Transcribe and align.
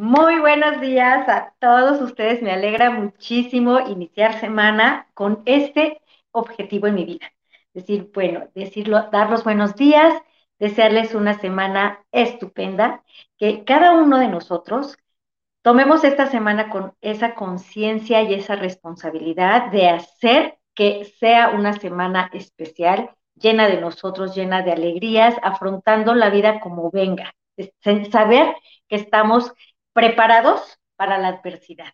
Muy 0.00 0.40
buenos 0.40 0.80
días 0.80 1.28
a 1.28 1.52
todos 1.58 2.00
ustedes. 2.00 2.40
Me 2.40 2.52
alegra 2.52 2.90
muchísimo 2.90 3.80
iniciar 3.80 4.40
semana 4.40 5.06
con 5.12 5.42
este 5.44 6.00
objetivo 6.30 6.86
en 6.86 6.94
mi 6.94 7.04
vida. 7.04 7.30
Decir, 7.74 8.10
bueno, 8.14 8.48
decirlo, 8.54 9.10
dar 9.12 9.28
los 9.28 9.44
buenos 9.44 9.76
días, 9.76 10.14
desearles 10.58 11.14
una 11.14 11.34
semana 11.38 12.02
estupenda, 12.12 13.04
que 13.36 13.62
cada 13.64 13.92
uno 13.92 14.18
de 14.18 14.28
nosotros 14.28 14.96
tomemos 15.60 16.02
esta 16.02 16.28
semana 16.28 16.70
con 16.70 16.94
esa 17.02 17.34
conciencia 17.34 18.22
y 18.22 18.32
esa 18.32 18.56
responsabilidad 18.56 19.70
de 19.70 19.90
hacer 19.90 20.58
que 20.74 21.04
sea 21.20 21.50
una 21.50 21.74
semana 21.74 22.30
especial, 22.32 23.10
llena 23.34 23.68
de 23.68 23.78
nosotros, 23.78 24.34
llena 24.34 24.62
de 24.62 24.72
alegrías, 24.72 25.34
afrontando 25.42 26.14
la 26.14 26.30
vida 26.30 26.58
como 26.60 26.90
venga, 26.90 27.34
saber 28.10 28.54
que 28.88 28.96
estamos 28.96 29.52
preparados 30.00 30.78
para 30.96 31.18
la 31.18 31.28
adversidad. 31.28 31.92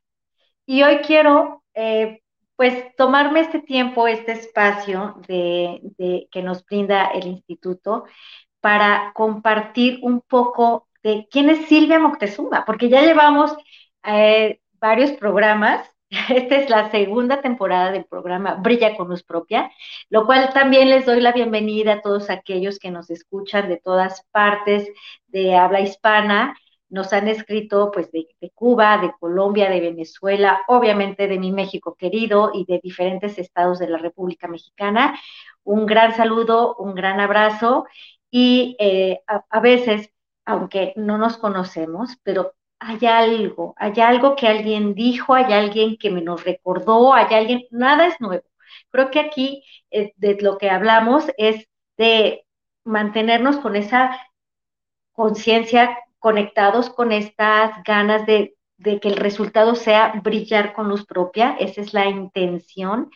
Y 0.65 0.85
hoy 0.85 0.99
quiero, 0.99 1.65
eh, 1.75 2.21
pues, 2.55 2.95
tomarme 2.97 3.41
este 3.41 3.59
tiempo, 3.59 4.07
este 4.07 4.33
espacio 4.33 5.17
de, 5.27 6.29
que 6.31 6.43
nos 6.43 6.65
brinda 6.65 7.07
el 7.07 7.27
instituto 7.27 8.05
para 8.61 9.13
compartir 9.13 9.99
un 10.03 10.21
poco 10.21 10.87
de 11.03 11.27
quién 11.31 11.51
es 11.51 11.67
Silvia 11.67 11.99
Moctezuma, 11.99 12.65
porque 12.65 12.89
ya 12.89 13.03
llevamos 13.03 13.57
eh, 14.05 14.61
varios 14.75 15.11
programas. 15.13 15.91
Esta 16.29 16.55
es 16.55 16.71
la 16.71 16.93
segunda 16.93 17.41
temporada 17.41 17.91
del 17.91 18.05
programa 18.05 18.55
Brilla 18.55 18.97
con 18.97 19.09
Luz 19.09 19.25
Propia, 19.25 19.69
lo 20.11 20.27
cual 20.27 20.53
también 20.53 20.91
les 20.91 21.07
doy 21.07 21.21
la 21.21 21.33
bienvenida 21.33 21.95
a 21.95 22.03
todos 22.03 22.31
aquellos 22.31 22.79
que 22.79 22.93
nos 22.93 23.11
escuchan 23.11 23.69
de 23.69 23.79
todas 23.79 24.25
partes 24.31 24.89
de 25.27 25.57
habla 25.57 25.81
hispana 25.81 26.57
nos 26.89 27.13
han 27.13 27.29
escrito 27.29 27.91
pues 27.93 28.11
de, 28.13 28.29
Cuba, 28.55 28.99
de 28.99 29.13
Colombia, 29.19 29.69
de 29.71 29.81
Venezuela, 29.81 30.63
obviamente 30.69 31.27
de 31.29 31.39
mi 31.39 31.53
México 31.53 31.97
querido 31.97 32.53
y 32.55 32.65
de 32.65 32.81
diferentes 32.83 33.39
estados 33.39 33.79
de 33.79 33.89
la 33.89 33.99
República 33.99 34.49
Mexicana. 34.49 35.19
Un 35.65 35.87
gran 35.87 36.15
saludo, 36.15 36.77
un 36.77 36.95
gran 36.95 37.21
abrazo 37.21 37.87
y 38.31 38.77
eh, 38.79 39.21
a, 39.27 39.61
veces, 39.61 40.11
aunque 40.45 40.93
no 40.97 41.19
nos 41.19 41.39
conocemos, 41.39 42.17
pero 42.23 42.55
hay 42.79 43.05
algo, 43.07 43.75
hay 43.79 44.01
algo 44.01 44.37
que 44.37 44.47
alguien 44.49 44.95
dijo, 44.95 45.35
hay 45.35 45.53
alguien 45.53 45.97
que 45.97 46.11
me 46.11 46.23
nos 46.23 46.45
recordó, 46.45 47.15
hay 47.15 47.35
alguien, 47.35 47.67
nada 47.71 48.07
es 48.07 48.21
nuevo. 48.21 48.45
Creo 48.91 49.11
que 49.11 49.21
aquí 49.21 49.65
eh, 49.91 50.13
de 50.17 50.39
lo 50.41 50.59
que 50.59 50.71
hablamos 50.71 51.25
es 51.39 51.69
de 51.97 52.47
mantenernos 52.85 53.59
con 53.59 53.77
esa 53.77 54.17
conciencia 55.13 55.99
conectados 56.27 56.91
con 56.91 57.13
estas 57.13 57.85
ganas 57.85 58.27
de, 58.27 58.57
que 58.83 59.09
el 59.09 59.15
resultado 59.15 59.77
sea 59.77 60.21
brillar 60.25 60.73
con 60.73 60.89
luz 60.89 61.07
propia, 61.07 61.57
esa 61.61 61.81
es 61.81 61.95
la 61.95 62.07
intención, 62.07 63.13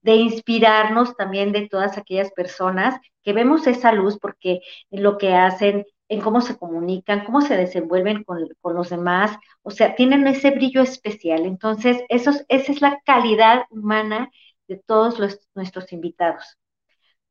de 0.00 0.14
inspirarnos 0.14 1.16
también 1.16 1.50
de 1.50 1.68
todas 1.68 1.98
aquellas 1.98 2.30
personas 2.30 3.00
que 3.24 3.32
vemos 3.32 3.66
esa 3.66 3.90
luz 3.90 4.16
porque 4.20 4.60
lo 4.92 5.18
que 5.18 5.34
hacen, 5.34 5.86
en 6.08 6.20
cómo 6.20 6.40
se 6.40 6.56
comunican, 6.56 7.24
cómo 7.24 7.40
se 7.40 7.56
desenvuelven 7.56 8.22
con, 8.22 8.48
los 8.62 8.90
demás, 8.90 9.36
o 9.62 9.72
sea, 9.72 9.96
tienen 9.96 10.24
ese 10.28 10.52
brillo 10.52 10.82
especial. 10.82 11.46
Entonces, 11.46 12.04
esa 12.08 12.44
es 12.48 12.80
la 12.80 13.00
calidad 13.04 13.64
humana 13.70 14.30
de 14.68 14.76
todos 14.76 15.18
nuestros 15.56 15.92
invitados. 15.92 16.58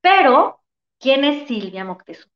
Pero, 0.01 0.59
¿quién 0.99 1.23
es 1.23 1.47
Silvia 1.47 1.85
Moctezuma? 1.85 2.33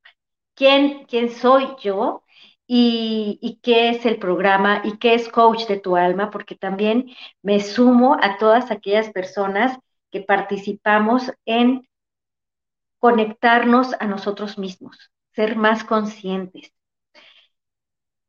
¿Quién, 0.53 1.03
¿Quién 1.08 1.30
soy 1.30 1.68
yo? 1.81 2.24
Y, 2.68 3.59
qué 3.62 3.90
es 3.90 4.06
el 4.06 4.18
programa 4.18 4.81
y 4.84 4.98
qué 4.98 5.14
es 5.14 5.30
Coach 5.30 5.68
de 5.68 5.80
tu 5.80 5.96
Alma, 5.96 6.31
porque 6.31 6.56
también 6.56 7.12
me 7.42 7.59
sumo 7.59 8.18
a 8.22 8.38
todas 8.38 8.72
aquellas 8.72 9.09
personas 9.12 9.78
que 10.12 10.22
participamos 10.22 11.31
en 11.46 11.88
conectarnos 13.00 13.94
a 14.00 14.08
nosotros 14.08 14.58
mismos, 14.58 15.12
ser 15.34 15.56
más 15.56 15.84
conscientes. 15.84 16.72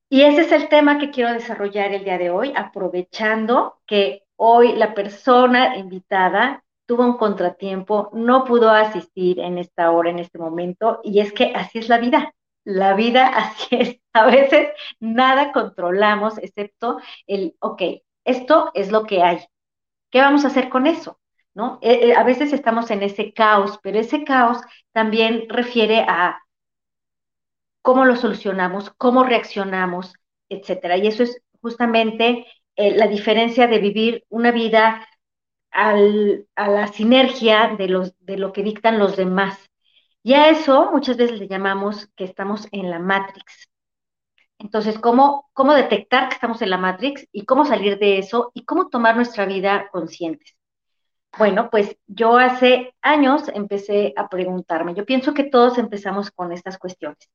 Y 0.08 0.22
ese 0.22 0.42
es 0.42 0.52
el 0.52 0.68
tema 0.68 0.98
que 0.98 1.10
quiero 1.10 1.32
desarrollar 1.32 1.92
el 1.92 2.04
día 2.04 2.18
de 2.18 2.30
hoy, 2.30 2.52
aprovechando 2.54 3.80
que 3.86 4.24
hoy 4.36 4.74
la 4.74 4.94
persona 4.94 5.76
invitada 5.76 6.64
tuvo 6.86 7.04
un 7.04 7.16
contratiempo, 7.16 8.10
no 8.12 8.44
pudo 8.44 8.70
asistir 8.70 9.40
en 9.40 9.58
esta 9.58 9.90
hora, 9.90 10.10
en 10.10 10.20
este 10.20 10.38
momento, 10.38 11.00
y 11.02 11.18
es 11.20 11.32
que 11.32 11.52
así 11.54 11.78
es 11.80 11.88
la 11.88 11.98
vida 11.98 12.35
la 12.66 12.94
vida 12.94 13.28
así 13.34 13.68
es. 13.70 14.00
A 14.12 14.26
veces 14.26 14.68
nada 15.00 15.52
controlamos 15.52 16.38
excepto 16.38 16.98
el, 17.26 17.56
ok, 17.60 17.82
esto 18.24 18.70
es 18.74 18.90
lo 18.92 19.04
que 19.06 19.22
hay. 19.22 19.38
¿Qué 20.10 20.20
vamos 20.20 20.44
a 20.44 20.48
hacer 20.48 20.68
con 20.70 20.86
eso? 20.86 21.20
¿No? 21.54 21.78
Eh, 21.82 22.10
eh, 22.10 22.14
a 22.14 22.24
veces 22.24 22.52
estamos 22.52 22.90
en 22.90 23.02
ese 23.02 23.32
caos, 23.32 23.78
pero 23.82 23.98
ese 23.98 24.24
caos 24.24 24.60
también 24.92 25.46
refiere 25.48 26.00
a 26.08 26.40
cómo 27.82 28.04
lo 28.04 28.16
solucionamos, 28.16 28.90
cómo 28.98 29.24
reaccionamos, 29.24 30.14
etcétera. 30.48 30.96
Y 30.96 31.06
eso 31.06 31.22
es 31.22 31.40
justamente 31.60 32.46
eh, 32.76 32.96
la 32.96 33.06
diferencia 33.06 33.66
de 33.66 33.78
vivir 33.78 34.24
una 34.28 34.50
vida 34.52 35.06
a 35.70 35.94
la 35.94 36.86
sinergia 36.88 37.76
de, 37.76 38.12
de 38.20 38.38
lo 38.38 38.52
que 38.52 38.62
dictan 38.62 38.98
los 38.98 39.16
demás. 39.16 39.65
Y 40.26 40.34
a 40.34 40.48
eso 40.48 40.90
muchas 40.90 41.16
veces 41.16 41.38
le 41.38 41.46
llamamos 41.46 42.08
que 42.16 42.24
estamos 42.24 42.66
en 42.72 42.90
la 42.90 42.98
Matrix. 42.98 43.68
Entonces, 44.58 44.98
¿cómo, 44.98 45.48
¿cómo 45.52 45.72
detectar 45.72 46.28
que 46.28 46.34
estamos 46.34 46.60
en 46.62 46.70
la 46.70 46.78
Matrix 46.78 47.28
y 47.30 47.44
cómo 47.44 47.64
salir 47.64 47.96
de 48.00 48.18
eso 48.18 48.50
y 48.52 48.64
cómo 48.64 48.88
tomar 48.88 49.14
nuestra 49.14 49.46
vida 49.46 49.88
conscientes? 49.92 50.56
Bueno, 51.38 51.70
pues 51.70 51.96
yo 52.08 52.38
hace 52.38 52.92
años 53.02 53.44
empecé 53.54 54.14
a 54.16 54.28
preguntarme, 54.28 54.94
yo 54.94 55.06
pienso 55.06 55.32
que 55.32 55.44
todos 55.44 55.78
empezamos 55.78 56.32
con 56.32 56.50
estas 56.50 56.76
cuestiones. 56.76 57.30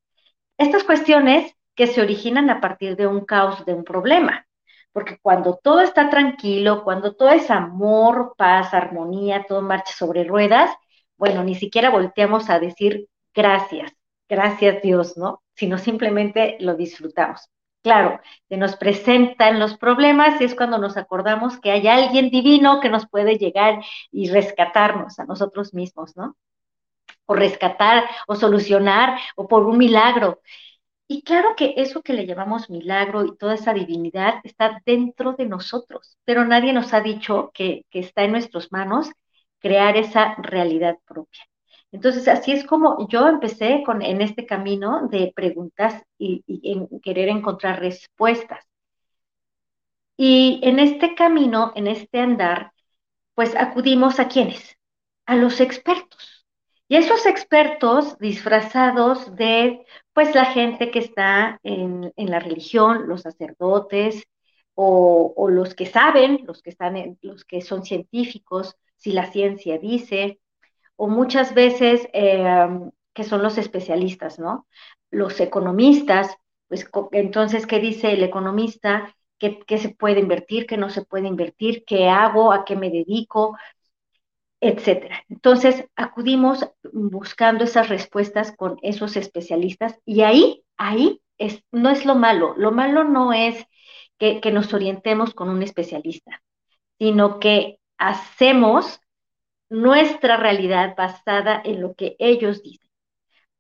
Estas 0.57 0.83
cuestiones 0.83 1.55
que 1.75 1.87
se 1.87 2.01
originan 2.01 2.49
a 2.49 2.59
partir 2.59 2.97
de 2.97 3.07
un 3.07 3.23
caos, 3.23 3.63
de 3.65 3.73
un 3.73 3.85
problema, 3.85 4.45
porque 4.91 5.17
cuando 5.21 5.57
todo 5.63 5.79
está 5.79 6.09
tranquilo, 6.09 6.83
cuando 6.83 7.15
todo 7.15 7.29
es 7.29 7.49
amor, 7.51 8.35
paz, 8.37 8.73
armonía, 8.73 9.45
todo 9.47 9.61
marcha 9.61 9.93
sobre 9.93 10.25
ruedas, 10.25 10.69
bueno, 11.21 11.43
ni 11.43 11.53
siquiera 11.53 11.91
volteamos 11.91 12.49
a 12.49 12.57
decir 12.59 13.07
gracias, 13.31 13.93
gracias 14.27 14.81
Dios, 14.81 15.17
¿no? 15.17 15.43
Sino 15.53 15.77
simplemente 15.77 16.57
lo 16.59 16.73
disfrutamos. 16.73 17.47
Claro, 17.83 18.19
se 18.49 18.57
nos 18.57 18.75
presentan 18.75 19.59
los 19.59 19.77
problemas 19.77 20.41
y 20.41 20.45
es 20.45 20.55
cuando 20.55 20.79
nos 20.79 20.97
acordamos 20.97 21.59
que 21.59 21.69
hay 21.69 21.87
alguien 21.87 22.31
divino 22.31 22.79
que 22.79 22.89
nos 22.89 23.07
puede 23.07 23.37
llegar 23.37 23.83
y 24.11 24.31
rescatarnos 24.31 25.19
a 25.19 25.25
nosotros 25.25 25.75
mismos, 25.75 26.17
¿no? 26.17 26.35
O 27.27 27.35
rescatar, 27.35 28.03
o 28.25 28.35
solucionar, 28.35 29.19
o 29.35 29.47
por 29.47 29.67
un 29.67 29.77
milagro. 29.77 30.41
Y 31.07 31.21
claro 31.21 31.49
que 31.55 31.75
eso 31.77 32.01
que 32.01 32.13
le 32.13 32.25
llamamos 32.25 32.71
milagro 32.71 33.25
y 33.25 33.37
toda 33.37 33.53
esa 33.53 33.75
divinidad 33.75 34.35
está 34.43 34.81
dentro 34.87 35.33
de 35.33 35.45
nosotros, 35.45 36.17
pero 36.25 36.45
nadie 36.45 36.73
nos 36.73 36.95
ha 36.95 37.01
dicho 37.01 37.51
que, 37.53 37.85
que 37.91 37.99
está 37.99 38.23
en 38.23 38.31
nuestras 38.31 38.71
manos 38.71 39.11
crear 39.61 39.97
esa 39.97 40.35
realidad 40.35 40.97
propia. 41.05 41.43
Entonces, 41.91 42.27
así 42.27 42.51
es 42.53 42.65
como 42.65 43.07
yo 43.09 43.27
empecé 43.27 43.83
con, 43.85 44.01
en 44.01 44.21
este 44.21 44.45
camino 44.45 45.07
de 45.09 45.33
preguntas 45.35 46.01
y, 46.17 46.43
en 46.63 46.87
querer 47.01 47.29
encontrar 47.29 47.79
respuestas. 47.79 48.65
Y 50.17 50.59
en 50.63 50.79
este 50.79 51.15
camino, 51.15 51.73
en 51.75 51.87
este 51.87 52.19
andar, 52.19 52.71
pues 53.35 53.55
acudimos 53.55 54.19
a 54.19 54.27
quienes? 54.27 54.77
A 55.25 55.35
los 55.35 55.59
expertos. 55.59 56.45
Y 56.87 56.97
esos 56.97 57.25
expertos 57.25 58.17
disfrazados 58.19 59.35
de, 59.35 59.85
pues, 60.13 60.35
la 60.35 60.45
gente 60.45 60.91
que 60.91 60.99
está 60.99 61.59
en, 61.63 62.13
la 62.17 62.39
religión, 62.39 63.07
los 63.07 63.21
sacerdotes, 63.21 64.25
o, 64.75 65.49
los 65.49 65.75
que 65.75 65.85
saben, 65.85 66.41
los 66.45 66.61
que 66.61 66.69
están, 66.71 67.17
los 67.21 67.45
que 67.45 67.61
son 67.61 67.83
científicos, 67.83 68.75
si 69.01 69.11
la 69.11 69.31
ciencia 69.31 69.79
dice, 69.79 70.39
o 70.95 71.07
muchas 71.07 71.55
veces 71.55 72.07
em, 72.13 72.91
que 73.13 73.23
son 73.23 73.41
los 73.41 73.57
especialistas, 73.57 74.39
¿no? 74.39 74.67
Los 75.09 75.39
economistas, 75.39 76.37
pues 76.67 76.87
entonces, 77.13 77.65
¿qué 77.65 77.79
dice 77.79 78.13
el 78.13 78.23
economista? 78.23 79.15
¿Qué, 79.39 79.57
se 79.79 79.89
puede 79.89 80.19
invertir? 80.19 80.67
¿Qué 80.67 80.77
no 80.77 80.91
se 80.91 81.03
puede 81.03 81.27
invertir? 81.27 81.83
¿Qué 81.85 82.07
hago? 82.07 82.53
¿A 82.53 82.63
qué 82.63 82.75
me 82.75 82.91
dedico? 82.91 83.57
Etcétera. 84.59 85.23
Entonces, 85.27 85.85
acudimos 85.95 86.69
buscando 86.93 87.63
esas 87.63 87.89
respuestas 87.89 88.55
con 88.55 88.77
esos 88.83 89.17
especialistas 89.17 89.99
y 90.05 90.21
ahí, 90.21 90.63
ahí 90.77 91.21
es, 91.39 91.63
no 91.71 91.89
es 91.89 92.05
lo 92.05 92.13
malo. 92.13 92.53
Lo 92.55 92.71
malo 92.71 93.03
no 93.03 93.33
es 93.33 93.65
que, 94.19 94.39
que 94.39 94.51
nos 94.51 94.71
orientemos 94.75 95.33
con 95.33 95.49
un 95.49 95.63
especialista, 95.63 96.43
sino 96.99 97.39
que 97.39 97.80
hacemos 98.01 98.99
nuestra 99.69 100.35
realidad 100.35 100.95
basada 100.97 101.61
en 101.63 101.81
lo 101.81 101.93
que 101.93 102.15
ellos 102.19 102.63
dicen. 102.63 102.89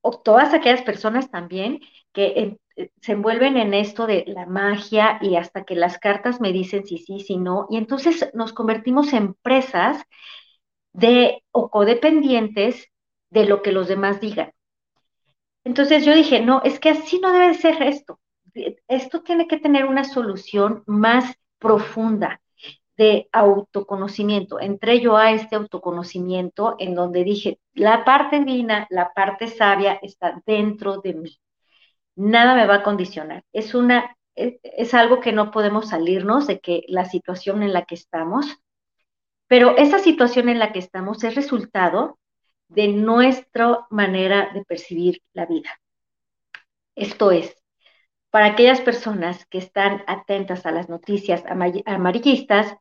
O 0.01 0.19
todas 0.19 0.53
aquellas 0.53 0.81
personas 0.81 1.29
también 1.29 1.79
que 2.11 2.57
eh, 2.75 2.89
se 3.01 3.11
envuelven 3.13 3.55
en 3.55 3.73
esto 3.73 4.07
de 4.07 4.25
la 4.27 4.47
magia 4.47 5.19
y 5.21 5.35
hasta 5.35 5.63
que 5.63 5.75
las 5.75 5.99
cartas 5.99 6.41
me 6.41 6.51
dicen 6.51 6.85
si 6.85 6.97
sí, 6.97 7.19
si 7.19 7.37
no, 7.37 7.67
y 7.69 7.77
entonces 7.77 8.31
nos 8.33 8.51
convertimos 8.51 9.13
en 9.13 9.35
presas 9.35 10.03
de 10.91 11.43
o 11.51 11.69
codependientes 11.69 12.87
de 13.29 13.45
lo 13.45 13.61
que 13.61 13.71
los 13.71 13.87
demás 13.87 14.19
digan. 14.19 14.51
Entonces 15.63 16.03
yo 16.03 16.15
dije, 16.15 16.41
no, 16.41 16.63
es 16.63 16.79
que 16.79 16.89
así 16.89 17.19
no 17.19 17.31
debe 17.31 17.53
ser 17.53 17.81
esto. 17.83 18.19
Esto 18.87 19.21
tiene 19.21 19.47
que 19.47 19.59
tener 19.59 19.85
una 19.85 20.03
solución 20.03 20.83
más 20.87 21.35
profunda 21.59 22.41
de 23.01 23.27
autoconocimiento. 23.31 24.59
Entré 24.59 24.99
yo 24.99 25.17
a 25.17 25.31
este 25.31 25.55
autoconocimiento 25.55 26.75
en 26.77 26.93
donde 26.93 27.23
dije, 27.23 27.59
la 27.73 28.05
parte 28.05 28.37
divina, 28.39 28.85
la 28.91 29.11
parte 29.11 29.47
sabia 29.47 29.97
está 30.03 30.39
dentro 30.45 30.97
de 31.01 31.15
mí. 31.15 31.39
Nada 32.15 32.53
me 32.53 32.67
va 32.67 32.75
a 32.75 32.83
condicionar. 32.83 33.43
Es 33.51 33.73
una 33.73 34.15
es 34.35 34.93
algo 34.93 35.19
que 35.19 35.31
no 35.31 35.51
podemos 35.51 35.89
salirnos 35.89 36.47
de 36.47 36.59
que 36.59 36.83
la 36.87 37.05
situación 37.05 37.63
en 37.63 37.73
la 37.73 37.85
que 37.85 37.95
estamos, 37.95 38.45
pero 39.47 39.75
esa 39.77 39.99
situación 39.99 40.47
en 40.47 40.59
la 40.59 40.71
que 40.71 40.79
estamos 40.79 41.23
es 41.23 41.35
resultado 41.35 42.19
de 42.69 42.87
nuestra 42.87 43.85
manera 43.89 44.51
de 44.53 44.63
percibir 44.63 45.21
la 45.33 45.45
vida. 45.45 45.69
Esto 46.95 47.31
es, 47.31 47.55
para 48.29 48.45
aquellas 48.45 48.79
personas 48.79 49.45
que 49.47 49.57
están 49.57 50.03
atentas 50.07 50.65
a 50.65 50.71
las 50.71 50.87
noticias 50.87 51.43
amarillistas, 51.85 52.77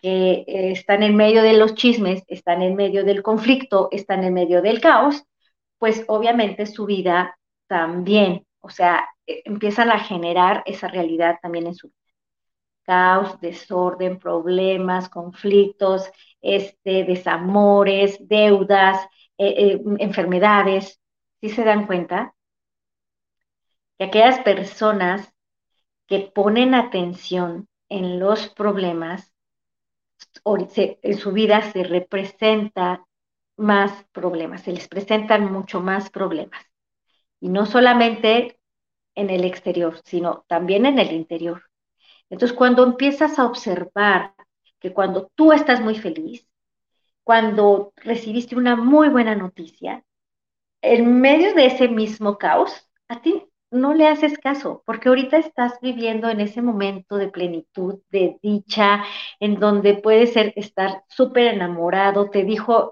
que 0.00 0.44
eh, 0.46 0.72
están 0.72 1.02
en 1.02 1.16
medio 1.16 1.42
de 1.42 1.54
los 1.54 1.74
chismes, 1.74 2.22
están 2.28 2.62
en 2.62 2.76
medio 2.76 3.04
del 3.04 3.22
conflicto, 3.22 3.88
están 3.90 4.24
en 4.24 4.34
medio 4.34 4.62
del 4.62 4.80
caos, 4.80 5.24
pues 5.78 6.04
obviamente 6.08 6.66
su 6.66 6.86
vida 6.86 7.38
también, 7.66 8.46
o 8.60 8.70
sea, 8.70 9.08
e, 9.26 9.42
empiezan 9.44 9.90
a 9.90 9.98
generar 9.98 10.62
esa 10.66 10.88
realidad 10.88 11.38
también 11.42 11.66
en 11.66 11.74
su 11.74 11.88
vida. 11.88 11.96
Caos, 12.82 13.40
desorden, 13.40 14.18
problemas, 14.18 15.08
conflictos, 15.10 16.10
este, 16.40 17.04
desamores, 17.04 18.16
deudas, 18.28 19.04
eh, 19.38 19.54
eh, 19.74 19.82
enfermedades. 19.98 21.00
¿Sí 21.40 21.50
se 21.50 21.64
dan 21.64 21.86
cuenta? 21.86 22.34
Que 23.98 24.04
aquellas 24.04 24.40
personas 24.40 25.32
que 26.06 26.20
ponen 26.34 26.74
atención 26.74 27.68
en 27.88 28.18
los 28.18 28.48
problemas 28.48 29.32
en 30.44 31.18
su 31.18 31.32
vida 31.32 31.62
se 31.72 31.84
representa 31.84 33.06
más 33.56 34.04
problemas, 34.12 34.62
se 34.62 34.72
les 34.72 34.88
presentan 34.88 35.52
mucho 35.52 35.80
más 35.80 36.10
problemas. 36.10 36.64
Y 37.40 37.48
no 37.48 37.66
solamente 37.66 38.60
en 39.14 39.30
el 39.30 39.44
exterior, 39.44 40.00
sino 40.04 40.44
también 40.48 40.86
en 40.86 40.98
el 40.98 41.12
interior. 41.12 41.62
Entonces, 42.30 42.56
cuando 42.56 42.84
empiezas 42.84 43.38
a 43.38 43.46
observar 43.46 44.34
que 44.78 44.92
cuando 44.92 45.30
tú 45.34 45.52
estás 45.52 45.80
muy 45.80 45.96
feliz, 45.96 46.46
cuando 47.24 47.92
recibiste 47.96 48.56
una 48.56 48.76
muy 48.76 49.08
buena 49.08 49.34
noticia, 49.34 50.04
en 50.82 51.20
medio 51.20 51.54
de 51.54 51.66
ese 51.66 51.88
mismo 51.88 52.38
caos, 52.38 52.88
a 53.08 53.20
ti 53.20 53.47
no 53.70 53.94
le 53.94 54.08
haces 54.08 54.38
caso, 54.38 54.82
porque 54.86 55.08
ahorita 55.08 55.36
estás 55.38 55.74
viviendo 55.82 56.28
en 56.30 56.40
ese 56.40 56.62
momento 56.62 57.16
de 57.16 57.28
plenitud, 57.28 58.00
de 58.10 58.38
dicha, 58.42 59.04
en 59.40 59.60
donde 59.60 59.94
puedes 59.94 60.32
ser, 60.32 60.52
estar 60.56 61.04
súper 61.08 61.48
enamorado, 61.54 62.30
te 62.30 62.44
dijo 62.44 62.90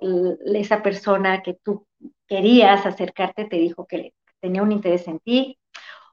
esa 0.55 0.83
persona 0.83 1.43
que 1.43 1.55
tú 1.55 1.87
querías 2.27 2.85
acercarte, 2.87 3.47
te 3.47 3.57
dijo 3.57 3.87
que 3.87 4.13
tenía 4.41 4.63
un 4.63 4.73
interés 4.73 5.09
en 5.09 5.19
ti, 5.21 5.59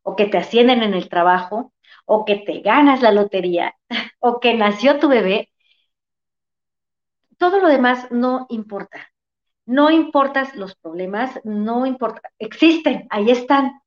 o 0.03 0.15
que 0.15 0.25
te 0.27 0.37
ascienden 0.37 0.83
en 0.83 0.93
el 0.93 1.09
trabajo, 1.09 1.73
o 2.05 2.25
que 2.25 2.37
te 2.37 2.61
ganas 2.61 3.01
la 3.01 3.11
lotería, 3.11 3.75
o 4.19 4.39
que 4.39 4.53
nació 4.55 4.99
tu 4.99 5.09
bebé, 5.09 5.49
todo 7.37 7.59
lo 7.59 7.67
demás 7.67 8.07
no 8.11 8.45
importa. 8.49 9.07
No 9.65 9.91
importan 9.91 10.47
los 10.55 10.75
problemas, 10.75 11.39
no 11.45 11.85
importa, 11.85 12.31
existen, 12.39 13.07
ahí 13.09 13.31
están, 13.31 13.81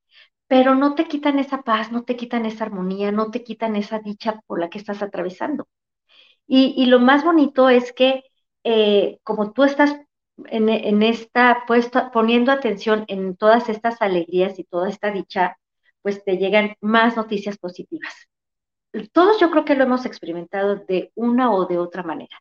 pero 0.48 0.75
no 0.75 0.94
te 0.94 1.06
quitan 1.06 1.38
esa 1.38 1.62
paz, 1.62 1.93
no 1.93 2.04
te 2.04 2.16
quitan 2.16 2.46
esa 2.46 2.64
armonía, 2.64 3.12
no 3.12 3.31
te 3.31 3.43
quitan 3.44 3.76
esa 3.76 3.98
dicha 4.00 4.40
por 4.46 4.60
la 4.60 4.70
que 4.70 4.78
estás 4.78 5.02
atravesando. 5.02 5.69
Y, 6.46 6.87
lo 6.87 7.00
más 7.00 7.25
bonito 7.25 7.69
es 7.69 7.93
que 7.93 8.25
eh, 8.64 9.19
como 9.25 9.52
tú 9.52 9.64
estás 9.64 9.96
en, 10.46 11.02
esta, 11.02 11.64
puesto, 11.66 12.10
poniendo 12.12 12.52
atención 12.52 13.04
en 13.08 13.37
todas 13.37 13.69
estas 13.69 14.00
alegrías 14.02 14.58
y 14.58 14.64
toda 14.64 14.88
esta 14.88 15.10
dicha, 15.10 15.58
pues 16.02 16.25
te 16.25 16.37
llegan 16.38 16.76
más 16.81 17.16
noticias 17.16 17.58
positivas. 17.58 18.14
Todos 19.12 19.40
yo 19.40 19.50
creo 19.50 19.64
que 19.64 19.75
lo 19.75 19.84
hemos 19.84 20.06
experimentado 20.06 20.76
de 20.76 21.12
una 21.14 21.52
o 21.52 21.66
de 21.66 21.78
otra 21.78 22.02
manera, 22.02 22.38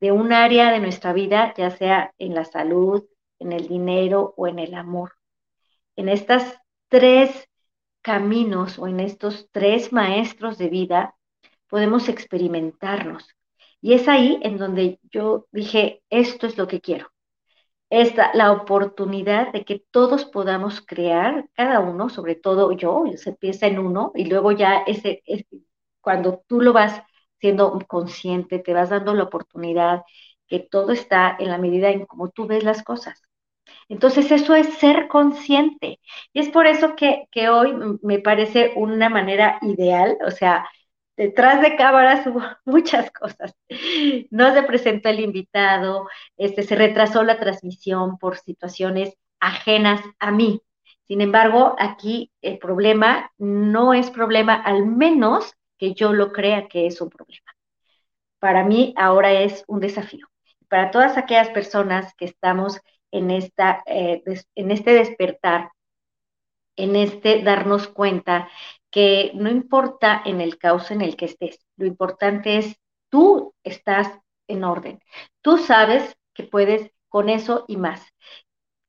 de 0.00 0.12
un 0.12 0.32
área 0.32 0.70
de 0.72 0.80
nuestra 0.80 1.12
vida, 1.12 1.54
ya 1.56 1.70
sea 1.70 2.12
en 2.18 2.34
la 2.34 2.44
salud, 2.44 3.04
en 3.38 3.52
el 3.52 3.68
dinero 3.68 4.34
o 4.36 4.46
en 4.48 4.58
el 4.58 4.74
amor. 4.74 5.12
En 5.96 6.08
estas 6.08 6.61
tres 6.92 7.48
caminos 8.02 8.78
o 8.78 8.86
en 8.86 9.00
estos 9.00 9.48
tres 9.50 9.94
maestros 9.94 10.58
de 10.58 10.68
vida 10.68 11.16
podemos 11.66 12.10
experimentarnos. 12.10 13.26
Y 13.80 13.94
es 13.94 14.08
ahí 14.08 14.38
en 14.42 14.58
donde 14.58 15.00
yo 15.10 15.46
dije, 15.52 16.02
esto 16.10 16.46
es 16.46 16.58
lo 16.58 16.68
que 16.68 16.82
quiero. 16.82 17.08
Esta, 17.88 18.30
la 18.34 18.52
oportunidad 18.52 19.52
de 19.54 19.64
que 19.64 19.82
todos 19.90 20.26
podamos 20.26 20.82
crear, 20.82 21.48
cada 21.54 21.80
uno, 21.80 22.10
sobre 22.10 22.34
todo 22.34 22.72
yo, 22.72 23.04
se 23.16 23.30
empieza 23.30 23.66
en 23.66 23.78
uno 23.78 24.12
y 24.14 24.26
luego 24.26 24.52
ya 24.52 24.82
ese, 24.86 25.22
cuando 26.02 26.44
tú 26.46 26.60
lo 26.60 26.74
vas 26.74 27.02
siendo 27.40 27.78
consciente, 27.88 28.58
te 28.58 28.74
vas 28.74 28.90
dando 28.90 29.14
la 29.14 29.24
oportunidad 29.24 30.02
que 30.46 30.60
todo 30.60 30.92
está 30.92 31.36
en 31.38 31.48
la 31.48 31.56
medida 31.56 31.88
en 31.88 32.04
cómo 32.04 32.28
tú 32.28 32.46
ves 32.46 32.64
las 32.64 32.82
cosas. 32.82 33.22
Entonces 33.88 34.30
eso 34.30 34.54
es 34.54 34.74
ser 34.74 35.08
consciente. 35.08 36.00
Y 36.32 36.40
es 36.40 36.48
por 36.50 36.66
eso 36.66 36.94
que, 36.96 37.26
hoy 37.48 37.74
me 38.02 38.18
parece 38.18 38.72
una 38.76 39.08
manera 39.08 39.58
ideal, 39.62 40.16
o 40.26 40.30
sea, 40.30 40.66
detrás 41.16 41.60
de 41.60 41.76
cámaras 41.76 42.26
hubo 42.26 42.42
muchas 42.64 43.10
cosas. 43.10 43.54
No 44.30 44.52
se 44.54 44.62
presentó 44.62 45.08
el 45.08 45.20
invitado, 45.20 46.08
este, 46.36 46.62
se 46.62 46.76
retrasó 46.76 47.22
la 47.22 47.38
transmisión 47.38 48.18
por 48.18 48.38
situaciones 48.38 49.14
ajenas 49.40 50.00
a 50.18 50.30
mí. 50.30 50.62
Sin 51.06 51.20
embargo, 51.20 51.76
aquí 51.78 52.32
el 52.40 52.58
problema 52.58 53.32
no 53.38 53.92
es 53.92 54.10
problema, 54.10 54.54
al 54.54 54.86
menos 54.86 55.54
que 55.78 55.94
yo 55.94 56.12
lo 56.12 56.32
crea 56.32 56.68
que 56.68 56.86
es 56.86 57.00
un 57.00 57.10
problema. 57.10 57.52
Para 58.38 58.64
mí 58.64 58.94
ahora 58.96 59.32
es 59.32 59.64
un 59.66 59.80
desafío. 59.80 60.26
Para 60.68 60.90
todas 60.90 61.18
aquellas 61.18 61.50
personas 61.50 62.14
que 62.14 62.24
estamos 62.24 62.80
en, 63.12 63.30
esta, 63.30 63.82
eh, 63.86 64.22
en 64.56 64.70
este 64.70 64.92
despertar, 64.92 65.70
en 66.76 66.96
este 66.96 67.42
darnos 67.42 67.86
cuenta 67.86 68.48
que 68.90 69.30
no 69.34 69.50
importa 69.50 70.22
en 70.24 70.40
el 70.40 70.58
caos 70.58 70.90
en 70.90 71.00
el 71.02 71.16
que 71.16 71.26
estés, 71.26 71.64
lo 71.76 71.86
importante 71.86 72.56
es 72.56 72.76
tú 73.10 73.54
estás 73.62 74.08
en 74.48 74.64
orden, 74.64 75.00
tú 75.42 75.58
sabes 75.58 76.16
que 76.34 76.42
puedes 76.42 76.90
con 77.08 77.28
eso 77.28 77.64
y 77.68 77.76
más, 77.76 78.02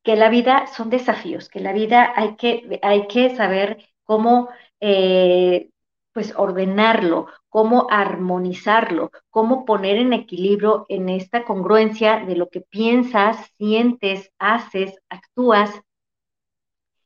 que 0.03 0.15
la 0.15 0.29
vida 0.29 0.67
son 0.67 0.89
desafíos, 0.89 1.49
que 1.49 1.59
la 1.59 1.73
vida 1.73 2.13
hay 2.15 2.35
que, 2.35 2.79
hay 2.81 3.07
que 3.07 3.35
saber 3.35 3.85
cómo 4.03 4.49
eh, 4.79 5.69
pues 6.13 6.33
ordenarlo, 6.35 7.27
cómo 7.53 7.85
armonizarlo, 7.91 9.11
cómo 9.29 9.63
poner 9.63 9.97
en 9.97 10.11
equilibrio 10.11 10.87
en 10.89 11.07
esta 11.07 11.43
congruencia 11.45 12.25
de 12.25 12.35
lo 12.35 12.49
que 12.49 12.61
piensas, 12.61 13.37
sientes, 13.59 14.31
haces, 14.39 14.97
actúas. 15.07 15.69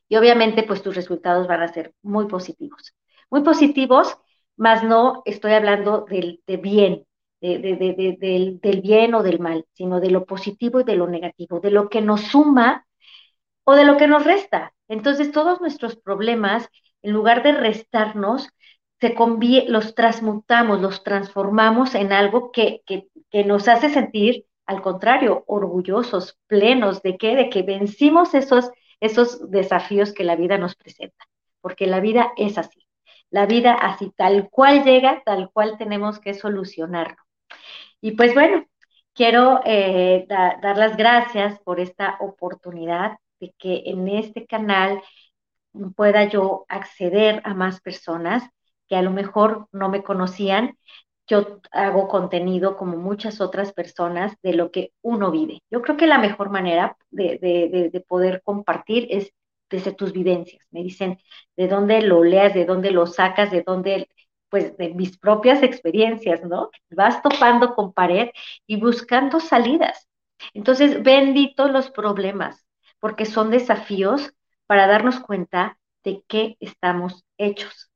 Y 0.08 0.16
obviamente 0.16 0.64
pues 0.64 0.82
tus 0.82 0.96
resultados 0.96 1.48
van 1.48 1.64
a 1.64 1.68
ser 1.68 1.94
muy 2.02 2.28
positivos. 2.28 2.96
Muy 3.30 3.42
positivos, 3.42 4.18
más 4.56 4.86
no 4.86 5.22
estoy 5.26 5.52
hablando 5.52 6.06
del 6.10 6.42
de 6.48 6.56
bien, 6.56 7.06
del, 7.42 8.58
del 8.62 8.82
bien 8.82 9.16
o 9.16 9.24
del 9.24 9.40
mal, 9.40 9.66
sino 9.74 10.00
de 10.00 10.12
lo 10.12 10.24
positivo 10.24 10.80
y 10.80 10.86
de 10.86 10.96
lo 10.96 11.08
negativo, 11.08 11.60
de 11.60 11.72
lo 11.72 11.90
que 11.90 12.00
nos 12.00 12.22
suma 12.22 12.88
o 13.66 13.76
de 13.76 13.84
lo 13.84 13.98
que 13.98 14.08
nos 14.08 14.24
resta. 14.24 14.74
Entonces 14.88 15.34
todos 15.34 15.60
nuestros 15.60 15.98
problemas, 15.98 16.70
en 17.02 17.12
lugar 17.12 17.44
de 17.44 17.52
restarnos, 17.52 18.48
se 19.00 19.16
los 19.68 19.96
transmutamos, 19.96 20.82
los 20.82 21.04
transformamos 21.04 21.96
en 21.96 22.12
algo 22.12 22.52
que, 22.52 22.82
nos 23.46 23.68
hace 23.68 23.90
sentir, 23.90 24.46
al 24.66 24.82
contrario, 24.82 25.44
orgullosos, 25.48 26.40
plenos 26.48 27.02
de 27.04 27.18
qué, 27.18 27.36
de 27.36 27.50
que 27.50 27.62
vencimos 27.62 28.34
esos, 28.34 28.72
esos 29.00 29.52
desafíos 29.52 30.14
que 30.14 30.24
la 30.24 30.36
vida 30.36 30.58
nos 30.58 30.76
presenta, 30.76 31.26
porque 31.62 31.86
la 31.88 32.00
vida 32.00 32.32
es 32.38 32.58
así. 32.58 32.88
La 33.30 33.46
vida 33.46 33.74
así, 33.74 34.12
tal 34.16 34.50
cual 34.50 34.84
llega, 34.84 35.22
tal 35.26 35.52
cual 35.52 35.78
tenemos 35.78 36.20
que 36.20 36.34
solucionarlo. 36.34 37.18
Y 38.02 38.12
pues 38.12 38.34
bueno, 38.34 38.66
quiero 39.14 39.62
eh, 39.66 40.26
dar 40.28 40.78
las 40.78 40.96
gracias 40.96 41.60
por 41.60 41.80
esta 41.80 42.18
oportunidad 42.20 43.18
de 43.40 43.54
que 43.58 43.84
en 43.86 44.08
este 44.08 44.48
canal 44.48 45.02
pueda 45.96 46.24
yo 46.26 46.66
acceder 46.70 47.42
a 47.44 47.54
más 47.54 47.82
personas 47.82 48.50
que 48.88 48.96
a 48.96 49.02
lo 49.02 49.12
mejor 49.12 49.68
no 49.72 49.90
me 49.90 50.04
conocían. 50.04 50.78
Yo 51.28 51.60
hago 51.72 52.08
contenido 52.08 52.78
como 52.78 52.98
muchas 52.98 53.42
otras 53.42 53.74
personas 53.74 54.36
de 54.44 54.54
lo 54.54 54.72
que 54.72 54.94
uno 55.02 55.30
vive. 55.32 55.62
Yo 55.70 55.82
creo 55.82 55.98
que 55.98 56.08
la 56.08 56.20
mejor 56.20 56.50
manera 56.50 56.98
de, 57.10 57.38
de, 57.42 57.90
de 57.92 58.02
poder 58.02 58.42
compartir 58.44 59.08
es 59.10 59.34
desde 59.70 59.92
tus 59.94 60.14
vivencias. 60.14 60.66
Me 60.72 60.84
dicen 60.84 61.20
de 61.58 61.68
dónde 61.68 62.02
lo 62.02 62.24
leas, 62.24 62.54
de 62.54 62.66
dónde 62.66 62.92
lo 62.92 63.06
sacas, 63.08 63.52
de 63.52 63.62
dónde, 63.64 64.08
pues 64.50 64.78
de 64.78 64.94
mis 64.94 65.18
propias 65.18 65.64
experiencias, 65.64 66.44
¿no? 66.44 66.70
Vas 66.90 67.22
topando 67.22 67.76
con 67.76 67.92
pared 67.94 68.30
y 68.66 68.80
buscando 68.80 69.40
salidas. 69.42 70.08
Entonces, 70.54 71.04
bendito 71.04 71.68
los 71.68 71.92
problemas, 71.92 72.66
porque 73.00 73.26
son 73.26 73.50
desafíos 73.52 74.34
para 74.66 74.88
darnos 74.88 75.20
cuenta 75.20 75.78
de 76.04 76.24
qué 76.28 76.56
estamos 76.60 77.26
hechos. 77.38 77.87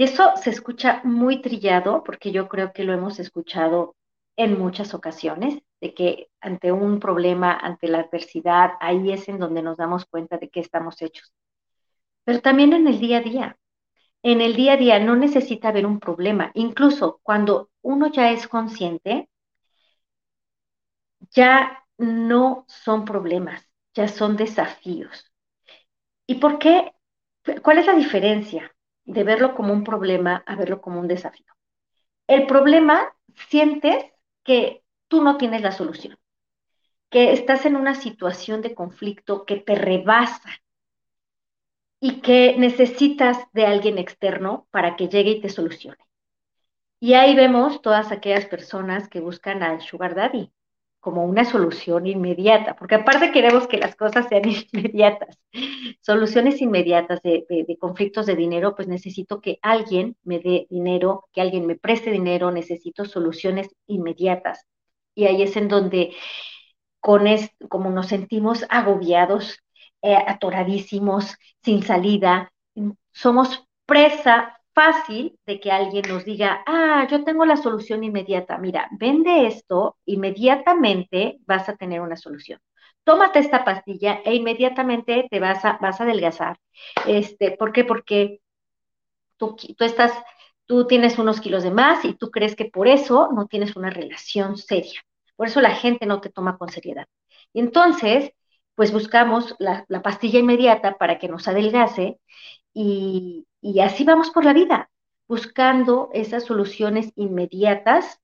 Y 0.00 0.04
eso 0.04 0.34
se 0.36 0.48
escucha 0.48 1.02
muy 1.04 1.42
trillado, 1.42 2.02
porque 2.02 2.32
yo 2.32 2.48
creo 2.48 2.72
que 2.72 2.84
lo 2.84 2.94
hemos 2.94 3.18
escuchado 3.20 3.96
en 4.34 4.58
muchas 4.58 4.94
ocasiones, 4.94 5.62
de 5.78 5.92
que 5.92 6.30
ante 6.40 6.72
un 6.72 7.00
problema, 7.00 7.52
ante 7.52 7.86
la 7.86 7.98
adversidad, 7.98 8.70
ahí 8.80 9.12
es 9.12 9.28
en 9.28 9.38
donde 9.38 9.60
nos 9.60 9.76
damos 9.76 10.06
cuenta 10.06 10.38
de 10.38 10.48
qué 10.48 10.60
estamos 10.60 11.02
hechos. 11.02 11.34
Pero 12.24 12.40
también 12.40 12.72
en 12.72 12.88
el 12.88 12.98
día 12.98 13.18
a 13.18 13.20
día. 13.20 13.58
En 14.22 14.40
el 14.40 14.56
día 14.56 14.72
a 14.72 14.76
día 14.78 15.00
no 15.00 15.16
necesita 15.16 15.68
haber 15.68 15.84
un 15.84 16.00
problema. 16.00 16.50
Incluso 16.54 17.20
cuando 17.22 17.68
uno 17.82 18.06
ya 18.10 18.30
es 18.30 18.48
consciente, 18.48 19.28
ya 21.32 21.84
no 21.98 22.64
son 22.68 23.04
problemas, 23.04 23.68
ya 23.92 24.08
son 24.08 24.38
desafíos. 24.38 25.30
¿Y 26.26 26.36
por 26.36 26.58
qué? 26.58 26.94
¿Cuál 27.62 27.80
es 27.80 27.86
la 27.86 27.92
diferencia 27.94 28.74
de 29.12 29.24
verlo 29.24 29.54
como 29.54 29.72
un 29.72 29.84
problema 29.84 30.42
a 30.46 30.56
verlo 30.56 30.80
como 30.80 31.00
un 31.00 31.08
desafío? 31.08 31.52
El 32.26 32.46
problema 32.46 33.12
sientes 33.48 34.04
que 34.44 34.82
tú 35.08 35.22
no 35.22 35.36
tienes 35.36 35.62
la 35.62 35.72
solución, 35.72 36.18
que 37.10 37.32
estás 37.32 37.66
en 37.66 37.76
una 37.76 37.94
situación 37.94 38.62
de 38.62 38.74
conflicto 38.74 39.44
que 39.44 39.56
te 39.56 39.74
rebasa 39.74 40.50
y 42.00 42.20
que 42.20 42.54
necesitas 42.56 43.38
de 43.52 43.66
alguien 43.66 43.98
externo 43.98 44.68
para 44.70 44.96
que 44.96 45.08
llegue 45.08 45.32
y 45.32 45.40
te 45.40 45.48
solucione. 45.48 46.04
Y 47.00 47.14
ahí 47.14 47.34
vemos 47.34 47.82
todas 47.82 48.12
aquellas 48.12 48.46
personas 48.46 49.08
que 49.08 49.20
buscan 49.20 49.62
al 49.62 49.80
sugar 49.80 50.14
daddy 50.14 50.52
como 51.00 51.24
una 51.24 51.44
solución 51.44 52.06
inmediata, 52.06 52.76
porque 52.76 52.96
aparte 52.96 53.32
queremos 53.32 53.66
que 53.66 53.78
las 53.78 53.96
cosas 53.96 54.26
sean 54.28 54.42
inmediatas, 54.72 55.38
soluciones 56.00 56.60
inmediatas 56.60 57.22
de, 57.22 57.46
de, 57.48 57.78
conflictos 57.78 58.26
de 58.26 58.36
dinero, 58.36 58.76
pues 58.76 58.86
necesito 58.86 59.40
que 59.40 59.58
alguien 59.62 60.16
me 60.22 60.38
dé 60.38 60.66
dinero, 60.70 61.24
que 61.32 61.40
alguien 61.40 61.66
me 61.66 61.76
preste 61.76 62.10
dinero, 62.10 62.50
necesito 62.50 63.04
soluciones 63.06 63.68
inmediatas. 63.86 64.66
Y 65.14 65.24
ahí 65.24 65.42
es 65.42 65.56
en 65.56 65.68
donde, 65.68 66.14
con 67.00 67.24
como 67.68 67.90
nos 67.90 68.08
sentimos 68.08 68.64
agobiados, 68.68 69.58
eh, 70.02 70.14
atoradísimos, 70.14 71.36
sin 71.62 71.82
salida, 71.82 72.52
somos 73.12 73.66
presa 73.86 74.59
fácil 74.74 75.38
de 75.46 75.60
que 75.60 75.70
alguien 75.72 76.04
nos 76.08 76.24
diga, 76.24 76.62
ah, 76.66 77.06
yo 77.10 77.24
tengo 77.24 77.44
la 77.44 77.56
solución 77.56 78.04
inmediata. 78.04 78.58
Mira, 78.58 78.88
vende 78.92 79.46
esto, 79.46 79.96
inmediatamente 80.06 81.38
vas 81.46 81.68
a 81.68 81.76
tener 81.76 82.00
una 82.00 82.16
solución. 82.16 82.60
Tómate 83.04 83.38
esta 83.40 83.64
pastilla 83.64 84.20
e 84.24 84.34
inmediatamente 84.34 85.26
te 85.30 85.40
vas 85.40 85.64
a, 85.64 85.78
vas 85.80 86.00
a 86.00 86.04
adelgazar. 86.04 86.58
Este, 87.06 87.52
¿Por 87.52 87.72
qué? 87.72 87.84
Porque 87.84 88.40
tú, 89.36 89.56
tú 89.76 89.84
estás, 89.84 90.12
tú 90.66 90.86
tienes 90.86 91.18
unos 91.18 91.40
kilos 91.40 91.62
de 91.62 91.70
más 91.70 92.04
y 92.04 92.14
tú 92.14 92.30
crees 92.30 92.56
que 92.56 92.66
por 92.66 92.88
eso 92.88 93.30
no 93.34 93.46
tienes 93.46 93.76
una 93.76 93.90
relación 93.90 94.56
seria. 94.56 95.00
Por 95.36 95.48
eso 95.48 95.60
la 95.60 95.74
gente 95.74 96.06
no 96.06 96.20
te 96.20 96.30
toma 96.30 96.58
con 96.58 96.68
seriedad. 96.70 97.06
Entonces, 97.54 98.32
pues 98.74 98.92
buscamos 98.92 99.56
la, 99.58 99.84
la 99.88 100.02
pastilla 100.02 100.38
inmediata 100.38 100.96
para 100.98 101.18
que 101.18 101.28
nos 101.28 101.48
adelgace 101.48 102.20
y, 102.74 103.46
y 103.60 103.80
así 103.80 104.04
vamos 104.04 104.30
por 104.30 104.44
la 104.44 104.52
vida, 104.52 104.90
buscando 105.28 106.10
esas 106.12 106.44
soluciones 106.44 107.12
inmediatas 107.14 108.20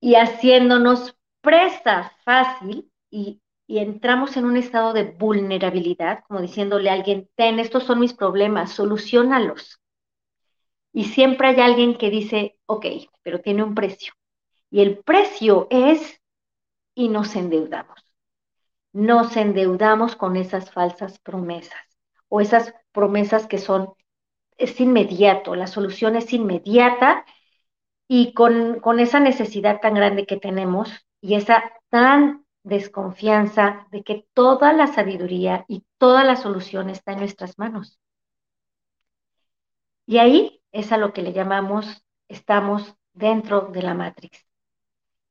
y 0.00 0.16
haciéndonos 0.16 1.16
presa 1.40 2.12
fácil 2.24 2.90
y, 3.10 3.40
entramos 3.68 4.36
en 4.36 4.44
un 4.44 4.58
estado 4.58 4.92
de 4.92 5.04
vulnerabilidad, 5.04 6.24
como 6.28 6.42
diciéndole 6.42 6.90
a 6.90 6.92
alguien, 6.92 7.30
ten, 7.36 7.58
estos 7.58 7.84
son 7.84 8.00
mis 8.00 8.12
problemas, 8.12 8.72
solucionalos. 8.72 9.80
Y 10.92 11.04
siempre 11.04 11.48
hay 11.48 11.60
alguien 11.60 11.96
que 11.96 12.10
dice, 12.10 12.58
ok, 12.66 12.84
pero 13.22 13.40
tiene 13.40 13.62
un 13.62 13.74
precio. 13.74 14.12
Y 14.68 14.82
el 14.82 14.98
precio 14.98 15.68
es, 15.70 16.20
y 16.94 17.08
nos 17.08 17.34
endeudamos. 17.34 17.98
Nos 18.92 19.38
endeudamos 19.38 20.16
con 20.16 20.36
esas 20.36 20.70
falsas 20.70 21.18
promesas 21.20 21.80
o 22.28 22.42
esas 22.42 22.74
promesas 22.92 23.46
que 23.46 23.58
son, 23.58 23.94
es 24.58 24.80
inmediato, 24.80 25.56
la 25.56 25.66
solución 25.66 26.16
es 26.16 26.32
inmediata 26.32 27.24
y 28.08 28.34
con, 28.34 28.80
con 28.80 29.00
esa 29.00 29.20
necesidad 29.20 29.80
tan 29.80 29.94
grande 29.94 30.26
que 30.26 30.36
tenemos 30.38 30.90
y 31.20 31.34
esa 31.34 31.64
tan 31.90 32.44
desconfianza 32.64 33.86
de 33.90 34.02
que 34.04 34.26
toda 34.34 34.72
la 34.72 34.86
sabiduría 34.88 35.64
y 35.68 35.84
toda 35.98 36.24
la 36.24 36.36
solución 36.36 36.90
está 36.90 37.12
en 37.12 37.20
nuestras 37.20 37.58
manos. 37.58 37.98
Y 40.06 40.18
ahí 40.18 40.62
es 40.72 40.92
a 40.92 40.96
lo 40.98 41.12
que 41.12 41.22
le 41.22 41.32
llamamos, 41.32 42.04
estamos 42.28 42.94
dentro 43.12 43.62
de 43.72 43.82
la 43.82 43.94
Matrix. 43.94 44.46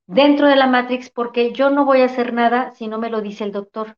Dentro 0.08 0.48
de 0.48 0.56
la 0.56 0.68
Matrix 0.68 1.10
porque 1.10 1.54
yo 1.54 1.70
no 1.72 1.86
voy 1.86 2.02
a 2.02 2.06
hacer 2.06 2.34
nada 2.34 2.72
si 2.72 2.88
no 2.88 3.00
me 3.00 3.10
lo 3.10 3.22
dice 3.22 3.44
el 3.46 3.52
doctor. 3.52 3.98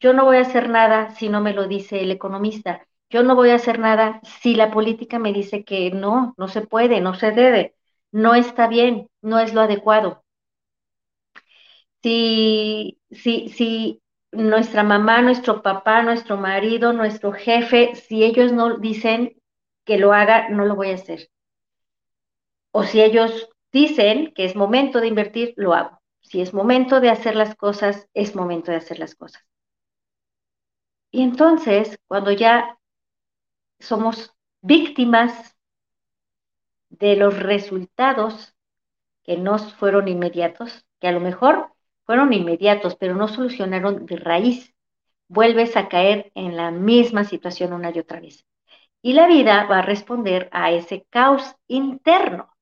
Yo 0.00 0.12
no 0.14 0.24
voy 0.24 0.38
a 0.38 0.42
hacer 0.42 0.68
nada 0.70 1.10
si 1.16 1.28
no 1.28 1.40
me 1.40 1.54
lo 1.54 1.68
dice 1.68 2.00
el 2.02 2.10
economista. 2.10 2.86
Yo 3.10 3.22
no 3.22 3.34
voy 3.34 3.50
a 3.50 3.56
hacer 3.56 3.78
nada 3.78 4.20
si 4.40 4.54
la 4.54 4.70
política 4.70 5.18
me 5.18 5.32
dice 5.32 5.64
que 5.64 5.90
no, 5.90 6.34
no 6.38 6.48
se 6.48 6.62
puede, 6.62 7.00
no 7.00 7.14
se 7.14 7.32
debe, 7.32 7.74
no 8.12 8.34
está 8.34 8.68
bien, 8.68 9.10
no 9.20 9.38
es 9.40 9.52
lo 9.52 9.60
adecuado. 9.62 10.24
Si, 12.02 12.98
si, 13.10 13.48
si 13.50 14.02
nuestra 14.32 14.82
mamá, 14.82 15.22
nuestro 15.22 15.62
papá, 15.62 16.02
nuestro 16.02 16.36
marido, 16.36 16.92
nuestro 16.92 17.32
jefe, 17.32 17.94
si 17.94 18.24
ellos 18.24 18.52
no 18.52 18.78
dicen 18.78 19.36
que 19.84 19.98
lo 19.98 20.12
haga, 20.12 20.48
no 20.48 20.64
lo 20.64 20.76
voy 20.76 20.90
a 20.90 20.94
hacer. 20.94 21.28
O 22.72 22.82
si 22.84 23.00
ellos 23.00 23.48
dicen 23.72 24.32
que 24.34 24.44
es 24.44 24.56
momento 24.56 25.00
de 25.00 25.06
invertir, 25.06 25.54
lo 25.56 25.74
hago. 25.74 26.00
Si 26.20 26.40
es 26.40 26.52
momento 26.54 27.00
de 27.00 27.10
hacer 27.10 27.36
las 27.36 27.54
cosas, 27.54 28.08
es 28.14 28.34
momento 28.34 28.70
de 28.70 28.78
hacer 28.78 28.98
las 28.98 29.14
cosas. 29.14 29.42
Y 31.12 31.22
entonces, 31.22 31.98
cuando 32.08 32.32
ya 32.32 32.76
somos 33.80 34.34
víctimas 34.60 35.56
de 36.90 37.16
los 37.16 37.38
resultados 37.38 38.54
que 39.24 39.36
no 39.36 39.58
fueron 39.58 40.08
inmediatos, 40.08 40.86
que 41.00 41.08
a 41.08 41.12
lo 41.12 41.20
mejor 41.20 41.72
fueron 42.04 42.32
inmediatos, 42.32 42.96
pero 42.96 43.14
no 43.14 43.28
solucionaron 43.28 44.06
de 44.06 44.16
raíz, 44.16 44.74
vuelves 45.28 45.76
a 45.76 45.88
caer 45.88 46.30
en 46.34 46.56
la 46.56 46.70
misma 46.70 47.24
situación 47.24 47.72
una 47.72 47.90
y 47.90 47.98
otra 47.98 48.20
vez. 48.20 48.44
Y 49.02 49.14
la 49.14 49.26
vida 49.26 49.64
va 49.64 49.78
a 49.78 49.82
responder 49.82 50.48
a 50.52 50.72
ese 50.72 51.06
caos 51.08 51.56
interno, 51.68 52.54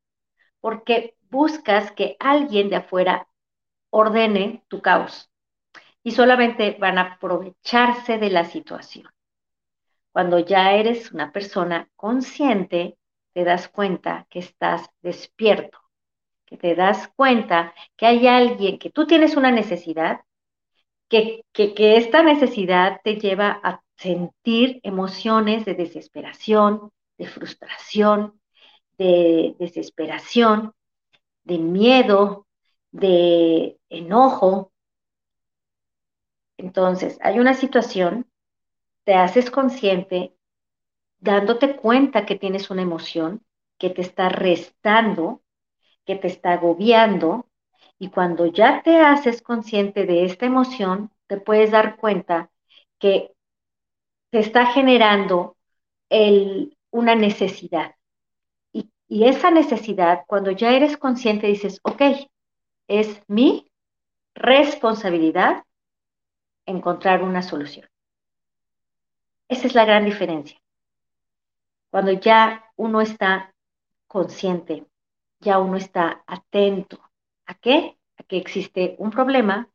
porque 0.60 1.16
buscas 1.30 1.90
que 1.92 2.16
alguien 2.20 2.68
de 2.68 2.76
afuera 2.76 3.28
ordene 3.90 4.64
tu 4.68 4.80
caos 4.80 5.30
y 6.02 6.12
solamente 6.12 6.76
van 6.78 6.98
a 6.98 7.14
aprovecharse 7.14 8.18
de 8.18 8.30
la 8.30 8.44
situación. 8.44 9.08
Cuando 10.12 10.38
ya 10.38 10.72
eres 10.72 11.12
una 11.12 11.32
persona 11.32 11.88
consciente, 11.96 12.96
te 13.32 13.44
das 13.44 13.68
cuenta 13.68 14.26
que 14.30 14.40
estás 14.40 14.88
despierto, 15.02 15.78
que 16.44 16.56
te 16.56 16.74
das 16.74 17.08
cuenta 17.14 17.74
que 17.96 18.06
hay 18.06 18.26
alguien, 18.26 18.78
que 18.78 18.90
tú 18.90 19.06
tienes 19.06 19.36
una 19.36 19.50
necesidad, 19.50 20.20
que, 21.08 21.44
que, 21.52 21.96
esta 21.96 22.22
necesidad 22.22 23.00
te 23.02 23.16
lleva 23.16 23.60
a 23.62 23.82
sentir 23.96 24.80
emociones 24.82 25.64
de 25.64 25.74
desesperación, 25.74 26.90
de 27.16 27.26
frustración, 27.26 28.40
de 28.98 29.54
desesperación, 29.58 30.72
de 31.44 31.58
miedo, 31.58 32.46
de 32.90 33.78
enojo, 33.88 34.72
entonces, 36.58 37.18
hay 37.22 37.38
una 37.38 37.54
situación, 37.54 38.26
te 39.08 39.14
haces 39.14 39.50
consciente, 39.50 40.34
dándote 41.18 41.76
cuenta 41.76 42.26
que 42.26 42.36
tienes 42.36 42.68
una 42.68 42.82
emoción 42.82 43.42
que 43.78 43.88
te 43.88 44.02
está 44.02 44.28
restando, 44.28 45.40
que 46.04 46.16
te 46.16 46.26
está 46.26 46.52
agobiando, 46.52 47.48
y 47.98 48.10
cuando 48.10 48.44
ya 48.44 48.82
te 48.82 49.00
haces 49.00 49.40
consciente 49.40 50.04
de 50.04 50.26
esta 50.26 50.44
emoción, 50.44 51.10
te 51.26 51.38
puedes 51.38 51.70
dar 51.70 51.96
cuenta 51.96 52.50
que 52.98 53.32
te 54.28 54.40
está 54.40 54.66
generando 54.66 55.56
una 56.90 57.14
necesidad. 57.14 57.94
Y, 58.74 58.90
y 59.08 59.24
esa 59.24 59.50
necesidad, 59.50 60.24
cuando 60.26 60.50
ya 60.50 60.72
eres 60.72 60.98
consciente, 60.98 61.46
dices, 61.46 61.80
ok, 61.82 62.02
es 62.88 63.22
mi 63.26 63.72
responsabilidad 64.34 65.64
encontrar 66.66 67.22
una 67.22 67.40
solución. 67.40 67.88
Esa 69.48 69.66
es 69.66 69.74
la 69.74 69.84
gran 69.84 70.04
diferencia. 70.04 70.60
Cuando 71.90 72.12
ya 72.12 72.70
uno 72.76 73.00
está 73.00 73.54
consciente, 74.06 74.86
ya 75.40 75.58
uno 75.58 75.76
está 75.76 76.22
atento. 76.26 77.00
¿A 77.46 77.54
qué? 77.54 77.98
A 78.18 78.22
que 78.24 78.36
existe 78.36 78.94
un 78.98 79.10
problema, 79.10 79.70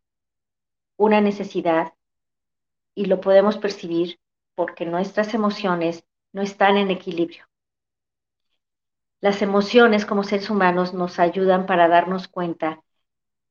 una 0.97 1.21
necesidad, 1.21 1.93
y 2.95 3.05
lo 3.05 3.19
podemos 3.19 3.57
percibir 3.57 4.19
porque 4.55 4.85
nuestras 4.85 5.33
emociones 5.33 6.05
no 6.31 6.43
están 6.43 6.77
en 6.77 6.91
equilibrio. 6.91 7.47
Las 9.21 9.41
emociones 9.41 10.05
como 10.05 10.23
seres 10.23 10.49
humanos 10.49 10.93
nos 10.93 11.17
ayudan 11.17 11.65
para 11.65 11.87
darnos 11.87 12.27
cuenta 12.27 12.83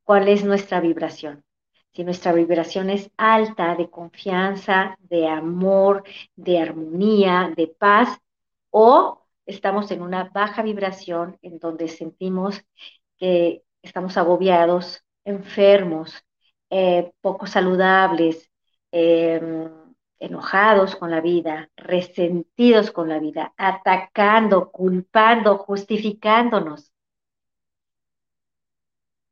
cuál 0.04 0.28
es 0.28 0.44
nuestra 0.44 0.80
vibración. 0.80 1.44
Si 1.92 2.04
nuestra 2.04 2.32
vibración 2.32 2.90
es 2.90 3.10
alta 3.18 3.74
de 3.76 3.90
confianza, 3.90 4.96
de 5.00 5.28
amor, 5.28 6.04
de 6.36 6.58
armonía, 6.58 7.52
de 7.54 7.66
paz, 7.68 8.18
o 8.70 9.26
estamos 9.46 9.90
en 9.90 10.02
una 10.02 10.24
baja 10.24 10.62
vibración 10.62 11.38
en 11.42 11.58
donde 11.58 11.88
sentimos 11.88 12.64
que 13.18 13.62
estamos 13.82 14.16
agobiados, 14.16 15.04
enfermos, 15.24 16.24
eh, 16.70 17.12
poco 17.20 17.46
saludables, 17.46 18.50
em, 18.90 19.70
enojados 20.18 20.96
con 20.96 21.10
la 21.10 21.20
vida, 21.20 21.70
resentidos 21.76 22.90
con 22.92 23.08
la 23.08 23.18
vida, 23.18 23.52
atacando, 23.56 24.70
culpando, 24.70 25.58
justificándonos. 25.58 26.92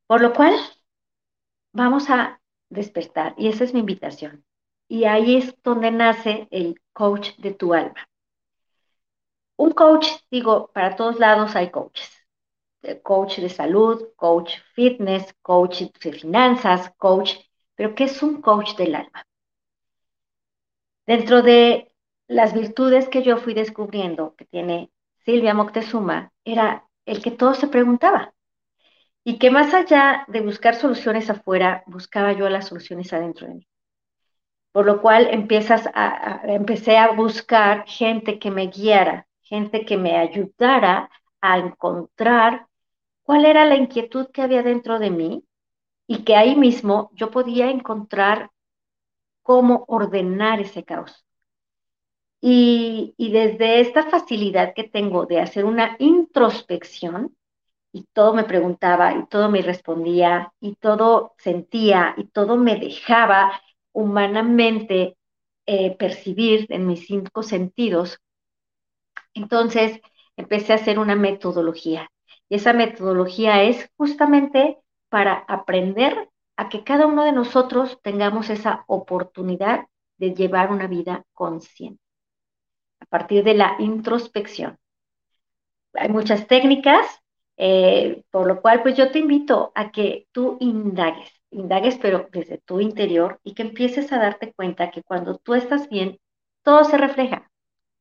Por 0.07 0.21
lo 0.21 0.33
cual, 0.35 0.55
vamos 1.73 2.11
a 2.11 2.40
despertar 2.71 3.35
y 3.37 3.49
esa 3.49 3.65
es 3.65 3.75
mi 3.75 3.81
invitación. 3.81 4.45
Y 4.89 5.05
ahí 5.05 5.37
es 5.37 5.55
donde 5.63 5.91
nace 5.91 6.49
el 6.51 6.81
coach 6.93 7.37
de 7.39 7.53
tu 7.53 7.75
alma. 7.75 8.09
Un 9.57 9.73
coach, 9.73 10.07
digo, 10.31 10.71
para 10.73 10.97
todos 10.97 11.19
lados 11.19 11.55
hay 11.55 11.71
coaches. 11.71 12.11
Coach 13.03 13.39
de 13.39 13.51
salud, 13.51 14.09
coach 14.17 14.55
fitness, 14.75 15.35
coach 15.43 15.83
de 16.03 16.13
finanzas, 16.13 16.93
coach, 16.97 17.35
pero 17.75 17.95
¿qué 17.95 18.05
es 18.05 18.23
un 18.23 18.41
coach 18.41 18.75
del 18.77 18.95
alma? 18.95 19.27
Dentro 21.07 21.43
de 21.43 21.93
las 22.27 22.55
virtudes 22.55 23.09
que 23.09 23.23
yo 23.23 23.37
fui 23.37 23.53
descubriendo 23.53 24.35
que 24.37 24.47
tiene 24.47 24.91
Silvia 25.25 25.53
Moctezuma, 25.53 26.33
era 26.45 26.89
el 27.05 27.23
que 27.23 27.31
todo 27.31 27.55
se 27.55 27.67
preguntaba. 27.67 28.33
Y 29.25 29.39
que 29.39 29.51
más 29.51 29.75
allá 29.75 30.25
de 30.29 30.41
buscar 30.41 30.75
soluciones 30.75 31.29
afuera, 31.29 31.83
buscaba 31.87 32.33
yo 32.33 32.49
las 32.49 32.69
soluciones 32.69 33.13
adentro 33.13 33.47
de 33.47 33.55
mí. 33.55 33.69
Por 34.73 34.87
lo 34.87 35.03
cual 35.03 35.29
empiezas 35.31 35.89
empecé 36.45 36.97
a 36.97 37.13
buscar 37.13 37.85
gente 37.87 38.39
que 38.39 38.51
me 38.51 38.69
guiara, 38.69 39.27
gente 39.43 39.85
que 39.85 39.97
me 39.97 40.17
ayudara 40.17 41.11
a 41.41 41.59
encontrar 41.59 42.67
cuál 43.25 43.45
era 43.45 43.65
la 43.65 43.77
inquietud 43.77 44.29
que 44.33 44.43
había 44.43 44.63
dentro 44.63 44.99
de 44.99 45.11
mí 45.11 45.45
y 46.07 46.25
que 46.25 46.37
ahí 46.37 46.57
mismo 46.57 47.11
yo 47.15 47.31
podía 47.31 47.71
encontrar 47.71 48.51
cómo 49.43 49.85
ordenar 49.89 50.61
ese 50.61 50.85
caos. 50.85 51.25
Y, 52.41 53.15
y, 53.19 53.33
desde 53.33 53.81
esta 53.81 54.05
facilidad 54.05 54.73
que 54.75 54.85
tengo 54.85 55.27
de 55.27 55.41
hacer 55.41 55.65
una 55.67 55.97
introspección, 55.99 57.37
y 57.93 58.05
todo 58.13 58.35
me 58.35 58.45
preguntaba, 58.45 59.15
y 59.15 59.27
todo 59.27 59.49
me 59.51 59.63
respondía, 59.63 60.53
y 60.61 60.77
todo 60.77 61.35
sentía, 61.39 62.15
y 62.17 62.25
todo 62.27 62.57
me 62.57 62.77
dejaba 62.77 63.61
humanamente 63.93 65.17
eh, 65.67 65.97
percibir 65.97 66.67
en 66.71 66.87
mis 66.87 67.07
cinco 67.07 67.43
sentidos, 67.43 68.21
entonces 69.35 70.01
empecé 70.37 70.73
a 70.73 70.77
hacer 70.77 70.99
una 70.99 71.17
metodología. 71.17 72.11
Y 72.49 72.57
esa 72.57 72.73
metodología 72.73 73.63
es 73.63 73.91
justamente 73.97 74.79
para 75.09 75.35
aprender 75.49 76.29
a 76.57 76.69
que 76.69 76.85
cada 76.85 77.07
uno 77.07 77.25
de 77.25 77.33
nosotros 77.33 77.99
tengamos 78.03 78.51
esa 78.51 78.85
oportunidad 78.87 79.87
de 80.19 80.35
llevar 80.35 80.71
una 80.71 80.87
vida 80.87 81.25
consciente 81.33 82.03
a 83.01 83.07
partir 83.07 83.45
de 83.45 83.55
la 83.55 83.77
introspección. 83.79 84.79
Hay 85.95 86.09
muchas 86.09 86.47
técnicas, 86.47 87.20
eh, 87.63 88.23
por 88.31 88.47
lo 88.47 88.63
cual 88.63 88.83
pues 88.83 88.97
yo 88.97 89.11
te 89.11 89.19
invito 89.19 89.71
a 89.75 89.93
que 89.93 90.27
tú 90.33 90.57
indagues, 90.61 91.31
indagues 91.51 91.99
pero 92.01 92.27
desde 92.33 92.57
tu 92.57 92.81
interior 92.81 93.39
y 93.45 93.55
que 93.55 93.61
empieces 93.63 94.11
a 94.13 94.19
darte 94.19 94.55
cuenta 94.55 94.91
que 94.91 95.03
cuando 95.03 95.37
tú 95.37 95.55
estás 95.55 95.91
bien, 95.91 96.19
todo 96.63 96.85
se 96.85 96.97
refleja. 96.97 97.51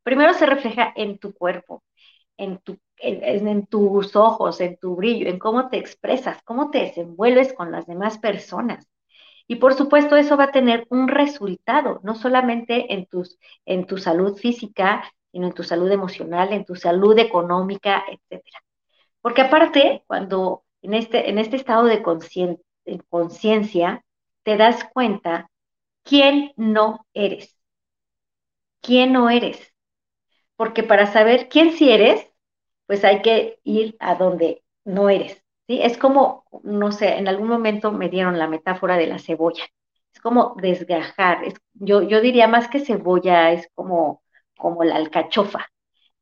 Primero 0.04 0.34
se 0.34 0.45
refleja 0.45 0.93
en 0.95 1.19
tu 1.19 1.34
cuerpo, 1.34 1.84
en, 2.38 2.62
en, 3.00 3.65
tus 3.67 4.15
ojos, 4.15 4.62
en 4.62 4.78
tu 4.78 4.95
brillo, 4.95 5.28
en 5.28 5.39
cómo 5.39 5.69
te 5.69 5.78
expresas, 5.78 6.41
cómo 6.45 6.72
te 6.72 6.80
desenvuelves 6.80 7.52
con 7.54 7.72
las 7.72 7.86
demás 7.86 8.17
personas. 8.17 8.88
Y 9.48 9.58
por 9.58 9.74
supuesto 9.74 10.15
eso 10.15 10.38
va 10.38 10.45
a 10.45 10.52
tener 10.54 10.88
un 10.89 11.10
resultado, 11.10 12.00
no 12.04 12.15
solamente 12.15 12.93
en, 12.93 13.08
tus, 13.08 13.38
en 13.65 13.86
tu 13.88 13.98
salud 13.98 14.38
física, 14.38 15.04
sino 15.34 15.48
en 15.48 15.54
tu 15.54 15.63
salud 15.63 15.91
emocional, 15.91 16.54
en 16.54 16.63
tu 16.65 16.76
salud 16.76 17.17
económica, 17.19 18.06
etc. 18.10 18.41
Porque 19.21 19.41
aparte, 19.43 20.03
cuando 20.08 20.63
en 20.82 20.93
este, 20.93 21.29
en 21.29 21.38
este 21.39 21.55
estado 21.58 21.86
de 21.86 22.01
conciencia, 23.10 24.03
te 24.43 24.58
das 24.58 24.84
cuenta 24.93 25.49
quién 26.03 26.53
no 26.58 27.05
eres. 27.13 27.58
¿Quién 28.82 29.13
no 29.13 29.29
eres? 29.29 29.73
porque 30.58 30.84
para 30.84 31.08
saber 31.08 31.49
quién 31.49 31.73
sí 31.73 31.91
eres, 31.91 32.32
pues 32.88 33.03
hay 33.05 33.21
que 33.23 33.60
ir 33.63 33.97
a 33.99 34.15
donde 34.15 34.63
no 34.86 35.10
eres. 35.10 35.43
¿sí? 35.67 35.82
Es 35.82 35.97
como, 35.97 36.45
no 36.63 36.91
sé, 36.93 37.17
en 37.17 37.27
algún 37.27 37.47
momento 37.49 37.91
me 37.91 38.10
dieron 38.10 38.39
la 38.39 38.47
metáfora 38.47 38.97
de 38.97 39.08
la 39.08 39.19
cebolla. 39.19 39.65
Es 40.13 40.21
como 40.21 40.55
desgajar. 40.62 41.43
Es, 41.45 41.55
yo, 41.73 42.03
yo 42.03 42.21
diría 42.21 42.47
más 42.47 42.69
que 42.69 42.79
cebolla, 42.82 43.51
es 43.53 43.69
como, 43.75 44.23
como 44.58 44.84
la 44.86 44.97
alcachofa, 44.97 45.67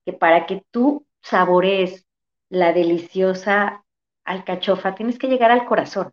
que 0.06 0.14
para 0.14 0.48
que 0.48 0.64
tú 0.72 1.08
saborees 1.24 2.07
la 2.50 2.74
deliciosa 2.74 3.86
alcachofa, 4.26 4.96
tienes 4.96 5.18
que 5.20 5.28
llegar 5.28 5.52
al 5.52 5.66
corazón. 5.66 6.12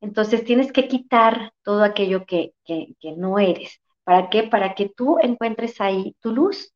Entonces 0.00 0.44
tienes 0.44 0.72
que 0.72 0.88
quitar 0.88 1.52
todo 1.62 1.84
aquello 1.84 2.26
que, 2.26 2.54
que, 2.64 2.94
que 3.00 3.12
no 3.12 3.38
eres. 3.38 3.80
¿Para 4.04 4.30
qué? 4.30 4.44
Para 4.44 4.74
que 4.74 4.88
tú 4.88 5.18
encuentres 5.20 5.80
ahí 5.80 6.16
tu 6.20 6.32
luz, 6.32 6.72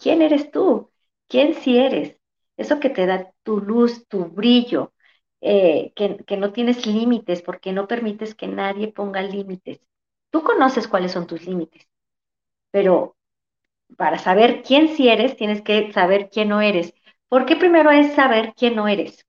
¿Quién 0.00 0.22
eres 0.22 0.50
tú? 0.50 0.90
¿Quién 1.28 1.54
sí 1.54 1.78
eres? 1.78 2.16
Eso 2.56 2.80
que 2.80 2.90
te 2.90 3.06
da 3.06 3.32
tu 3.42 3.60
luz, 3.60 4.06
tu 4.08 4.26
brillo, 4.26 4.92
eh, 5.40 5.92
que, 5.94 6.36
no 6.36 6.52
tienes 6.52 6.86
límites 6.86 7.42
porque 7.42 7.72
no 7.72 7.86
permites 7.86 8.34
que 8.34 8.46
nadie 8.48 8.88
ponga 8.88 9.22
límites. 9.22 9.80
Tú 10.30 10.42
conoces 10.42 10.88
cuáles 10.88 11.12
son 11.12 11.26
tus 11.26 11.44
límites, 11.46 11.86
pero 12.70 13.16
para 13.96 14.18
saber 14.18 14.62
quién 14.62 14.88
sí 14.96 15.08
eres, 15.08 15.36
tienes 15.36 15.62
que 15.62 15.92
saber 15.92 16.30
quién 16.30 16.48
no 16.50 16.60
eres. 16.62 16.94
¿Por 17.30 17.46
qué 17.46 17.54
primero 17.54 17.92
es 17.92 18.14
saber 18.14 18.54
quién 18.56 18.74
no 18.74 18.88
eres? 18.88 19.24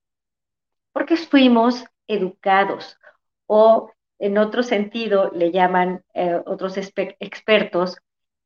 Porque 0.92 1.16
fuimos 1.16 1.86
educados 2.08 2.98
o 3.46 3.92
en 4.18 4.40
otro 4.40 4.64
sentido 4.64 5.30
le 5.36 5.52
llaman 5.52 6.04
eh, 6.16 6.42
otros 6.48 6.78
expertos 6.78 7.98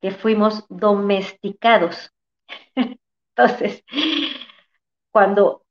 que 0.01 0.11
fuimos 0.11 0.65
domesticados. 0.67 2.11
Entonces, 3.35 3.85
cuando 5.11 5.63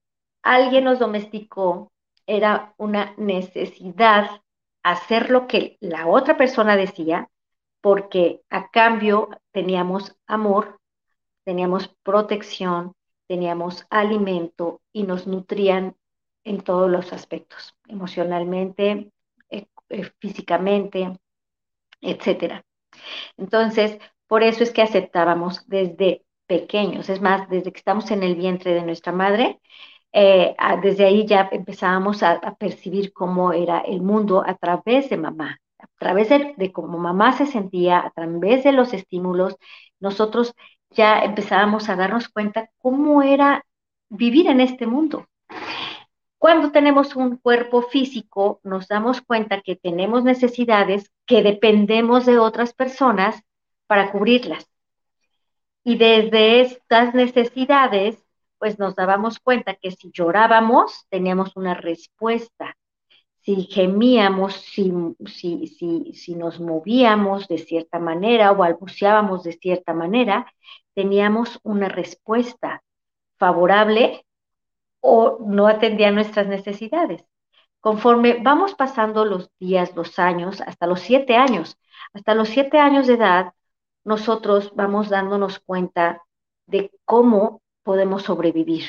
alguien 0.42 0.84
nos 0.84 0.98
domesticó, 0.98 1.92
era 2.26 2.72
una 2.78 3.12
necesidad 3.18 4.40
hacer 4.82 5.28
lo 5.28 5.46
que 5.46 5.76
la 5.80 6.06
otra 6.06 6.38
persona 6.38 6.74
decía, 6.74 7.28
porque 7.82 8.40
a 8.48 8.70
cambio 8.70 9.28
teníamos 9.52 10.16
amor, 10.26 10.80
teníamos 11.44 11.88
protección, 12.02 12.94
teníamos 13.26 13.86
alimento 13.90 14.80
y 14.92 15.04
nos 15.04 15.26
nutrían 15.26 15.96
en 16.44 16.60
todos 16.60 16.90
los 16.90 17.12
aspectos, 17.12 17.74
emocionalmente, 17.88 19.10
eh, 19.50 19.66
eh, 19.88 20.10
físicamente, 20.18 21.18
etcétera. 22.00 22.64
Entonces, 23.36 23.98
por 24.26 24.42
eso 24.42 24.62
es 24.62 24.72
que 24.72 24.82
aceptábamos 24.82 25.66
desde 25.68 26.24
pequeños, 26.46 27.08
es 27.08 27.20
más, 27.20 27.48
desde 27.48 27.72
que 27.72 27.78
estamos 27.78 28.10
en 28.10 28.22
el 28.22 28.36
vientre 28.36 28.74
de 28.74 28.82
nuestra 28.82 29.12
madre, 29.12 29.60
eh, 30.12 30.54
desde 30.82 31.06
ahí 31.06 31.26
ya 31.26 31.48
empezábamos 31.50 32.22
a, 32.22 32.40
percibir 32.58 33.12
cómo 33.12 33.52
era 33.52 33.80
el 33.80 34.00
mundo 34.02 34.44
a 34.46 34.54
través 34.56 35.10
de 35.10 35.16
mamá, 35.16 35.60
a 35.78 35.86
través 35.98 36.28
de 36.28 36.72
cómo 36.72 36.98
mamá 36.98 37.32
se 37.32 37.46
sentía, 37.46 37.98
a 38.00 38.10
través 38.10 38.64
de 38.64 38.72
los 38.72 38.92
estímulos, 38.94 39.56
nosotros 39.98 40.54
ya 40.94 41.20
empezábamos 41.20 41.88
a 41.88 41.96
darnos 41.96 42.28
cuenta 42.28 42.70
cómo 42.78 43.22
era 43.22 43.64
vivir 44.08 44.48
en 44.48 44.60
este 44.60 44.86
mundo. 44.86 45.26
Cuando 46.38 46.72
tenemos 46.72 47.16
un 47.16 47.36
cuerpo 47.36 47.82
físico, 47.82 48.60
nos 48.62 48.88
damos 48.88 49.22
cuenta 49.22 49.62
que 49.62 49.76
tenemos 49.76 50.24
necesidades 50.24 51.10
que 51.26 51.42
dependemos 51.42 52.26
de 52.26 52.38
otras 52.38 52.74
personas 52.74 53.42
para 53.86 54.12
cubrirlas. 54.12 54.66
Y 55.84 55.96
desde 55.96 56.60
estas 56.60 57.14
necesidades, 57.14 58.22
pues 58.58 58.78
nos 58.78 58.94
dábamos 58.94 59.38
cuenta 59.38 59.74
que 59.74 59.90
si 59.90 60.10
llorábamos, 60.12 61.06
teníamos 61.08 61.56
una 61.56 61.74
respuesta. 61.74 62.76
Si 63.44 63.64
gemíamos, 63.70 64.54
si, 64.54 64.92
si, 65.26 65.66
si, 65.66 66.12
si 66.14 66.34
nos 66.34 66.60
movíamos 66.60 67.46
de 67.46 67.58
cierta 67.58 67.98
manera 67.98 68.52
o 68.52 68.56
balbuceábamos 68.56 69.42
de 69.44 69.52
cierta 69.52 69.92
manera, 69.92 70.52
teníamos 70.94 71.60
una 71.62 71.88
respuesta 71.88 72.82
favorable 73.36 74.24
o 75.00 75.38
no 75.46 75.66
atendía 75.66 76.10
nuestras 76.10 76.46
necesidades. 76.46 77.24
Conforme 77.80 78.38
vamos 78.42 78.74
pasando 78.74 79.26
los 79.26 79.50
días, 79.60 79.94
los 79.94 80.18
años, 80.18 80.62
hasta 80.62 80.86
los 80.86 81.00
siete 81.00 81.36
años, 81.36 81.78
hasta 82.14 82.34
los 82.34 82.48
siete 82.48 82.78
años 82.78 83.06
de 83.06 83.14
edad, 83.14 83.52
nosotros 84.04 84.72
vamos 84.74 85.10
dándonos 85.10 85.58
cuenta 85.58 86.22
de 86.66 86.90
cómo 87.04 87.60
podemos 87.82 88.22
sobrevivir, 88.22 88.84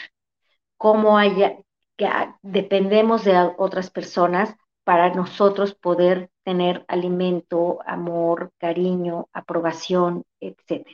cómo 0.78 1.18
haya, 1.18 1.58
que 1.98 2.10
dependemos 2.42 3.24
de 3.24 3.54
otras 3.58 3.90
personas 3.90 4.56
para 4.84 5.14
nosotros 5.14 5.74
poder 5.74 6.30
tener 6.44 6.86
alimento, 6.88 7.80
amor, 7.86 8.52
cariño, 8.58 9.28
aprobación, 9.34 10.26
etc. 10.40 10.88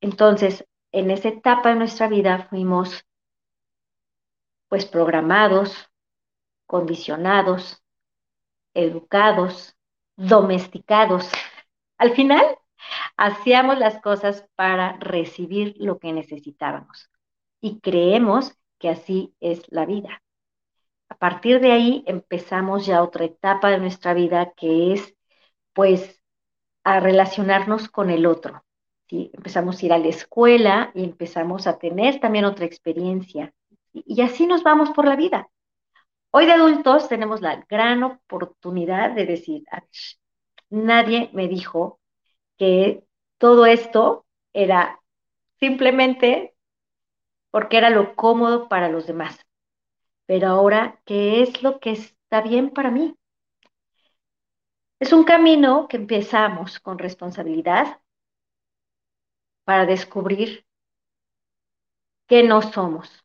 Entonces, 0.00 0.64
en 0.92 1.10
esa 1.10 1.28
etapa 1.28 1.70
de 1.70 1.76
nuestra 1.76 2.08
vida 2.08 2.46
fuimos 2.48 3.04
pues 4.68 4.86
programados, 4.86 5.90
condicionados, 6.66 7.82
educados, 8.74 9.76
domesticados. 10.16 11.30
Al 11.96 12.14
final, 12.14 12.44
hacíamos 13.16 13.78
las 13.78 14.00
cosas 14.00 14.46
para 14.54 14.96
recibir 14.98 15.74
lo 15.78 15.98
que 15.98 16.12
necesitábamos 16.12 17.10
y 17.60 17.80
creemos 17.80 18.57
que 18.78 18.88
así 18.88 19.34
es 19.40 19.62
la 19.68 19.86
vida. 19.86 20.22
A 21.08 21.16
partir 21.16 21.60
de 21.60 21.72
ahí 21.72 22.04
empezamos 22.06 22.86
ya 22.86 23.02
otra 23.02 23.24
etapa 23.24 23.70
de 23.70 23.78
nuestra 23.78 24.14
vida 24.14 24.52
que 24.56 24.92
es 24.92 25.14
pues 25.72 26.20
a 26.84 27.00
relacionarnos 27.00 27.88
con 27.88 28.10
el 28.10 28.26
otro. 28.26 28.64
Empezamos 29.10 29.82
a 29.82 29.86
ir 29.86 29.92
a 29.92 29.98
la 29.98 30.08
escuela 30.08 30.90
y 30.94 31.04
empezamos 31.04 31.66
a 31.66 31.78
tener 31.78 32.20
también 32.20 32.44
otra 32.44 32.66
experiencia. 32.66 33.54
Y 33.92 34.20
así 34.20 34.46
nos 34.46 34.62
vamos 34.62 34.90
por 34.90 35.06
la 35.06 35.16
vida. 35.16 35.48
Hoy 36.30 36.44
de 36.44 36.52
adultos 36.52 37.08
tenemos 37.08 37.40
la 37.40 37.64
gran 37.68 38.02
oportunidad 38.02 39.12
de 39.12 39.24
decir, 39.24 39.64
nadie 40.68 41.30
me 41.32 41.48
dijo 41.48 42.00
que 42.58 43.04
todo 43.38 43.64
esto 43.64 44.26
era 44.52 45.00
simplemente 45.58 46.54
porque 47.50 47.78
era 47.78 47.90
lo 47.90 48.14
cómodo 48.14 48.68
para 48.68 48.88
los 48.88 49.06
demás. 49.06 49.46
Pero 50.26 50.48
ahora, 50.48 51.00
¿qué 51.04 51.42
es 51.42 51.62
lo 51.62 51.80
que 51.80 51.92
está 51.92 52.42
bien 52.42 52.70
para 52.70 52.90
mí? 52.90 53.16
Es 55.00 55.12
un 55.12 55.24
camino 55.24 55.86
que 55.88 55.96
empezamos 55.96 56.80
con 56.80 56.98
responsabilidad 56.98 58.00
para 59.64 59.86
descubrir 59.86 60.66
que 62.26 62.42
no 62.42 62.62
somos. 62.62 63.24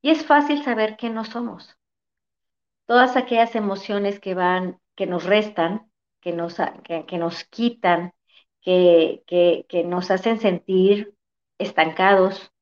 Y 0.00 0.10
es 0.10 0.24
fácil 0.24 0.62
saber 0.62 0.96
que 0.96 1.10
no 1.10 1.24
somos. 1.24 1.76
Todas 2.86 3.16
aquellas 3.16 3.54
emociones 3.54 4.20
que 4.20 4.34
van, 4.34 4.80
que 4.94 5.06
nos 5.06 5.24
restan, 5.24 5.90
que 6.20 6.32
nos, 6.32 6.56
que, 6.84 7.18
nos 7.18 7.44
quitan, 7.44 8.14
que, 8.62 9.24
que 9.68 9.84
nos 9.84 10.10
hacen 10.10 10.40
sentir 10.40 11.14
estancados, 11.58 12.52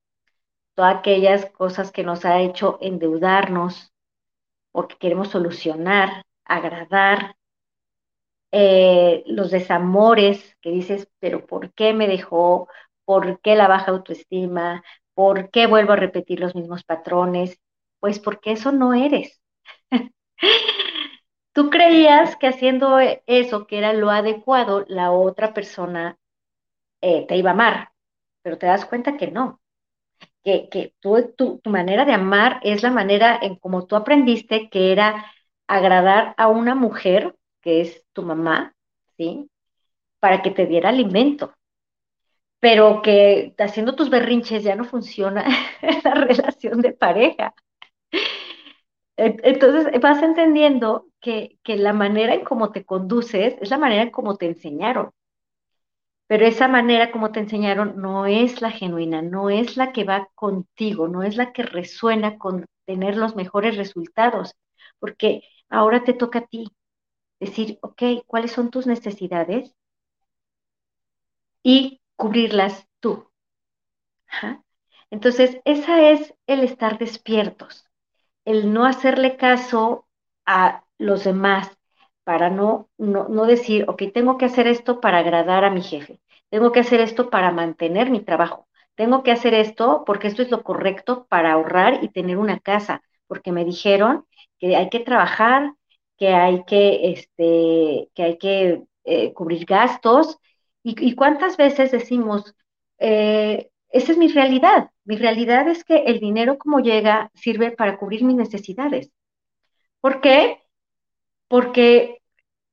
todas 0.76 0.96
aquellas 0.98 1.50
cosas 1.50 1.92
que 1.92 2.04
nos 2.04 2.24
ha 2.24 2.40
hecho 2.40 2.78
endeudarnos, 2.82 3.92
porque 4.72 4.96
queremos 4.98 5.28
solucionar, 5.30 6.24
agradar, 6.44 7.36
eh, 8.52 9.22
los 9.26 9.50
desamores 9.50 10.56
que 10.60 10.70
dices, 10.70 11.08
pero 11.18 11.46
¿por 11.46 11.72
qué 11.74 11.92
me 11.92 12.08
dejó? 12.08 12.68
¿Por 13.04 13.40
qué 13.40 13.56
la 13.56 13.68
baja 13.68 13.90
autoestima? 13.92 14.82
¿Por 15.14 15.50
qué 15.50 15.66
vuelvo 15.66 15.92
a 15.92 15.96
repetir 15.96 16.40
los 16.40 16.54
mismos 16.54 16.84
patrones? 16.84 17.58
Pues 18.00 18.18
porque 18.18 18.52
eso 18.52 18.72
no 18.72 18.94
eres. 18.94 19.40
Tú 21.52 21.70
creías 21.70 22.36
que 22.36 22.46
haciendo 22.48 22.98
eso, 23.26 23.66
que 23.66 23.78
era 23.78 23.92
lo 23.92 24.10
adecuado, 24.10 24.84
la 24.88 25.10
otra 25.10 25.54
persona 25.54 26.18
eh, 27.02 27.26
te 27.28 27.36
iba 27.36 27.50
a 27.50 27.54
amar, 27.54 27.92
pero 28.42 28.58
te 28.58 28.66
das 28.66 28.86
cuenta 28.86 29.16
que 29.16 29.30
no, 29.30 29.60
que, 30.70 30.94
tu, 31.00 31.32
tu, 31.36 31.60
manera 31.70 32.04
de 32.04 32.12
amar 32.12 32.60
es 32.62 32.82
la 32.82 32.90
manera 32.90 33.38
en 33.42 33.56
como 33.56 33.86
tú 33.86 33.96
aprendiste 33.96 34.68
que 34.70 34.92
era 34.92 35.26
agradar 35.66 36.34
a 36.36 36.48
una 36.48 36.74
mujer, 36.74 37.34
que 37.60 37.80
es 37.80 38.04
tu 38.12 38.22
mamá, 38.22 38.74
¿sí? 39.16 39.50
Para 40.20 40.42
que 40.42 40.52
te 40.52 40.66
diera 40.66 40.90
alimento 40.90 41.52
pero 42.58 43.02
que 43.02 43.54
haciendo 43.58 43.94
tus 43.94 44.10
berrinches 44.10 44.64
ya 44.64 44.74
no 44.74 44.84
funciona 44.84 45.44
la 46.04 46.14
relación 46.14 46.80
de 46.80 46.92
pareja. 46.92 47.54
Entonces 49.16 50.00
vas 50.00 50.22
entendiendo 50.22 51.06
que, 51.20 51.58
que, 51.62 51.76
la 51.76 51.92
manera 51.92 52.34
en 52.34 52.44
cómo 52.44 52.72
te 52.72 52.84
conduces 52.84 53.56
es 53.60 53.70
la 53.70 53.78
manera 53.78 54.02
en 54.02 54.10
cómo 54.10 54.36
te 54.36 54.46
enseñaron. 54.46 55.10
Pero 56.28 56.46
esa 56.46 56.68
manera 56.68 57.10
como 57.12 57.32
te 57.32 57.40
enseñaron 57.40 58.00
no 58.00 58.26
es 58.26 58.60
la 58.62 58.70
genuina, 58.70 59.22
no 59.22 59.50
es 59.50 59.76
la 59.76 59.92
que 59.92 60.04
va 60.04 60.28
contigo, 60.34 61.08
no 61.08 61.22
es 61.22 61.36
la 61.36 61.52
que 61.52 61.62
resuena 61.64 62.38
con 62.38 62.66
tener 62.86 63.16
los 63.16 63.36
mejores 63.36 63.76
resultados, 63.76 64.54
porque 64.98 65.42
ahora 65.68 66.04
te 66.04 66.14
toca 66.14 66.40
a 66.40 66.46
ti 66.46 66.68
decir, 67.40 67.78
ok, 67.82 68.02
¿cuáles 68.26 68.52
son 68.52 68.70
tus 68.70 68.86
necesidades? 68.86 69.74
Y 71.62 72.00
cubrirlas 72.16 72.88
tú. 72.98 73.28
Entonces, 75.10 75.58
esa 75.64 76.10
es 76.10 76.34
el 76.46 76.60
estar 76.60 76.98
despiertos, 76.98 77.86
el 78.44 78.72
no 78.72 78.86
hacerle 78.86 79.36
caso 79.36 80.06
a 80.46 80.84
los 80.98 81.24
demás 81.24 81.75
para 82.26 82.50
no, 82.50 82.90
no, 82.98 83.28
no 83.28 83.46
decir, 83.46 83.84
ok, 83.88 84.02
tengo 84.12 84.36
que 84.38 84.46
hacer 84.46 84.66
esto 84.66 85.00
para 85.00 85.18
agradar 85.18 85.64
a 85.64 85.70
mi 85.70 85.82
jefe, 85.82 86.20
tengo 86.50 86.72
que 86.72 86.80
hacer 86.80 87.00
esto 87.00 87.30
para 87.30 87.52
mantener 87.52 88.10
mi 88.10 88.20
trabajo, 88.20 88.66
tengo 88.96 89.22
que 89.22 89.32
hacer 89.32 89.54
esto 89.54 90.02
porque 90.06 90.28
esto 90.28 90.42
es 90.42 90.50
lo 90.50 90.64
correcto 90.64 91.26
para 91.28 91.52
ahorrar 91.52 92.02
y 92.02 92.08
tener 92.08 92.38
una 92.38 92.58
casa, 92.60 93.02
porque 93.28 93.52
me 93.52 93.64
dijeron 93.64 94.26
que 94.58 94.76
hay 94.76 94.90
que 94.90 95.00
trabajar, 95.00 95.74
que 96.18 96.30
hay 96.30 96.64
que, 96.64 97.12
este, 97.12 98.10
que, 98.14 98.22
hay 98.22 98.38
que 98.38 98.82
eh, 99.04 99.32
cubrir 99.32 99.64
gastos 99.66 100.38
¿Y, 100.88 101.16
cuántas 101.16 101.56
veces 101.56 101.90
decimos, 101.90 102.54
eh, 102.98 103.70
esa 103.90 104.12
es 104.12 104.18
mi 104.18 104.28
realidad? 104.28 104.90
Mi 105.04 105.16
realidad 105.16 105.66
es 105.68 105.82
que 105.82 105.96
el 106.04 106.20
dinero 106.20 106.58
como 106.58 106.78
llega 106.78 107.32
sirve 107.34 107.72
para 107.72 107.98
cubrir 107.98 108.22
mis 108.22 108.36
necesidades. 108.36 109.10
¿Por 110.00 110.20
qué? 110.20 110.62
Porque 111.48 112.22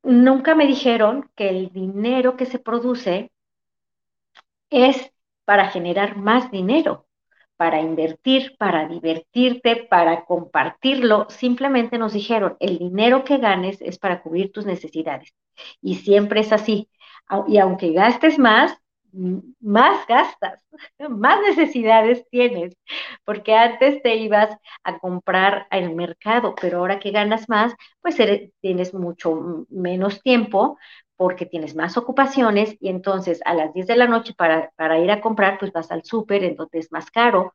nunca 0.04 0.56
me 0.56 0.68
dijeron 0.68 1.30
que 1.36 1.50
el 1.50 1.72
dinero 1.72 2.36
que 2.38 2.46
se 2.46 2.60
produce 2.60 3.32
es 4.70 5.12
para 5.46 5.70
generar 5.70 6.18
más 6.18 6.50
dinero, 6.52 7.08
para 7.58 7.80
invertir, 7.82 8.56
para 8.58 8.88
divertirte, 8.88 9.88
para 9.90 10.26
compartirlo. 10.26 11.28
Simplemente 11.30 11.98
nos 11.98 12.14
dijeron, 12.14 12.58
el 12.60 12.80
dinero 12.80 13.24
que 13.24 13.38
ganes 13.38 13.82
es 13.82 14.00
para 14.00 14.22
cubrir 14.22 14.52
tus 14.52 14.66
necesidades. 14.66 15.34
Y 15.82 15.96
siempre 15.96 16.40
es 16.40 16.52
así 16.52 16.90
y 17.48 17.58
aunque 17.58 17.92
gastes 17.92 18.38
más, 18.40 18.78
más 19.60 20.06
gastas, 20.08 20.64
más 21.10 21.40
necesidades 21.42 22.26
tienes, 22.30 22.76
porque 23.26 23.54
antes 23.56 24.02
te 24.02 24.16
ibas 24.16 24.56
a 24.84 25.00
comprar 25.00 25.68
al 25.70 25.94
mercado, 25.96 26.56
pero 26.60 26.80
ahora 26.80 27.00
que 27.00 27.12
ganas 27.12 27.48
más, 27.50 27.74
pues 28.02 28.18
tienes 28.62 28.94
mucho 28.94 29.66
menos 29.70 30.22
tiempo 30.22 30.78
porque 31.16 31.46
tienes 31.46 31.76
más 31.76 31.96
ocupaciones 31.98 32.76
y 32.82 32.90
entonces 32.90 33.40
a 33.46 33.54
las 33.54 33.74
10 33.74 33.88
de 33.88 33.96
la 33.96 34.08
noche 34.08 34.34
para, 34.36 34.72
para 34.76 35.00
ir 35.00 35.12
a 35.12 35.22
comprar, 35.22 35.60
pues 35.60 35.72
vas 35.72 35.92
al 35.92 36.04
súper 36.04 36.44
en 36.44 36.56
donde 36.56 36.80
es 36.80 36.92
más 36.92 37.12
caro, 37.12 37.54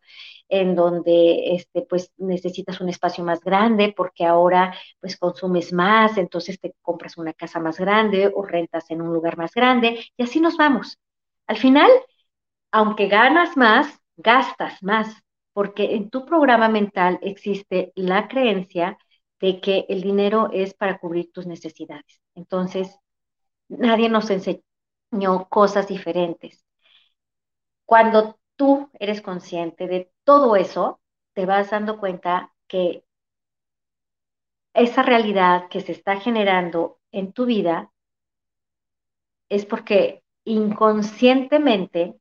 en 0.48 0.74
donde 0.74 1.54
este, 1.54 1.82
pues 1.82 2.12
necesitas 2.16 2.80
un 2.80 2.88
espacio 2.88 3.24
más 3.24 3.40
grande 3.40 3.92
porque 3.96 4.24
ahora 4.24 4.74
pues 5.00 5.16
consumes 5.18 5.72
más, 5.72 6.16
entonces 6.18 6.58
te 6.60 6.74
compras 6.82 7.16
una 7.18 7.32
casa 7.34 7.60
más 7.60 7.78
grande 7.78 8.30
o 8.34 8.42
rentas 8.44 8.90
en 8.90 9.02
un 9.02 9.12
lugar 9.12 9.36
más 9.36 9.52
grande 9.54 10.04
y 10.16 10.22
así 10.22 10.40
nos 10.40 10.56
vamos. 10.56 10.98
Al 11.48 11.56
final, 11.58 11.90
aunque 12.72 13.08
ganas 13.08 13.56
más, 13.56 14.00
gastas 14.16 14.82
más, 14.82 15.22
porque 15.52 15.94
en 15.96 16.10
tu 16.10 16.26
programa 16.26 16.68
mental 16.68 17.18
existe 17.22 17.92
la 17.96 18.28
creencia 18.28 18.98
de 19.40 19.60
que 19.60 19.86
el 19.88 20.02
dinero 20.02 20.50
es 20.52 20.74
para 20.74 20.98
cubrir 20.98 21.32
tus 21.32 21.46
necesidades. 21.46 22.20
Entonces, 22.34 22.96
nadie 23.68 24.08
nos 24.08 24.30
enseñó 24.30 25.48
cosas 25.50 25.88
diferentes. 25.88 26.64
Cuando 27.86 28.38
tú 28.54 28.88
eres 29.00 29.20
consciente 29.20 29.88
de 29.88 30.12
todo 30.22 30.54
eso, 30.54 31.00
te 31.34 31.44
vas 31.44 31.70
dando 31.70 31.98
cuenta 31.98 32.54
que 32.68 33.04
esa 34.72 35.02
realidad 35.02 35.68
que 35.68 35.82
se 35.82 35.92
está 35.92 36.18
generando 36.20 37.00
en 37.12 37.32
tu 37.34 37.44
vida 37.44 37.92
es 39.50 39.66
porque 39.66 40.22
inconscientemente 40.48 42.18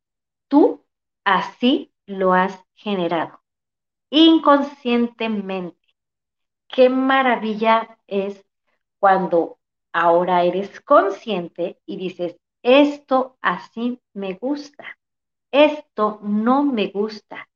tú 0.48 0.86
así 1.24 1.94
lo 2.06 2.34
has 2.34 2.64
generado. 2.76 3.42
Inconscientemente. 4.10 5.78
Qué 6.68 6.90
maravilla 6.90 8.00
es 8.08 8.46
cuando 9.00 9.60
ahora 9.94 10.44
eres 10.44 10.82
consciente 10.82 11.80
y 11.86 11.98
dices, 11.98 12.38
esto 12.64 13.38
así 13.42 14.02
me 14.14 14.34
gusta, 14.34 14.98
esto 15.52 16.20
no 16.24 16.64
me 16.64 16.88
gusta, 16.88 17.50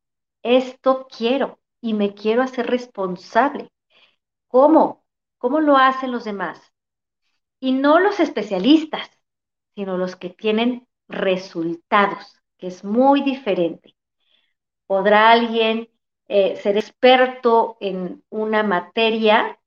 esto 0.44 1.08
quiero 1.16 1.60
y 1.82 1.94
me 1.94 2.14
quiero 2.14 2.42
hacer 2.44 2.68
responsable. 2.68 3.72
¿Cómo? 4.48 5.06
¿Cómo 5.38 5.60
lo 5.60 5.78
hacen 5.78 6.12
los 6.12 6.24
demás? 6.24 6.62
Y 7.60 7.74
no 7.74 8.00
los 8.00 8.20
especialistas, 8.20 9.10
sino 9.76 9.98
los 9.98 10.16
que 10.16 10.30
tienen 10.30 10.88
resultados, 11.08 12.36
que 12.58 12.68
es 12.68 12.84
muy 12.84 13.22
diferente. 13.22 13.96
¿Podrá 14.88 15.32
alguien 15.32 15.90
eh, 16.28 16.56
ser 16.58 16.78
experto 16.78 17.78
en 17.80 18.24
una 18.30 18.64
materia, 18.64 19.58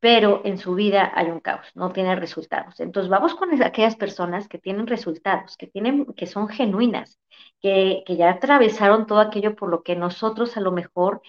pero 0.00 0.42
en 0.44 0.58
su 0.58 0.74
vida 0.74 1.10
hay 1.14 1.30
un 1.30 1.40
caos, 1.40 1.66
no 1.74 1.92
tiene 1.92 2.14
resultados? 2.16 2.80
Entonces 2.80 3.10
vamos 3.10 3.34
con 3.34 3.60
aquellas 3.62 3.96
personas 3.96 4.48
que 4.48 4.58
tienen 4.58 4.86
resultados, 4.86 5.56
que, 5.56 5.66
tienen, 5.66 6.06
que 6.14 6.26
son 6.26 6.48
genuinas, 6.48 7.18
que, 7.60 8.04
que 8.06 8.16
ya 8.16 8.30
atravesaron 8.30 9.06
todo 9.06 9.20
aquello 9.20 9.56
por 9.56 9.70
lo 9.70 9.82
que 9.82 9.96
nosotros 9.96 10.56
a 10.56 10.60
lo 10.60 10.72
mejor 10.72 11.22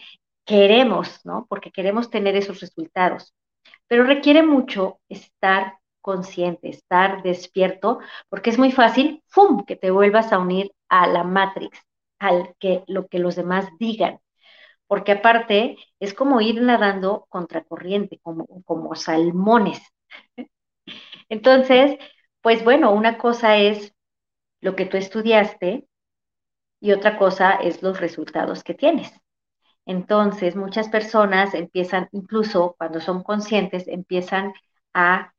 queremos, 0.45 1.25
¿no? 1.25 1.45
Porque 1.49 1.71
queremos 1.71 2.09
tener 2.09 2.35
esos 2.35 2.59
resultados. 2.59 3.33
Pero 3.87 4.03
requiere 4.03 4.43
mucho 4.43 4.99
estar 5.09 5.78
estar 6.13 7.23
despierto, 7.23 7.99
porque 8.29 8.49
es 8.49 8.57
muy 8.59 8.71
fácil, 8.71 9.23
¡fum!, 9.27 9.65
que 9.65 9.75
te 9.75 9.91
vuelvas 9.91 10.31
a 10.33 10.39
unir 10.39 10.71
a 10.89 11.07
la 11.07 11.23
Matrix, 11.23 11.79
al 12.19 12.55
que 12.59 12.83
lo 12.87 13.07
que 13.07 13.19
los 13.19 13.35
demás 13.35 13.67
digan. 13.79 14.19
Porque 14.87 15.13
aparte 15.13 15.77
es 15.99 16.13
como 16.13 16.41
ir 16.41 16.61
nadando 16.61 17.25
contracorriente, 17.29 18.19
como, 18.23 18.47
como 18.65 18.95
salmones. 18.95 19.81
Entonces, 21.29 21.97
pues 22.41 22.63
bueno, 22.63 22.91
una 22.93 23.17
cosa 23.17 23.57
es 23.57 23.93
lo 24.61 24.75
que 24.75 24.85
tú 24.85 24.97
estudiaste 24.97 25.87
y 26.79 26.91
otra 26.91 27.17
cosa 27.17 27.53
es 27.55 27.81
los 27.83 27.99
resultados 27.99 28.63
que 28.63 28.73
tienes. 28.73 29.13
Entonces, 29.85 30.55
muchas 30.55 30.89
personas 30.89 31.53
empiezan, 31.55 32.09
incluso 32.13 32.75
cuando 32.77 33.01
son 33.01 33.23
conscientes, 33.23 33.87
empiezan 33.87 34.53
a 34.93 35.33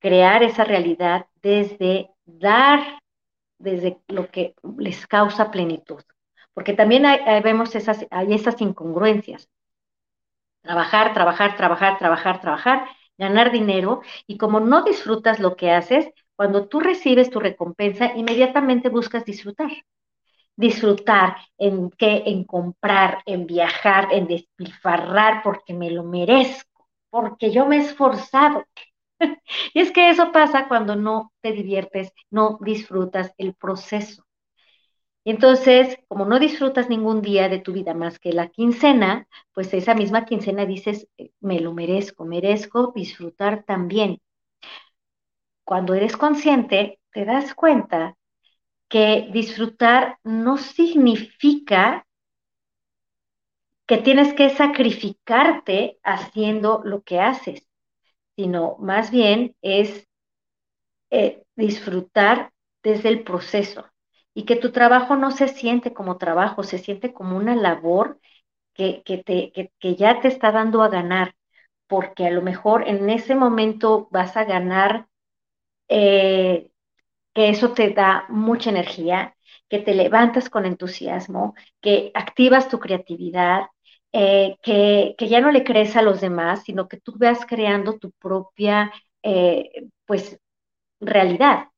crear 0.00 0.42
esa 0.42 0.64
realidad 0.64 1.26
desde 1.42 2.10
dar, 2.24 2.80
desde 3.58 4.00
lo 4.08 4.30
que 4.30 4.54
les 4.78 5.06
causa 5.06 5.50
plenitud. 5.50 6.02
Porque 6.54 6.72
también 6.74 7.04
vemos 7.44 7.74
esas, 7.74 8.06
hay 8.10 8.34
esas 8.34 8.60
incongruencias. 8.60 9.48
Trabajar, 10.62 11.14
trabajar, 11.14 11.56
trabajar, 11.56 11.98
trabajar, 11.98 12.40
trabajar, 12.40 12.88
ganar 13.18 13.50
dinero 13.52 14.02
y 14.26 14.36
como 14.38 14.60
no 14.60 14.82
disfrutas 14.82 15.38
lo 15.40 15.56
que 15.56 15.70
haces, 15.70 16.10
cuando 16.36 16.68
tú 16.68 16.80
recibes 16.80 17.30
tu 17.30 17.40
recompensa, 17.40 18.12
inmediatamente 18.16 18.88
buscas 18.88 19.24
disfrutar. 19.24 19.70
Disfrutar 20.56 21.36
en 21.58 21.90
qué, 21.90 22.24
en 22.26 22.44
comprar, 22.44 23.22
en 23.26 23.46
viajar, 23.46 24.08
en 24.12 24.26
despilfarrar, 24.26 25.42
porque 25.42 25.72
me 25.74 25.90
lo 25.90 26.04
merezco, 26.04 26.88
porque 27.10 27.50
yo 27.50 27.66
me 27.66 27.76
he 27.76 27.80
esforzado, 27.80 28.64
y 29.74 29.80
es 29.80 29.92
que 29.92 30.10
eso 30.10 30.32
pasa 30.32 30.68
cuando 30.68 30.96
no 30.96 31.32
te 31.40 31.52
diviertes, 31.52 32.12
no 32.30 32.58
disfrutas 32.60 33.32
el 33.38 33.54
proceso. 33.54 34.24
Y 35.22 35.30
entonces, 35.30 35.98
como 36.08 36.24
no 36.24 36.38
disfrutas 36.38 36.88
ningún 36.88 37.20
día 37.20 37.48
de 37.48 37.58
tu 37.58 37.72
vida 37.72 37.92
más 37.94 38.18
que 38.18 38.32
la 38.32 38.48
quincena, 38.48 39.26
pues 39.52 39.72
esa 39.74 39.94
misma 39.94 40.24
quincena 40.24 40.64
dices, 40.64 41.08
eh, 41.18 41.30
me 41.40 41.60
lo 41.60 41.74
merezco, 41.74 42.24
merezco 42.24 42.92
disfrutar 42.94 43.64
también. 43.64 44.20
Cuando 45.64 45.94
eres 45.94 46.16
consciente, 46.16 47.00
te 47.12 47.24
das 47.24 47.54
cuenta 47.54 48.16
que 48.88 49.28
disfrutar 49.32 50.18
no 50.24 50.58
significa 50.58 52.06
que 53.86 53.98
tienes 53.98 54.32
que 54.34 54.50
sacrificarte 54.50 55.98
haciendo 56.02 56.80
lo 56.84 57.02
que 57.02 57.20
haces 57.20 57.69
sino 58.40 58.76
más 58.78 59.10
bien 59.10 59.54
es 59.60 60.08
eh, 61.10 61.42
disfrutar 61.56 62.52
desde 62.82 63.10
el 63.10 63.22
proceso 63.22 63.84
y 64.32 64.46
que 64.46 64.56
tu 64.56 64.72
trabajo 64.72 65.14
no 65.14 65.30
se 65.30 65.48
siente 65.48 65.92
como 65.92 66.16
trabajo, 66.16 66.62
se 66.62 66.78
siente 66.78 67.12
como 67.12 67.36
una 67.36 67.54
labor 67.54 68.18
que, 68.72 69.02
te, 69.04 69.52
que, 69.78 69.94
ya 69.94 70.20
te 70.22 70.28
está 70.28 70.52
dando 70.52 70.82
a 70.82 70.88
ganar, 70.88 71.34
porque 71.86 72.26
a 72.26 72.30
lo 72.30 72.40
mejor 72.40 72.88
en 72.88 73.10
ese 73.10 73.34
momento 73.34 74.08
vas 74.10 74.38
a 74.38 74.44
ganar, 74.44 75.06
eh, 75.88 76.70
que 77.34 77.50
eso 77.50 77.74
te 77.74 77.90
da 77.90 78.24
mucha 78.30 78.70
energía, 78.70 79.36
que 79.68 79.80
te 79.80 79.92
levantas 79.92 80.48
con 80.48 80.64
entusiasmo, 80.64 81.54
que 81.82 82.10
activas 82.14 82.70
tu 82.70 82.78
creatividad, 82.78 83.66
eh, 84.12 84.56
que, 84.62 85.14
ya 85.28 85.40
no 85.40 85.50
le 85.52 85.64
crees 85.64 85.96
a 85.96 86.02
los 86.02 86.20
demás, 86.20 86.62
sino 86.64 86.88
que 86.88 86.98
tú 87.00 87.14
veas 87.16 87.46
creando 87.46 87.98
tu 87.98 88.10
propia, 88.12 88.92
eh, 89.22 89.88
pues, 90.06 90.38
realidad. 91.00 91.68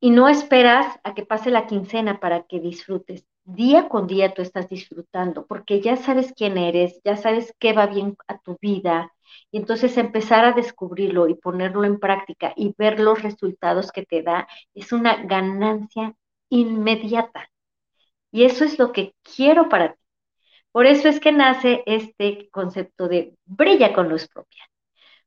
Y 0.00 0.10
no 0.10 0.28
esperas 0.28 0.98
a 1.04 1.14
que 1.14 1.24
pase 1.26 1.50
la 1.50 1.66
quincena 1.66 2.20
para 2.20 2.44
que 2.44 2.60
disfrutes. 2.60 3.26
Día 3.44 3.88
con 3.88 4.06
día 4.06 4.34
tú 4.34 4.42
estás 4.42 4.68
disfrutando, 4.68 5.46
porque 5.46 5.80
ya 5.80 5.96
sabes 5.96 6.32
quién 6.36 6.58
eres, 6.58 7.00
ya 7.04 7.16
sabes 7.16 7.54
qué 7.58 7.72
va 7.72 7.86
bien 7.86 8.16
a 8.28 8.38
tu 8.38 8.58
vida. 8.60 9.12
Y 9.50 9.58
entonces 9.58 9.96
empezar 9.98 10.44
a 10.44 10.52
descubrirlo 10.52 11.28
y 11.28 11.34
ponerlo 11.34 11.84
en 11.84 11.98
práctica 12.00 12.52
y 12.56 12.74
ver 12.78 13.00
los 13.00 13.22
resultados 13.22 13.92
que 13.92 14.04
te 14.04 14.22
da 14.22 14.48
es 14.74 14.92
una 14.92 15.24
ganancia 15.24 16.14
inmediata. 16.50 17.50
Y 18.32 18.44
eso 18.44 18.64
es 18.64 18.78
lo 18.78 18.92
que 18.92 19.14
quiero 19.22 19.68
para 19.68 19.94
ti. 19.94 20.03
Por 20.74 20.86
eso 20.86 21.08
es 21.08 21.20
que 21.20 21.30
nace 21.30 21.84
este 21.86 22.48
concepto 22.50 23.06
de 23.06 23.36
brilla 23.44 23.92
con 23.94 24.08
luz 24.08 24.26
propia, 24.26 24.64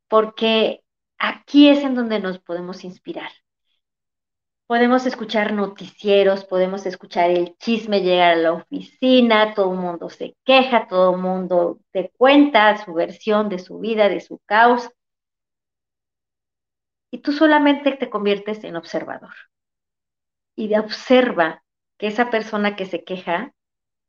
porque 0.10 0.84
aquí 1.18 1.70
es 1.70 1.86
en 1.86 1.96
donde 1.96 2.20
nos 2.20 2.40
podemos 2.40 2.84
inspirar. 2.84 3.32
Podemos 4.66 5.06
escuchar 5.06 5.54
noticieros, 5.54 6.44
podemos 6.44 6.86
escuchar 6.86 7.30
el 7.30 7.56
chisme 7.60 8.02
llegar 8.02 8.34
a 8.34 8.36
la 8.36 8.52
oficina, 8.52 9.54
todo 9.54 9.72
el 9.72 9.80
mundo 9.80 10.10
se 10.10 10.36
queja, 10.44 10.90
todo 10.90 11.16
el 11.16 11.22
mundo 11.22 11.80
te 11.94 12.12
cuenta 12.18 12.84
su 12.84 12.94
versión 12.94 13.48
de 13.48 13.60
su 13.60 13.80
vida, 13.80 14.10
de 14.10 14.20
su 14.20 14.40
caos, 14.40 14.90
y 17.10 17.20
tú 17.20 17.32
solamente 17.32 17.94
te 17.94 18.10
conviertes 18.10 18.66
en 18.66 18.76
observador. 18.76 19.34
Y 20.58 20.76
observa 20.76 21.64
que 21.98 22.08
esa 22.08 22.30
persona 22.30 22.76
que 22.76 22.86
se 22.86 23.06
queja, 23.06 23.54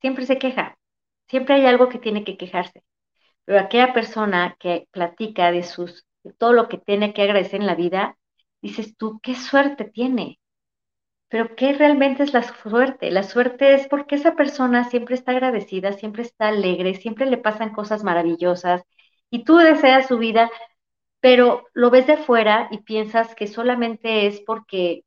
siempre 0.01 0.27
se 0.27 0.41
queja, 0.41 0.79
Siempre 1.29 1.57
hay 1.57 1.67
algo 1.67 1.89
que 1.89 1.99
tiene 1.99 2.25
que 2.25 2.37
quejarse. 2.37 2.83
Pero 3.45 3.61
aquella 3.61 3.93
persona 3.95 4.57
que 4.61 4.89
platica 4.93 5.53
de 5.53 5.63
sus 5.65 6.07
de 6.25 6.33
todo 6.35 6.53
lo 6.55 6.69
que 6.69 6.79
tiene 6.79 7.15
que 7.15 7.23
agradecer 7.23 7.61
en 7.61 7.67
la 7.67 7.75
vida, 7.77 8.19
dices 8.63 8.97
tú, 8.97 9.21
qué 9.23 9.35
suerte 9.37 9.85
tiene. 9.87 10.41
Pero 11.29 11.57
¿qué 11.57 11.73
realmente 11.75 12.23
es 12.23 12.33
la 12.35 12.43
suerte? 12.43 13.11
La 13.11 13.23
suerte 13.23 13.75
es 13.75 13.89
porque 13.89 14.17
esa 14.17 14.35
persona 14.37 14.85
siempre 14.91 15.15
está 15.15 15.33
agradecida, 15.33 15.93
siempre 15.93 16.23
está 16.23 16.49
alegre, 16.49 16.95
siempre 16.95 17.27
le 17.27 17.39
pasan 17.39 17.73
cosas 17.73 18.05
maravillosas 18.05 18.83
y 19.31 19.45
tú 19.45 19.57
deseas 19.59 20.07
su 20.09 20.19
vida 20.19 20.51
pero 21.21 21.67
lo 21.75 21.91
ves 21.91 22.07
de 22.09 22.17
fuera 22.17 22.69
y 22.71 22.79
piensas 22.79 23.35
que 23.37 23.47
solamente 23.47 24.27
es 24.27 24.41
porque, 24.41 25.05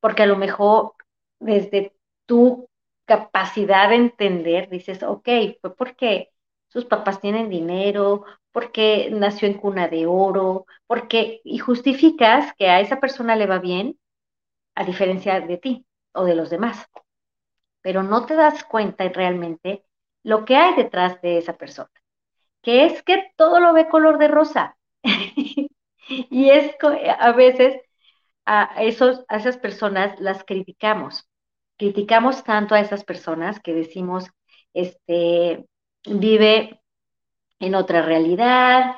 porque 0.00 0.22
a 0.22 0.26
lo 0.26 0.36
mejor 0.36 0.92
desde 1.40 1.94
tu 2.26 2.68
capacidad 3.06 3.90
de 3.90 3.96
entender 3.96 4.68
dices, 4.70 5.02
ok, 5.02 5.28
fue 5.60 5.76
porque 5.76 6.32
sus 6.68 6.84
papás 6.86 7.20
tienen 7.20 7.48
dinero, 7.50 8.24
porque 8.52 9.10
nació 9.12 9.48
en 9.48 9.54
cuna 9.54 9.88
de 9.88 10.06
oro, 10.06 10.66
porque, 10.86 11.40
y 11.44 11.58
justificas 11.58 12.52
que 12.58 12.68
a 12.68 12.80
esa 12.80 13.00
persona 13.00 13.36
le 13.36 13.46
va 13.46 13.58
bien 13.58 13.98
a 14.74 14.84
diferencia 14.84 15.40
de 15.40 15.58
ti 15.58 15.86
o 16.12 16.24
de 16.24 16.36
los 16.36 16.50
demás. 16.50 16.86
Pero 17.82 18.02
no 18.02 18.26
te 18.26 18.34
das 18.34 18.64
cuenta 18.64 19.08
realmente 19.08 19.84
lo 20.22 20.44
que 20.44 20.56
hay 20.56 20.74
detrás 20.74 21.20
de 21.22 21.38
esa 21.38 21.56
persona, 21.56 21.90
que 22.62 22.86
es 22.86 23.02
que 23.02 23.32
todo 23.36 23.60
lo 23.60 23.72
ve 23.72 23.88
color 23.88 24.18
de 24.18 24.28
rosa. 24.28 24.76
y 26.08 26.50
es 26.50 26.76
a 27.18 27.32
veces 27.32 27.80
a, 28.46 28.82
esos, 28.82 29.24
a 29.28 29.36
esas 29.36 29.58
personas 29.58 30.18
las 30.20 30.44
criticamos. 30.44 31.28
Criticamos 31.76 32.42
tanto 32.44 32.74
a 32.74 32.80
esas 32.80 33.04
personas 33.04 33.60
que 33.60 33.74
decimos, 33.74 34.30
este, 34.72 35.66
vive 36.04 36.80
en 37.60 37.74
otra 37.74 38.02
realidad, 38.02 38.96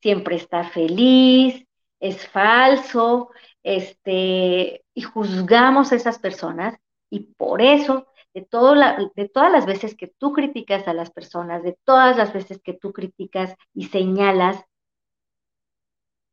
siempre 0.00 0.36
está 0.36 0.64
feliz, 0.64 1.66
es 2.00 2.28
falso, 2.28 3.30
este, 3.62 4.84
y 4.94 5.02
juzgamos 5.02 5.92
a 5.92 5.96
esas 5.96 6.18
personas 6.18 6.76
y 7.10 7.20
por 7.34 7.62
eso, 7.62 8.06
de, 8.34 8.42
todo 8.42 8.74
de 8.74 9.28
todas 9.28 9.50
las 9.50 9.66
veces 9.66 9.96
que 9.96 10.08
tú 10.08 10.32
criticas 10.32 10.86
a 10.88 10.94
las 10.94 11.10
personas, 11.10 11.62
de 11.62 11.76
todas 11.84 12.16
las 12.16 12.32
veces 12.32 12.60
que 12.62 12.74
tú 12.74 12.92
criticas 12.92 13.54
y 13.74 13.86
señalas 13.86 14.64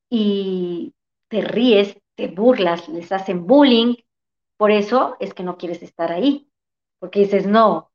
y 0.10 0.94
te 1.28 1.42
ríes, 1.42 1.98
te 2.16 2.28
burlas, 2.28 2.88
les 2.90 3.12
hacen 3.12 3.48
bullying, 3.48 3.96
por 4.64 4.72
eso 4.72 5.18
es 5.20 5.34
que 5.34 5.44
no 5.44 5.58
quieres 5.58 5.84
estar 5.84 6.14
ahí, 6.14 6.50
porque 7.00 7.20
dices, 7.20 7.46
no, 7.46 7.92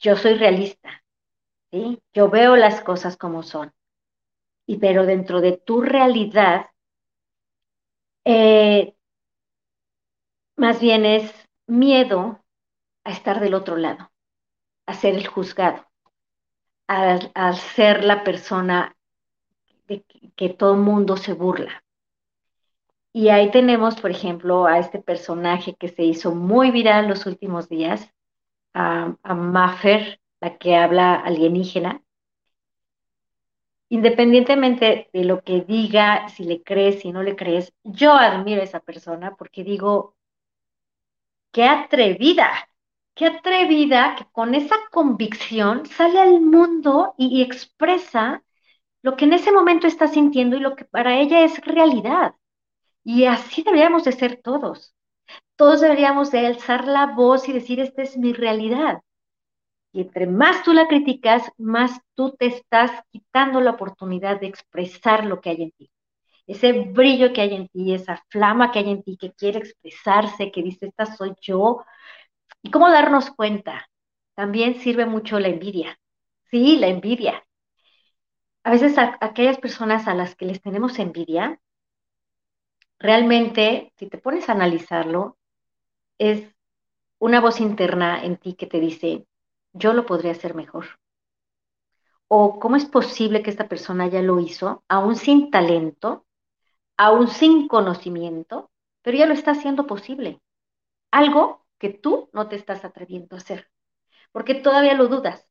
yo 0.00 0.16
soy 0.16 0.34
realista, 0.34 1.04
¿sí? 1.70 2.02
Yo 2.12 2.28
veo 2.28 2.56
las 2.56 2.80
cosas 2.80 3.16
como 3.16 3.44
son. 3.44 3.72
Y 4.66 4.78
pero 4.78 5.06
dentro 5.06 5.40
de 5.40 5.56
tu 5.56 5.80
realidad, 5.80 6.70
eh, 8.24 8.96
más 10.56 10.80
bien 10.80 11.06
es 11.06 11.32
miedo 11.68 12.44
a 13.04 13.12
estar 13.12 13.38
del 13.38 13.54
otro 13.54 13.76
lado, 13.76 14.10
a 14.86 14.94
ser 14.94 15.14
el 15.14 15.28
juzgado, 15.28 15.86
a, 16.88 17.52
ser 17.52 18.02
la 18.02 18.24
persona 18.24 18.96
de 19.86 20.02
que, 20.02 20.32
que 20.32 20.48
todo 20.48 20.74
mundo 20.74 21.16
se 21.16 21.32
burla. 21.32 21.83
Y 23.16 23.28
ahí 23.28 23.50
tenemos, 23.52 24.00
por 24.00 24.10
ejemplo, 24.10 24.66
a 24.66 24.80
este 24.80 24.98
personaje 25.00 25.76
que 25.76 25.88
se 25.88 26.02
hizo 26.02 26.34
muy 26.34 26.72
viral 26.72 27.06
los 27.08 27.26
últimos 27.26 27.68
días, 27.68 28.12
a, 28.74 29.16
Maffer, 29.34 30.20
la 30.40 30.58
que 30.58 30.76
habla 30.76 31.14
alienígena. 31.14 32.02
Independientemente 33.88 35.10
de 35.12 35.24
lo 35.24 35.42
que 35.44 35.60
diga, 35.60 36.28
si 36.28 36.42
le 36.44 36.62
crees, 36.64 37.02
si 37.02 37.12
no 37.12 37.22
le 37.22 37.36
crees, 37.36 37.72
yo 37.84 38.14
admiro 38.14 38.60
a 38.60 38.64
esa 38.64 38.80
persona 38.80 39.36
porque 39.36 39.62
digo, 39.62 40.16
qué 41.52 41.64
atrevida, 41.64 42.50
qué 43.14 43.26
atrevida 43.26 44.16
que 44.16 44.24
con 44.32 44.54
esa 44.56 44.74
convicción 44.90 45.86
sale 45.86 46.18
al 46.20 46.40
mundo 46.40 47.14
y 47.16 47.42
expresa 47.42 48.42
lo 49.02 49.16
que 49.16 49.26
en 49.26 49.34
ese 49.34 49.52
momento 49.52 49.86
está 49.86 50.08
sintiendo 50.08 50.56
y 50.56 50.60
lo 50.60 50.74
que 50.74 50.84
para 50.84 51.20
ella 51.20 51.44
es 51.44 51.60
realidad. 51.64 52.34
Y 53.04 53.26
así 53.26 53.62
deberíamos 53.62 54.04
de 54.04 54.12
ser 54.12 54.40
todos. 54.42 54.94
Todos 55.56 55.80
deberíamos 55.80 56.30
de 56.30 56.46
alzar 56.46 56.86
la 56.86 57.06
voz 57.06 57.48
y 57.48 57.52
decir, 57.52 57.80
esta 57.80 58.02
es 58.02 58.16
mi 58.16 58.32
realidad. 58.32 59.02
Y 59.92 60.02
entre 60.02 60.26
más 60.26 60.64
tú 60.64 60.72
la 60.72 60.88
criticas, 60.88 61.50
más 61.56 62.00
tú 62.14 62.32
te 62.38 62.46
estás 62.46 62.90
quitando 63.12 63.60
la 63.60 63.72
oportunidad 63.72 64.40
de 64.40 64.48
expresar 64.48 65.24
lo 65.24 65.40
que 65.40 65.50
hay 65.50 65.62
en 65.62 65.70
ti. 65.72 65.90
Ese 66.46 66.72
brillo 66.72 67.32
que 67.32 67.42
hay 67.42 67.54
en 67.54 67.68
ti, 67.68 67.94
esa 67.94 68.22
flama 68.28 68.72
que 68.72 68.80
hay 68.80 68.90
en 68.90 69.02
ti, 69.02 69.16
que 69.16 69.32
quiere 69.32 69.58
expresarse, 69.60 70.50
que 70.52 70.62
dice, 70.62 70.86
esta 70.86 71.06
soy 71.06 71.34
yo. 71.40 71.84
¿Y 72.62 72.70
cómo 72.70 72.90
darnos 72.90 73.30
cuenta? 73.30 73.88
También 74.34 74.76
sirve 74.80 75.06
mucho 75.06 75.38
la 75.40 75.48
envidia. 75.48 75.98
Sí, 76.50 76.76
la 76.78 76.88
envidia. 76.88 77.44
A 78.64 78.70
veces 78.72 78.98
a 78.98 79.16
aquellas 79.20 79.58
personas 79.58 80.08
a 80.08 80.14
las 80.14 80.34
que 80.34 80.46
les 80.46 80.60
tenemos 80.60 80.98
envidia, 80.98 81.60
realmente, 82.98 83.92
si 83.96 84.08
te 84.08 84.18
pones 84.18 84.48
a 84.48 84.52
analizarlo, 84.52 85.38
es 86.18 86.48
una 87.18 87.40
voz 87.40 87.60
interna 87.60 88.24
en 88.24 88.36
ti 88.36 88.54
que 88.54 88.66
te 88.66 88.80
dice, 88.80 89.26
yo 89.72 89.92
lo 89.94 90.06
podría 90.06 90.32
hacer 90.32 90.54
mejor. 90.54 90.86
O 92.28 92.58
cómo 92.60 92.76
es 92.76 92.86
posible 92.86 93.42
que 93.42 93.50
esta 93.50 93.68
persona 93.68 94.08
ya 94.08 94.22
lo 94.22 94.40
hizo, 94.40 94.84
aún 94.88 95.16
sin 95.16 95.50
talento, 95.50 96.26
aún 96.96 97.28
sin 97.28 97.68
conocimiento, 97.68 98.70
pero 99.02 99.18
ya 99.18 99.26
lo 99.26 99.34
está 99.34 99.52
haciendo 99.52 99.86
posible. 99.86 100.40
Algo 101.10 101.66
que 101.78 101.90
tú 101.90 102.30
no 102.32 102.48
te 102.48 102.56
estás 102.56 102.84
atreviendo 102.84 103.36
a 103.36 103.40
hacer, 103.40 103.70
porque 104.32 104.54
todavía 104.54 104.94
lo 104.94 105.08
dudas 105.08 105.46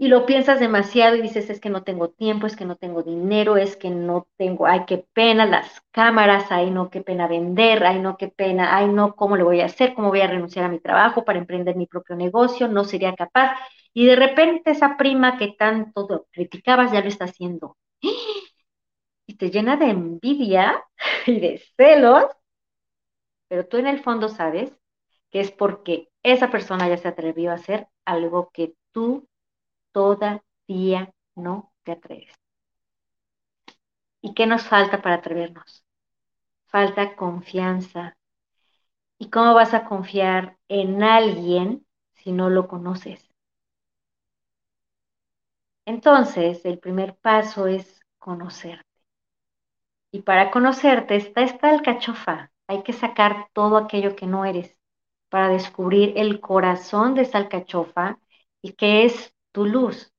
y 0.00 0.08
lo 0.08 0.24
piensas 0.24 0.60
demasiado 0.60 1.14
y 1.14 1.20
dices, 1.20 1.50
es 1.50 1.60
que 1.60 1.68
no 1.68 1.82
tengo 1.84 2.08
tiempo, 2.08 2.46
es 2.46 2.56
que 2.56 2.64
no 2.64 2.76
tengo 2.76 3.02
dinero, 3.02 3.58
es 3.58 3.76
que 3.76 3.90
no 3.90 4.28
tengo, 4.38 4.66
ay, 4.66 4.86
qué 4.86 5.04
pena 5.12 5.44
las 5.44 5.82
cámaras, 5.90 6.46
ay, 6.50 6.70
no, 6.70 6.88
qué 6.88 7.02
pena 7.02 7.28
vender, 7.28 7.84
ay, 7.84 7.98
no, 8.00 8.16
qué 8.16 8.28
pena, 8.28 8.74
ay, 8.78 8.88
no, 8.88 9.14
¿cómo 9.14 9.36
le 9.36 9.42
voy 9.42 9.60
a 9.60 9.66
hacer? 9.66 9.92
¿Cómo 9.92 10.08
voy 10.08 10.22
a 10.22 10.26
renunciar 10.26 10.64
a 10.64 10.70
mi 10.70 10.80
trabajo 10.80 11.22
para 11.26 11.38
emprender 11.38 11.76
mi 11.76 11.84
propio 11.86 12.16
negocio? 12.16 12.66
No 12.66 12.84
sería 12.84 13.14
capaz. 13.14 13.58
Y 13.92 14.06
de 14.06 14.16
repente 14.16 14.70
esa 14.70 14.96
prima 14.96 15.36
que 15.36 15.48
tanto 15.48 16.26
criticabas 16.32 16.92
ya 16.92 17.02
lo 17.02 17.08
está 17.08 17.26
haciendo. 17.26 17.76
Y 19.26 19.34
te 19.36 19.50
llena 19.50 19.76
de 19.76 19.90
envidia 19.90 20.82
y 21.26 21.40
de 21.40 21.62
celos, 21.76 22.24
pero 23.48 23.66
tú 23.66 23.76
en 23.76 23.86
el 23.86 24.00
fondo 24.02 24.28
sabes 24.28 24.72
que 25.30 25.40
es 25.40 25.52
porque 25.52 26.08
esa 26.22 26.50
persona 26.50 26.88
ya 26.88 26.96
se 26.96 27.08
atrevió 27.08 27.50
a 27.50 27.54
hacer 27.54 27.88
algo 28.04 28.50
que 28.52 28.74
tú 28.92 29.28
todavía 29.92 31.12
no 31.34 31.72
te 31.82 31.92
atreves. 31.92 32.34
¿Y 34.22 34.34
qué 34.34 34.46
nos 34.46 34.62
falta 34.64 35.02
para 35.02 35.16
atrevernos? 35.16 35.84
Falta 36.66 37.16
confianza. 37.16 38.16
¿Y 39.18 39.30
cómo 39.30 39.54
vas 39.54 39.74
a 39.74 39.84
confiar 39.84 40.56
en 40.68 41.02
alguien 41.02 41.86
si 42.14 42.32
no 42.32 42.50
lo 42.50 42.68
conoces? 42.68 43.30
Entonces, 45.84 46.64
el 46.64 46.78
primer 46.78 47.16
paso 47.16 47.66
es 47.66 48.00
conocerte. 48.18 48.84
Y 50.12 50.22
para 50.22 50.50
conocerte 50.50 51.16
está 51.16 51.42
esta 51.42 51.70
alcachofa. 51.70 52.50
Hay 52.66 52.82
que 52.82 52.92
sacar 52.92 53.48
todo 53.52 53.76
aquello 53.76 54.16
que 54.16 54.26
no 54.26 54.44
eres 54.44 54.76
para 55.28 55.48
descubrir 55.48 56.12
el 56.16 56.40
corazón 56.40 57.14
de 57.14 57.22
esa 57.22 57.38
alcachofa 57.38 58.18
y 58.62 58.72
que 58.72 59.04
es 59.04 59.34
tu 59.52 59.66
luz. 59.66 60.12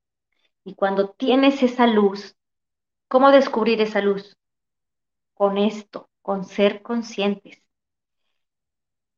Y 0.65 0.75
cuando 0.75 1.11
tienes 1.11 1.63
esa 1.63 1.87
luz, 1.87 2.35
¿cómo 3.09 3.31
descubrir 3.31 3.81
esa 3.81 4.01
luz? 4.01 4.37
Con 5.33 5.57
esto, 5.57 6.09
con 6.21 6.45
ser 6.45 6.81
conscientes. 6.81 7.61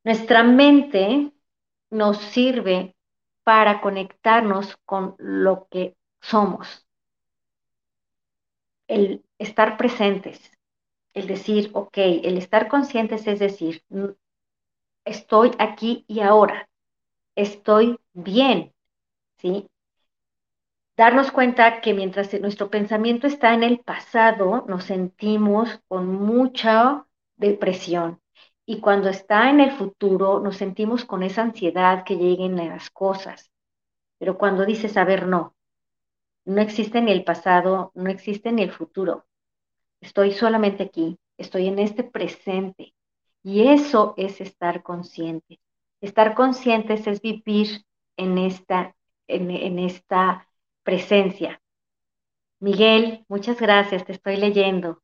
Nuestra 0.06 0.44
mente 0.44 1.34
nos 1.90 2.18
sirve 2.20 2.96
para 3.44 3.82
conectarnos 3.82 4.78
con 4.86 5.16
lo 5.20 5.68
que 5.70 5.98
somos. 6.22 6.88
El 8.88 9.26
estar 9.40 9.76
presentes, 9.76 10.40
el 11.14 11.28
decir, 11.28 11.72
ok, 11.74 11.98
el 11.98 12.38
estar 12.38 12.70
conscientes 12.70 13.28
es 13.28 13.40
decir, 13.40 13.84
estoy 15.06 15.52
aquí 15.60 16.04
y 16.08 16.20
ahora, 16.22 16.70
estoy 17.36 18.00
bien, 18.14 18.74
¿sí? 19.38 19.68
Darnos 20.96 21.32
cuenta 21.32 21.82
que 21.82 21.94
mientras 21.94 22.34
nuestro 22.40 22.70
pensamiento 22.70 23.28
está 23.28 23.54
en 23.54 23.64
el 23.64 23.80
pasado, 23.80 24.66
nos 24.68 24.86
sentimos 24.86 25.80
con 25.88 26.08
mucha 26.08 27.06
depresión. 27.36 28.22
Y 28.66 28.80
cuando 28.80 29.10
está 29.10 29.50
en 29.50 29.60
el 29.60 29.72
futuro, 29.72 30.40
nos 30.40 30.58
sentimos 30.58 31.04
con 31.06 31.24
esa 31.24 31.42
ansiedad 31.42 32.04
que 32.06 32.16
lleguen 32.16 32.56
las 32.56 32.90
cosas. 32.90 33.52
Pero 34.18 34.38
cuando 34.38 34.66
dices, 34.66 34.96
a 34.96 35.04
ver, 35.04 35.28
no, 35.28 35.56
no 36.46 36.62
existe 36.62 37.02
ni 37.02 37.12
el 37.12 37.24
pasado, 37.24 37.92
no 37.96 38.10
existe 38.10 38.52
ni 38.52 38.64
el 38.64 38.72
futuro. 38.72 39.26
Estoy 40.00 40.32
solamente 40.32 40.84
aquí, 40.84 41.18
estoy 41.38 41.68
en 41.68 41.80
este 41.80 42.04
presente. 42.04 42.94
Y 43.44 43.68
eso 43.68 44.14
es 44.16 44.40
estar 44.40 44.84
consciente. 44.84 45.60
Estar 46.00 46.36
conscientes 46.36 47.06
es 47.08 47.22
vivir 47.22 47.86
en 48.16 48.38
esta, 48.38 48.96
en, 49.28 49.52
en 49.52 49.80
esta 49.80 50.48
presencia. 50.84 51.62
Miguel, 52.60 53.26
muchas 53.28 53.60
gracias, 53.60 54.06
te 54.06 54.14
estoy 54.14 54.38
leyendo. 54.38 55.02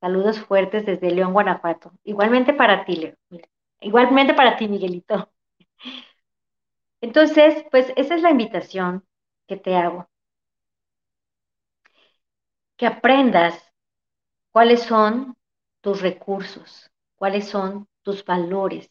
Saludos 0.00 0.40
fuertes 0.40 0.86
desde 0.86 1.10
León, 1.10 1.32
Guanajuato. 1.32 1.92
Igualmente 2.04 2.52
para 2.52 2.84
ti. 2.84 3.12
Igualmente 3.80 4.34
para 4.34 4.56
ti, 4.56 4.68
Miguelito. 4.68 5.30
Entonces, 7.00 7.64
pues 7.70 7.92
esa 7.96 8.14
es 8.14 8.22
la 8.22 8.30
invitación 8.30 9.04
que 9.46 9.56
te 9.56 9.76
hago. 9.76 10.08
Que 12.76 12.86
aprendas 12.86 13.60
cuáles 14.52 14.82
son 14.82 15.36
tus 15.80 16.00
recursos, 16.00 16.90
cuáles 17.16 17.48
son 17.48 17.88
tus 18.02 18.24
valores, 18.24 18.90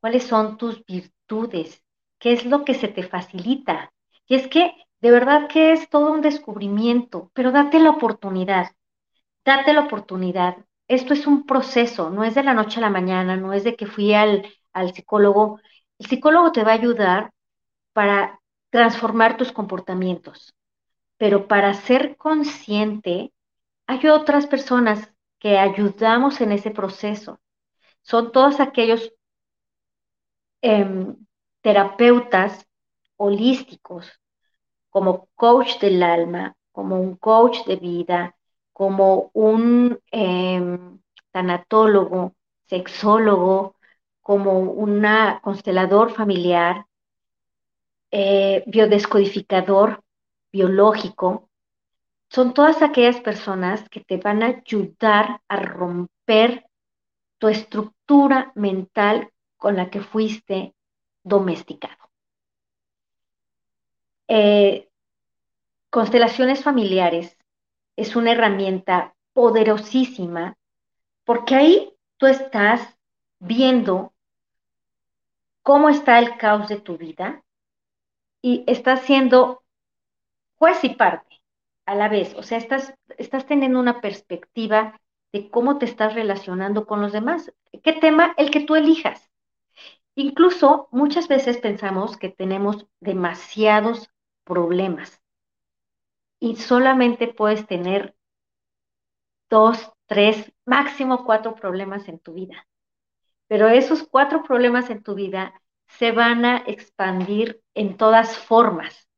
cuáles 0.00 0.24
son 0.24 0.58
tus 0.58 0.84
virtudes, 0.84 1.82
qué 2.18 2.32
es 2.32 2.44
lo 2.44 2.64
que 2.64 2.74
se 2.74 2.88
te 2.88 3.02
facilita. 3.02 3.92
Y 4.26 4.34
es 4.34 4.48
que 4.48 4.72
de 5.00 5.10
verdad 5.10 5.48
que 5.48 5.72
es 5.72 5.88
todo 5.88 6.12
un 6.12 6.20
descubrimiento, 6.22 7.30
pero 7.34 7.52
date 7.52 7.78
la 7.78 7.90
oportunidad, 7.90 8.72
date 9.44 9.72
la 9.72 9.82
oportunidad. 9.82 10.56
Esto 10.88 11.14
es 11.14 11.26
un 11.26 11.46
proceso, 11.46 12.10
no 12.10 12.24
es 12.24 12.34
de 12.34 12.42
la 12.44 12.54
noche 12.54 12.78
a 12.78 12.82
la 12.82 12.90
mañana, 12.90 13.36
no 13.36 13.52
es 13.52 13.64
de 13.64 13.76
que 13.76 13.86
fui 13.86 14.14
al, 14.14 14.46
al 14.72 14.94
psicólogo. 14.94 15.60
El 15.98 16.06
psicólogo 16.06 16.52
te 16.52 16.64
va 16.64 16.72
a 16.72 16.74
ayudar 16.74 17.32
para 17.92 18.40
transformar 18.70 19.36
tus 19.36 19.52
comportamientos, 19.52 20.54
pero 21.18 21.48
para 21.48 21.74
ser 21.74 22.16
consciente, 22.16 23.32
hay 23.86 24.06
otras 24.08 24.46
personas 24.46 25.12
que 25.38 25.58
ayudamos 25.58 26.40
en 26.40 26.52
ese 26.52 26.70
proceso. 26.70 27.40
Son 28.02 28.32
todos 28.32 28.60
aquellos 28.60 29.12
em, 30.62 31.16
terapeutas 31.62 32.66
holísticos, 33.16 34.20
como 34.90 35.28
coach 35.34 35.78
del 35.80 36.02
alma, 36.02 36.56
como 36.72 37.00
un 37.00 37.16
coach 37.16 37.64
de 37.66 37.76
vida, 37.76 38.36
como 38.72 39.30
un 39.34 39.98
em, 40.10 40.98
tanatólogo, 41.32 42.34
sexólogo, 42.66 43.76
como 44.20 44.60
un 44.60 45.02
constelador 45.42 46.10
familiar, 46.12 46.86
eh, 48.10 48.62
biodescodificador 48.66 50.02
biológico, 50.52 51.48
son 52.30 52.52
todas 52.54 52.82
aquellas 52.82 53.20
personas 53.20 53.88
que 53.88 54.00
te 54.00 54.18
van 54.18 54.42
a 54.42 54.46
ayudar 54.46 55.40
a 55.48 55.56
romper 55.56 56.66
tu 57.38 57.48
estructura 57.48 58.52
mental 58.54 59.30
con 59.56 59.76
la 59.76 59.90
que 59.90 60.00
fuiste 60.00 60.74
domesticado. 61.22 62.07
Eh, 64.28 64.88
constelaciones 65.90 66.62
familiares 66.62 67.36
es 67.96 68.14
una 68.14 68.32
herramienta 68.32 69.14
poderosísima 69.32 70.56
porque 71.24 71.54
ahí 71.54 71.92
tú 72.18 72.26
estás 72.26 72.96
viendo 73.38 74.12
cómo 75.62 75.88
está 75.88 76.18
el 76.18 76.36
caos 76.36 76.68
de 76.68 76.80
tu 76.80 76.96
vida 76.96 77.42
y 78.40 78.64
estás 78.66 79.02
siendo 79.02 79.62
juez 80.56 80.82
y 80.84 80.90
parte 80.90 81.42
a 81.86 81.94
la 81.94 82.08
vez. 82.08 82.34
O 82.34 82.42
sea, 82.42 82.58
estás, 82.58 82.94
estás 83.16 83.46
teniendo 83.46 83.78
una 83.78 84.00
perspectiva 84.00 85.00
de 85.32 85.50
cómo 85.50 85.78
te 85.78 85.84
estás 85.84 86.14
relacionando 86.14 86.86
con 86.86 87.00
los 87.00 87.12
demás. 87.12 87.52
¿Qué 87.82 87.92
tema? 87.92 88.34
El 88.36 88.50
que 88.50 88.60
tú 88.60 88.76
elijas. 88.76 89.30
Incluso 90.14 90.88
muchas 90.90 91.28
veces 91.28 91.58
pensamos 91.58 92.16
que 92.16 92.28
tenemos 92.28 92.86
demasiados 93.00 94.10
problemas 94.48 95.20
y 96.40 96.56
solamente 96.56 97.28
puedes 97.28 97.66
tener 97.66 98.16
dos, 99.50 99.92
tres, 100.06 100.52
máximo 100.64 101.24
cuatro 101.24 101.54
problemas 101.54 102.08
en 102.08 102.18
tu 102.18 102.32
vida. 102.34 102.66
Pero 103.46 103.68
esos 103.68 104.02
cuatro 104.02 104.42
problemas 104.42 104.90
en 104.90 105.02
tu 105.02 105.14
vida 105.14 105.54
se 105.86 106.12
van 106.12 106.44
a 106.44 106.58
expandir 106.66 107.62
en 107.74 107.96
todas 107.96 108.36
formas, 108.36 109.08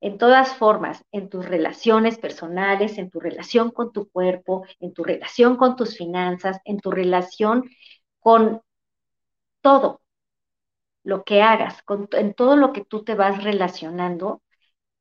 en 0.00 0.18
todas 0.18 0.54
formas, 0.56 1.04
en 1.12 1.28
tus 1.28 1.44
relaciones 1.46 2.18
personales, 2.18 2.98
en 2.98 3.10
tu 3.10 3.20
relación 3.20 3.70
con 3.70 3.92
tu 3.92 4.08
cuerpo, 4.08 4.64
en 4.80 4.92
tu 4.92 5.04
relación 5.04 5.56
con 5.56 5.76
tus 5.76 5.96
finanzas, 5.96 6.60
en 6.64 6.80
tu 6.80 6.90
relación 6.90 7.68
con 8.20 8.62
todo 9.60 10.00
lo 11.04 11.24
que 11.24 11.42
hagas, 11.42 11.82
en 12.12 12.34
todo 12.34 12.56
lo 12.56 12.72
que 12.72 12.84
tú 12.84 13.04
te 13.04 13.14
vas 13.14 13.42
relacionando, 13.42 14.42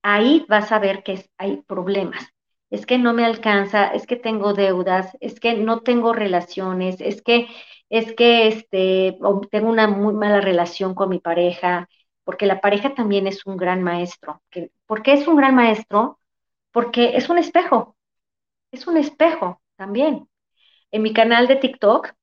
ahí 0.08 0.46
vas 0.48 0.72
a 0.72 0.80
ver 0.80 1.04
que 1.04 1.30
hay 1.38 1.58
problemas. 1.64 2.28
Es 2.70 2.86
que 2.86 2.98
no 2.98 3.14
me 3.14 3.26
alcanza, 3.26 3.88
es 3.88 4.08
que 4.08 4.16
tengo 4.16 4.54
deudas, 4.54 5.16
es 5.20 5.40
que 5.40 5.56
no 5.56 5.82
tengo 5.82 6.14
relaciones, 6.14 7.02
es 7.02 7.22
que 7.22 7.48
es 7.90 8.14
que 8.16 8.48
este, 8.48 9.18
tengo 9.52 9.70
una 9.70 9.88
muy 9.88 10.14
mala 10.14 10.42
relación 10.42 10.94
con 10.96 11.10
mi 11.10 11.20
pareja, 11.20 11.88
porque 12.26 12.46
la 12.46 12.60
pareja 12.62 12.94
también 12.96 13.28
es 13.28 13.46
un 13.46 13.56
gran 13.58 13.82
maestro. 13.84 14.42
¿Por 14.86 15.04
qué 15.04 15.14
es 15.14 15.28
un 15.28 15.38
gran 15.38 15.56
maestro? 15.56 16.20
Porque 16.72 17.18
es 17.18 17.30
un 17.30 17.38
espejo, 17.38 17.98
es 18.72 18.88
un 18.88 18.98
espejo 18.98 19.62
también. 19.78 20.28
En 20.92 21.04
mi 21.04 21.14
canal 21.14 21.48
de 21.48 21.58
TikTok, 21.58 22.14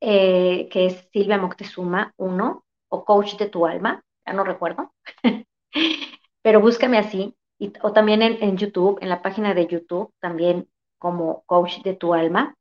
eh, 0.00 0.68
que 0.70 0.86
es 0.86 1.08
Silvia 1.12 1.38
Moctezuma 1.38 2.12
1, 2.16 2.64
o 2.88 3.04
Coach 3.04 3.36
de 3.36 3.48
tu 3.48 3.66
Alma, 3.66 4.02
ya 4.26 4.32
no 4.32 4.44
recuerdo, 4.44 4.92
pero 6.42 6.60
búscame 6.60 6.98
así, 6.98 7.34
o 7.82 7.92
también 7.92 8.22
en, 8.22 8.42
en 8.42 8.56
YouTube, 8.56 8.98
en 9.00 9.08
la 9.08 9.22
página 9.22 9.54
de 9.54 9.66
YouTube, 9.66 10.12
también 10.20 10.68
como 10.98 11.42
Coach 11.46 11.82
de 11.82 11.94
tu 11.94 12.14
Alma. 12.14 12.54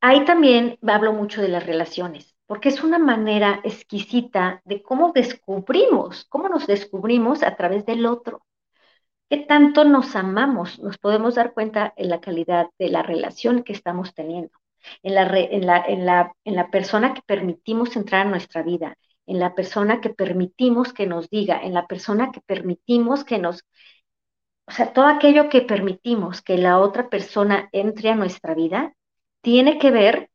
Ahí 0.00 0.24
también 0.24 0.78
hablo 0.86 1.12
mucho 1.12 1.42
de 1.42 1.48
las 1.48 1.66
relaciones, 1.66 2.34
porque 2.46 2.68
es 2.68 2.82
una 2.82 2.98
manera 2.98 3.60
exquisita 3.64 4.60
de 4.64 4.82
cómo 4.82 5.12
descubrimos, 5.12 6.24
cómo 6.28 6.48
nos 6.48 6.66
descubrimos 6.66 7.42
a 7.42 7.56
través 7.56 7.84
del 7.84 8.06
otro. 8.06 8.42
¿Qué 9.28 9.38
tanto 9.38 9.84
nos 9.84 10.16
amamos? 10.16 10.78
Nos 10.78 10.98
podemos 10.98 11.34
dar 11.34 11.52
cuenta 11.52 11.92
en 11.96 12.08
la 12.08 12.20
calidad 12.20 12.68
de 12.78 12.88
la 12.88 13.02
relación 13.02 13.62
que 13.62 13.72
estamos 13.72 14.14
teniendo, 14.14 14.50
en 15.02 15.14
la, 15.14 15.22
en 15.38 15.66
la, 15.66 15.84
en 15.84 16.06
la, 16.06 16.32
en 16.44 16.56
la 16.56 16.70
persona 16.70 17.12
que 17.14 17.22
permitimos 17.26 17.94
entrar 17.96 18.26
a 18.26 18.30
nuestra 18.30 18.62
vida, 18.62 18.96
en 19.28 19.38
la 19.38 19.54
persona 19.54 20.00
que 20.00 20.10
permitimos 20.10 20.92
que 20.92 21.06
nos 21.06 21.28
diga, 21.28 21.60
en 21.62 21.74
la 21.74 21.86
persona 21.86 22.32
que 22.32 22.40
permitimos 22.40 23.24
que 23.24 23.38
nos... 23.38 23.64
O 24.66 24.72
sea, 24.72 24.92
todo 24.92 25.06
aquello 25.06 25.48
que 25.48 25.60
permitimos 25.60 26.42
que 26.42 26.58
la 26.58 26.78
otra 26.78 27.08
persona 27.08 27.68
entre 27.72 28.10
a 28.10 28.14
nuestra 28.14 28.54
vida, 28.54 28.94
tiene 29.42 29.78
que 29.78 29.90
ver 29.90 30.30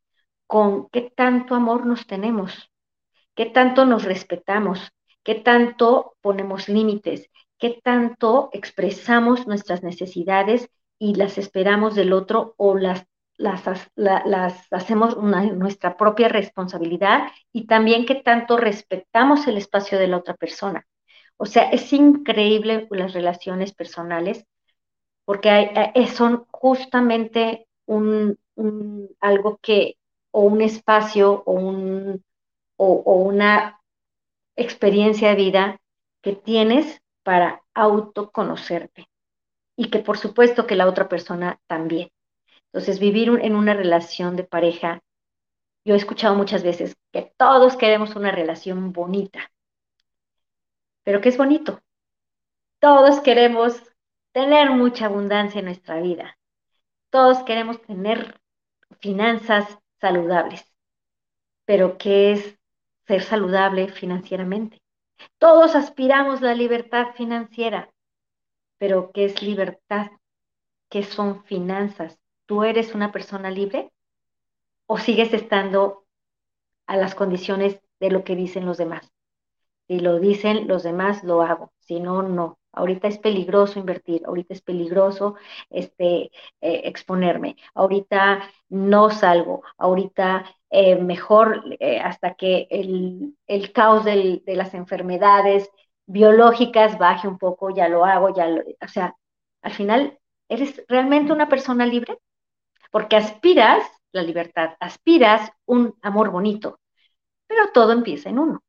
con 0.46 0.88
qué 0.90 1.12
tanto 1.14 1.54
amor 1.54 1.86
nos 1.86 2.06
tenemos, 2.06 2.70
qué 3.34 3.46
tanto 3.46 3.84
nos 3.84 4.04
respetamos, 4.04 4.92
qué 5.24 5.34
tanto 5.34 6.16
ponemos 6.20 6.68
límites, 6.68 7.30
qué 7.58 7.80
tanto 7.82 8.50
expresamos 8.52 9.46
nuestras 9.46 9.82
necesidades 9.82 10.68
y 10.98 11.16
las 11.16 11.38
esperamos 11.38 11.94
del 11.94 12.12
otro 12.12 12.54
o 12.56 12.76
las, 12.76 13.04
las, 13.36 13.62
hacemos 14.70 15.16
nuestra 15.16 15.96
propia 15.96 16.28
responsabilidad 16.28 17.28
y 17.52 17.66
también 17.66 18.06
qué 18.06 18.16
tanto 18.16 18.56
respetamos 18.56 19.46
el 19.46 19.56
espacio 19.56 19.98
de 19.98 20.08
la 20.08 20.18
otra 20.18 20.34
persona. 20.34 20.86
O 21.36 21.46
sea, 21.46 21.70
es 21.70 21.92
increíble 21.92 22.86
las 22.90 23.12
relaciones 23.12 23.74
personales 23.74 24.46
porque 25.24 25.50
hay, 25.50 26.06
son 26.08 26.46
justamente 26.50 27.66
algo 29.20 29.58
que, 29.62 29.96
o 30.30 30.42
un 30.42 30.62
espacio, 30.62 31.42
o, 31.46 31.52
un, 31.52 32.24
o, 32.76 33.14
una 33.16 33.80
experiencia 34.56 35.30
de 35.30 35.34
vida 35.36 35.80
que 36.22 36.34
tienes 36.34 37.00
para 37.22 37.62
autoconocerte. 37.74 39.08
Y 39.76 39.90
que 39.90 39.98
por 39.98 40.18
supuesto 40.18 40.66
que 40.66 40.76
la 40.76 40.86
otra 40.86 41.08
persona 41.08 41.58
también. 41.66 42.10
Entonces, 42.74 42.98
vivir 42.98 43.28
en 43.40 43.54
una 43.54 43.72
relación 43.72 44.34
de 44.34 44.42
pareja, 44.42 45.00
yo 45.84 45.94
he 45.94 45.96
escuchado 45.96 46.34
muchas 46.34 46.64
veces 46.64 46.96
que 47.12 47.32
todos 47.36 47.76
queremos 47.76 48.16
una 48.16 48.32
relación 48.32 48.92
bonita. 48.92 49.52
Pero 51.04 51.20
¿qué 51.20 51.28
es 51.28 51.36
bonito? 51.36 51.80
Todos 52.80 53.20
queremos 53.20 53.80
tener 54.32 54.72
mucha 54.72 55.06
abundancia 55.06 55.60
en 55.60 55.66
nuestra 55.66 56.00
vida. 56.00 56.36
Todos 57.10 57.44
queremos 57.44 57.80
tener 57.80 58.40
finanzas 58.98 59.78
saludables. 60.00 60.64
Pero 61.66 61.96
¿qué 61.96 62.32
es 62.32 62.58
ser 63.06 63.22
saludable 63.22 63.86
financieramente? 63.86 64.82
Todos 65.38 65.76
aspiramos 65.76 66.40
la 66.40 66.54
libertad 66.54 67.14
financiera, 67.14 67.88
pero 68.78 69.12
¿qué 69.12 69.26
es 69.26 69.40
libertad? 69.42 70.10
¿Qué 70.88 71.04
son 71.04 71.44
finanzas? 71.44 72.18
¿Tú 72.46 72.64
eres 72.64 72.94
una 72.94 73.12
persona 73.12 73.50
libre 73.50 73.92
o 74.86 74.98
sigues 74.98 75.32
estando 75.34 76.04
a 76.86 76.96
las 76.96 77.14
condiciones 77.14 77.80
de 78.00 78.10
lo 78.10 78.24
que 78.24 78.36
dicen 78.36 78.66
los 78.66 78.78
demás? 78.78 79.12
Si 79.88 80.00
lo 80.00 80.20
dicen 80.20 80.68
los 80.68 80.82
demás, 80.82 81.24
lo 81.24 81.42
hago. 81.42 81.72
Si 81.80 82.00
no, 82.00 82.22
no. 82.22 82.58
ahorita 82.72 83.08
es 83.08 83.18
peligroso 83.18 83.78
invertir, 83.80 84.22
ahorita 84.26 84.54
es 84.54 84.62
peligroso 84.62 85.36
este, 85.70 86.24
eh, 86.60 86.82
exponerme, 86.84 87.56
ahorita 87.74 88.42
no 88.70 89.10
salgo, 89.10 89.62
ahorita 89.78 90.44
eh, 90.70 90.96
mejor 90.96 91.64
eh, 91.80 92.00
hasta 92.00 92.34
que 92.34 92.66
el, 92.70 93.36
el 93.46 93.72
caos 93.72 94.04
de 94.04 94.42
las 94.46 94.74
enfermedades 94.74 95.70
biológicas 96.06 96.98
baje 96.98 97.28
un 97.28 97.38
poco, 97.38 97.70
ya 97.70 97.88
lo 97.88 98.04
hago, 98.06 98.34
ya 98.34 98.48
lo, 98.48 98.62
o 98.62 98.88
sea, 98.88 99.16
al 99.62 99.72
final, 99.72 100.18
¿eres 100.48 100.82
realmente 100.88 101.32
una 101.32 101.48
persona 101.48 101.86
libre? 101.86 102.18
Porque 102.94 103.16
aspiras 103.16 103.84
la 104.12 104.22
libertad, 104.22 104.76
aspiras 104.78 105.50
un 105.66 105.98
amor 106.00 106.30
bonito, 106.30 106.78
pero 107.48 107.72
todo 107.72 107.90
empieza 107.90 108.28
en 108.28 108.38
uno. 108.38 108.62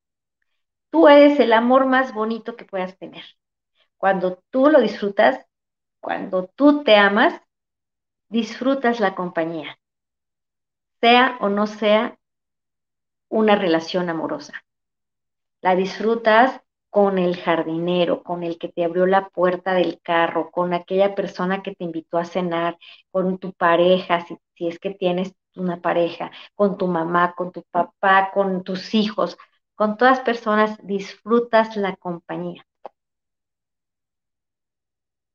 Tú 0.90 1.08
eres 1.08 1.40
el 1.40 1.54
amor 1.54 1.86
más 1.86 2.12
bonito 2.12 2.56
que 2.56 2.66
puedas 2.66 2.98
tener. 2.98 3.24
Cuando 3.98 4.42
tú 4.50 4.72
lo 4.72 4.82
disfrutas, 4.82 5.46
cuando 6.00 6.48
tú 6.56 6.84
te 6.84 6.96
amas, 6.96 7.40
disfrutas 8.28 9.00
la 9.00 9.14
compañía, 9.14 9.78
sea 11.02 11.38
o 11.40 11.50
no 11.50 11.68
sea 11.68 12.18
una 13.30 13.56
relación 13.56 14.10
amorosa. 14.10 14.66
La 15.62 15.76
disfrutas 15.76 16.64
con 16.96 17.18
el 17.20 17.36
jardinero, 17.36 18.24
con 18.24 18.42
el 18.44 18.58
que 18.58 18.70
te 18.70 18.86
abrió 18.86 19.06
la 19.06 19.28
puerta 19.28 19.74
del 19.74 20.00
carro, 20.02 20.50
con 20.50 20.74
aquella 20.74 21.14
persona 21.14 21.62
que 21.62 21.76
te 21.76 21.84
invitó 21.84 22.18
a 22.18 22.24
cenar, 22.24 22.78
con 23.12 23.38
tu 23.38 23.52
pareja, 23.52 24.26
si, 24.26 24.38
es 24.66 24.80
que 24.80 24.92
tienes 24.92 25.34
una 25.58 25.82
pareja, 25.82 26.32
con 26.56 26.78
tu 26.78 26.88
mamá, 26.88 27.34
con 27.36 27.52
tu 27.52 27.64
papá, 27.64 28.32
con 28.34 28.64
tus 28.64 28.96
hijos, 28.96 29.38
con 29.76 29.98
todas 29.98 30.22
personas 30.22 30.78
disfrutas 30.88 31.76
la 31.76 31.98
compañía. 31.98 32.66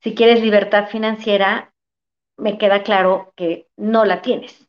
Si 0.02 0.14
quieres 0.14 0.40
libertad 0.40 0.88
financiera, 0.88 1.74
me 2.38 2.56
queda 2.56 2.82
claro 2.84 3.34
que 3.36 3.68
no 3.76 4.06
la 4.06 4.22
tienes. 4.22 4.66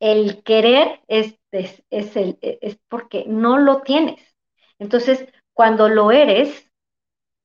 El 0.00 0.42
querer 0.42 1.00
es, 1.08 1.38
es, 1.50 1.82
es 1.88 2.78
porque 2.90 3.24
no 3.26 3.56
lo 3.56 3.80
tienes. 3.80 4.20
Entonces, 4.78 5.26
cuando 5.54 5.88
lo 5.88 6.10
eres, 6.12 6.70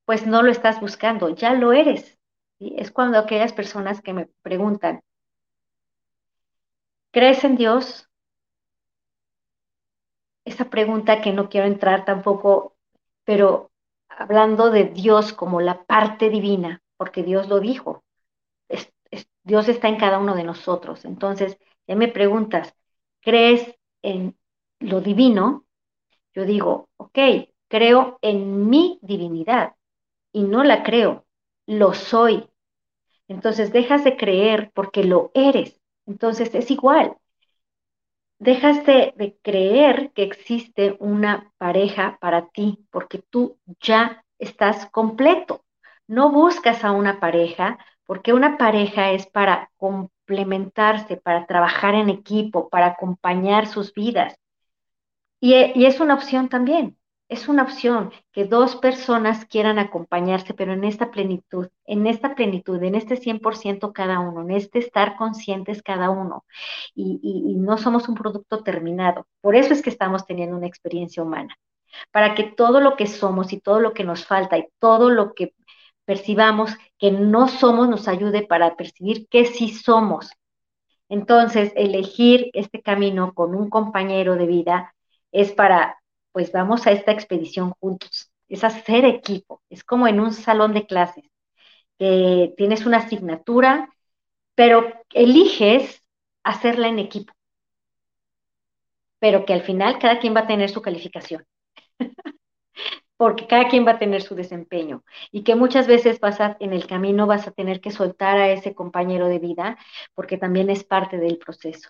pues 0.05 0.27
no 0.27 0.43
lo 0.43 0.51
estás 0.51 0.81
buscando, 0.81 1.29
ya 1.29 1.53
lo 1.53 1.73
eres. 1.73 2.19
Es 2.59 2.91
cuando 2.91 3.19
aquellas 3.19 3.53
personas 3.53 4.01
que 4.01 4.13
me 4.13 4.29
preguntan, 4.43 5.01
¿crees 7.11 7.43
en 7.43 7.55
Dios? 7.55 8.09
Esa 10.43 10.69
pregunta 10.69 11.21
que 11.21 11.31
no 11.31 11.47
quiero 11.49 11.65
entrar 11.67 12.03
tampoco, 12.03 12.75
pero 13.23 13.71
hablando 14.09 14.69
de 14.69 14.83
Dios 14.85 15.31
como 15.31 15.61
la 15.61 15.85
parte 15.85 16.29
divina, 16.29 16.81
porque 16.97 17.23
Dios 17.23 17.47
lo 17.47 17.61
dijo, 17.61 18.03
Dios 19.43 19.67
está 19.69 19.87
en 19.87 19.97
cada 19.97 20.19
uno 20.19 20.35
de 20.35 20.43
nosotros. 20.43 21.05
Entonces, 21.05 21.57
ya 21.87 21.95
me 21.95 22.07
preguntas, 22.07 22.73
¿crees 23.21 23.75
en 24.01 24.37
lo 24.79 25.01
divino? 25.01 25.65
Yo 26.33 26.45
digo, 26.45 26.89
ok, 26.97 27.19
creo 27.69 28.19
en 28.21 28.69
mi 28.69 28.99
divinidad 29.01 29.75
y 30.33 30.43
no 30.43 30.63
la 30.63 30.83
creo, 30.83 31.25
lo 31.65 31.93
soy. 31.93 32.49
Entonces 33.27 33.71
dejas 33.71 34.03
de 34.03 34.17
creer 34.17 34.71
porque 34.73 35.03
lo 35.03 35.31
eres. 35.33 35.79
Entonces 36.05 36.53
es 36.55 36.69
igual. 36.71 37.15
Dejas 38.39 38.85
de, 38.85 39.37
creer 39.43 40.11
que 40.13 40.23
existe 40.23 40.95
una 40.99 41.51
pareja 41.57 42.17
para 42.19 42.47
ti 42.47 42.85
porque 42.89 43.19
tú 43.29 43.59
ya 43.81 44.23
estás 44.39 44.87
completo. 44.87 45.63
No 46.07 46.31
buscas 46.31 46.83
a 46.83 46.91
una 46.91 47.19
pareja 47.19 47.77
porque 48.05 48.33
una 48.33 48.57
pareja 48.57 49.11
es 49.11 49.27
para 49.27 49.69
complementarse, 49.77 51.17
para 51.17 51.45
trabajar 51.45 51.93
en 51.93 52.09
equipo, 52.09 52.69
para 52.69 52.87
acompañar 52.87 53.67
sus 53.67 53.93
vidas. 53.93 54.35
Y 55.41 55.85
es 55.85 55.99
una 55.99 56.15
opción 56.15 56.49
también 56.49 56.98
es 57.29 57.47
una 57.47 57.63
opción 57.63 58.11
que 58.31 58.45
dos 58.45 58.75
personas 58.75 59.45
quieran 59.45 59.77
acompañarse, 59.77 60.55
pero 60.55 60.73
en 60.73 60.83
esta 60.83 61.11
plenitud, 61.11 61.67
en 61.85 62.07
esta 62.07 62.33
plenitud, 62.33 62.81
en 62.83 62.95
este 62.95 63.17
100% 63.17 63.93
cada 63.93 64.19
uno, 64.19 64.41
en 64.41 64.51
este 64.51 64.79
estar 64.79 65.15
conscientes 65.15 65.83
cada 65.83 66.09
uno. 66.09 66.43
Y, 66.95 67.19
y, 67.21 67.55
no 67.55 67.77
somos 67.77 68.09
un 68.09 68.15
producto 68.15 68.63
terminado. 68.63 69.27
Por 69.41 69.55
eso 69.55 69.73
es 69.73 69.83
que 69.83 69.91
estamos 69.91 70.25
teniendo 70.25 70.57
una 70.57 70.67
experiencia 70.67 71.21
humana. 71.21 71.55
Para 72.11 72.33
que 72.33 72.43
todo 72.43 72.81
lo 72.81 72.95
que 72.95 73.05
somos 73.07 73.53
y 73.53 73.59
todo 73.59 73.79
lo 73.79 73.93
que 73.93 74.03
nos 74.03 74.25
falta 74.25 74.57
y 74.57 74.67
todo 74.79 75.11
lo 75.11 75.33
que 75.33 75.53
percibamos 76.05 76.75
que 76.97 77.11
no 77.11 77.47
somos 77.47 77.87
nos 77.89 78.07
ayude 78.07 78.41
para 78.41 78.75
percibir 78.75 79.27
que 79.29 79.45
sí 79.45 79.69
somos. 79.69 80.31
Entonces, 81.09 81.71
elegir 81.75 82.49
este 82.53 82.81
camino 82.81 83.33
con 83.35 83.53
un 83.55 83.69
compañero 83.69 84.35
de 84.35 84.47
vida 84.47 84.95
es 85.31 85.51
para 85.51 85.99
pues 86.31 86.51
vamos 86.51 86.87
a 86.87 86.91
esta 86.91 87.11
expedición 87.11 87.71
juntos. 87.79 88.31
Es 88.47 88.63
hacer 88.63 89.05
equipo, 89.05 89.61
es 89.69 89.83
como 89.83 90.07
en 90.07 90.19
un 90.19 90.33
salón 90.33 90.73
de 90.73 90.85
clases, 90.87 91.25
tienes 92.57 92.85
una 92.85 92.97
asignatura, 92.97 93.89
pero 94.55 94.85
eliges 95.13 96.03
hacerla 96.43 96.89
en 96.89 96.99
equipo, 96.99 97.33
pero 99.19 99.45
que 99.45 99.53
al 99.53 99.61
final 99.63 99.99
cada 99.99 100.19
quien 100.19 100.35
va 100.35 100.41
a 100.41 100.47
tener 100.47 100.69
su 100.69 100.81
calificación, 100.81 101.45
porque 103.17 103.47
cada 103.47 103.67
quien 103.67 103.85
va 103.85 103.91
a 103.91 103.99
tener 103.99 104.21
su 104.21 104.35
desempeño 104.35 105.03
y 105.31 105.43
que 105.43 105.55
muchas 105.55 105.87
veces 105.87 106.19
vas 106.19 106.39
en 106.59 106.73
el 106.73 106.87
camino 106.87 107.27
vas 107.27 107.47
a 107.47 107.51
tener 107.51 107.81
que 107.81 107.91
soltar 107.91 108.37
a 108.37 108.51
ese 108.51 108.73
compañero 108.75 109.27
de 109.27 109.39
vida, 109.39 109.77
porque 110.15 110.37
también 110.37 110.69
es 110.69 110.83
parte 110.83 111.17
del 111.17 111.37
proceso. 111.37 111.89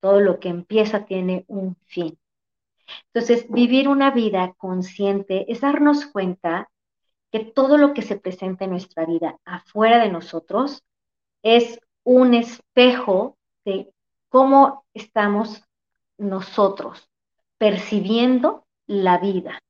Todo 0.00 0.20
lo 0.20 0.40
que 0.40 0.48
empieza 0.50 1.06
tiene 1.06 1.44
un 1.48 1.76
fin. 1.86 2.18
Entonces, 3.12 3.46
vivir 3.50 3.88
una 3.88 4.10
vida 4.10 4.54
consciente 4.58 5.50
es 5.50 5.60
darnos 5.60 6.06
cuenta 6.06 6.70
que 7.30 7.40
todo 7.40 7.76
lo 7.78 7.94
que 7.94 8.02
se 8.02 8.16
presenta 8.16 8.64
en 8.64 8.70
nuestra 8.70 9.04
vida 9.04 9.38
afuera 9.44 9.98
de 9.98 10.10
nosotros 10.10 10.82
es 11.42 11.80
un 12.04 12.34
espejo 12.34 13.36
de 13.64 13.92
cómo 14.28 14.84
estamos 14.94 15.62
nosotros 16.18 17.10
percibiendo 17.58 18.66
la 18.86 19.18
vida, 19.18 19.62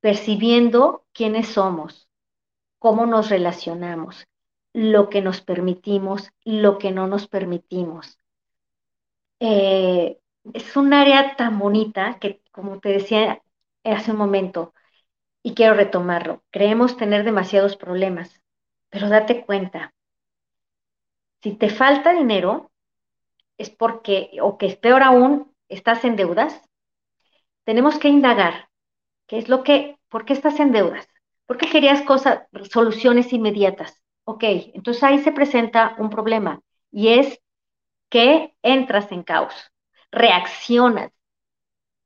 percibiendo 0.00 1.04
quiénes 1.12 1.48
somos, 1.48 2.08
cómo 2.78 3.06
nos 3.06 3.30
relacionamos, 3.30 4.26
lo 4.72 5.08
que 5.08 5.22
nos 5.22 5.40
permitimos, 5.40 6.30
lo 6.44 6.78
que 6.78 6.90
no 6.90 7.06
nos 7.06 7.28
permitimos. 7.28 8.18
Eh, 9.40 10.18
es 10.52 10.76
un 10.76 10.92
área 10.92 11.36
tan 11.36 11.58
bonita 11.58 12.18
que, 12.20 12.42
como 12.52 12.80
te 12.80 12.90
decía 12.90 13.42
hace 13.84 14.12
un 14.12 14.18
momento, 14.18 14.74
y 15.42 15.54
quiero 15.54 15.74
retomarlo, 15.74 16.42
creemos 16.50 16.96
tener 16.96 17.24
demasiados 17.24 17.76
problemas, 17.76 18.42
pero 18.90 19.08
date 19.08 19.44
cuenta, 19.46 19.94
si 21.42 21.52
te 21.52 21.68
falta 21.70 22.12
dinero, 22.12 22.70
es 23.58 23.70
porque, 23.70 24.30
o 24.42 24.58
que 24.58 24.66
es 24.66 24.76
peor 24.76 25.02
aún, 25.02 25.52
estás 25.68 26.04
en 26.04 26.16
deudas, 26.16 26.62
tenemos 27.64 27.98
que 27.98 28.08
indagar 28.08 28.68
qué 29.26 29.38
es 29.38 29.48
lo 29.48 29.64
que, 29.64 29.98
¿por 30.08 30.24
qué 30.24 30.34
estás 30.34 30.60
en 30.60 30.72
deudas? 30.72 31.08
¿Por 31.46 31.58
qué 31.58 31.70
querías 31.70 32.02
cosas, 32.02 32.44
soluciones 32.70 33.32
inmediatas? 33.32 34.02
Ok, 34.24 34.44
entonces 34.74 35.02
ahí 35.04 35.18
se 35.20 35.32
presenta 35.32 35.96
un 35.98 36.10
problema 36.10 36.62
y 36.90 37.08
es 37.08 37.40
que 38.10 38.54
entras 38.62 39.12
en 39.12 39.22
caos 39.22 39.54
reaccionas. 40.14 41.12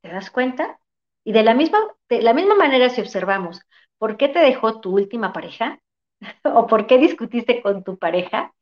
¿Te 0.03 0.09
das 0.11 0.31
cuenta? 0.31 0.81
Y 1.25 1.33
de 1.33 1.43
la 1.43 1.55
misma, 1.55 1.79
de 2.09 2.23
la 2.23 2.35
misma 2.35 2.55
manera 2.55 2.91
si 2.91 3.01
observamos, 3.01 3.61
¿por 3.99 4.17
qué 4.17 4.29
te 4.29 4.39
dejó 4.41 4.81
tu 4.81 4.95
última 4.95 5.33
pareja? 5.33 5.81
¿O 6.45 6.67
por 6.67 6.87
qué 6.87 6.99
discutiste 6.99 7.63
con 7.63 7.85
tu 7.85 7.99
pareja? 7.99 8.53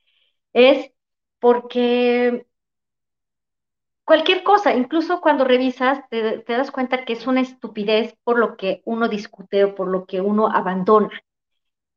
Es 0.53 0.93
porque 1.41 2.47
cualquier 4.05 4.43
cosa, 4.43 4.75
incluso 4.75 5.21
cuando 5.21 5.45
revisas, 5.45 6.09
te, 6.09 6.39
te, 6.39 6.53
das 6.55 6.71
cuenta 6.71 7.05
que 7.05 7.13
es 7.13 7.27
una 7.27 7.41
estupidez 7.43 8.17
por 8.25 8.39
lo 8.39 8.57
que 8.57 8.81
uno 8.85 9.09
discute 9.09 9.65
o 9.65 9.75
por 9.75 9.89
lo 9.89 10.07
que 10.07 10.21
uno 10.23 10.49
abandona. 10.49 11.11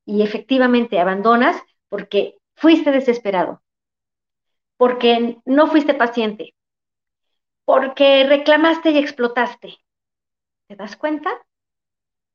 Y 0.05 0.23
efectivamente 0.23 0.99
abandonas 0.99 1.61
porque 1.89 2.37
fuiste 2.55 2.91
desesperado, 2.91 3.61
porque 4.77 5.37
no 5.45 5.67
fuiste 5.67 5.93
paciente, 5.93 6.55
porque 7.69 8.25
reclamaste 8.27 8.89
y 8.89 8.97
explotaste. 8.97 9.77
¿Te 10.67 10.75
das 10.75 10.95
cuenta? 10.95 11.29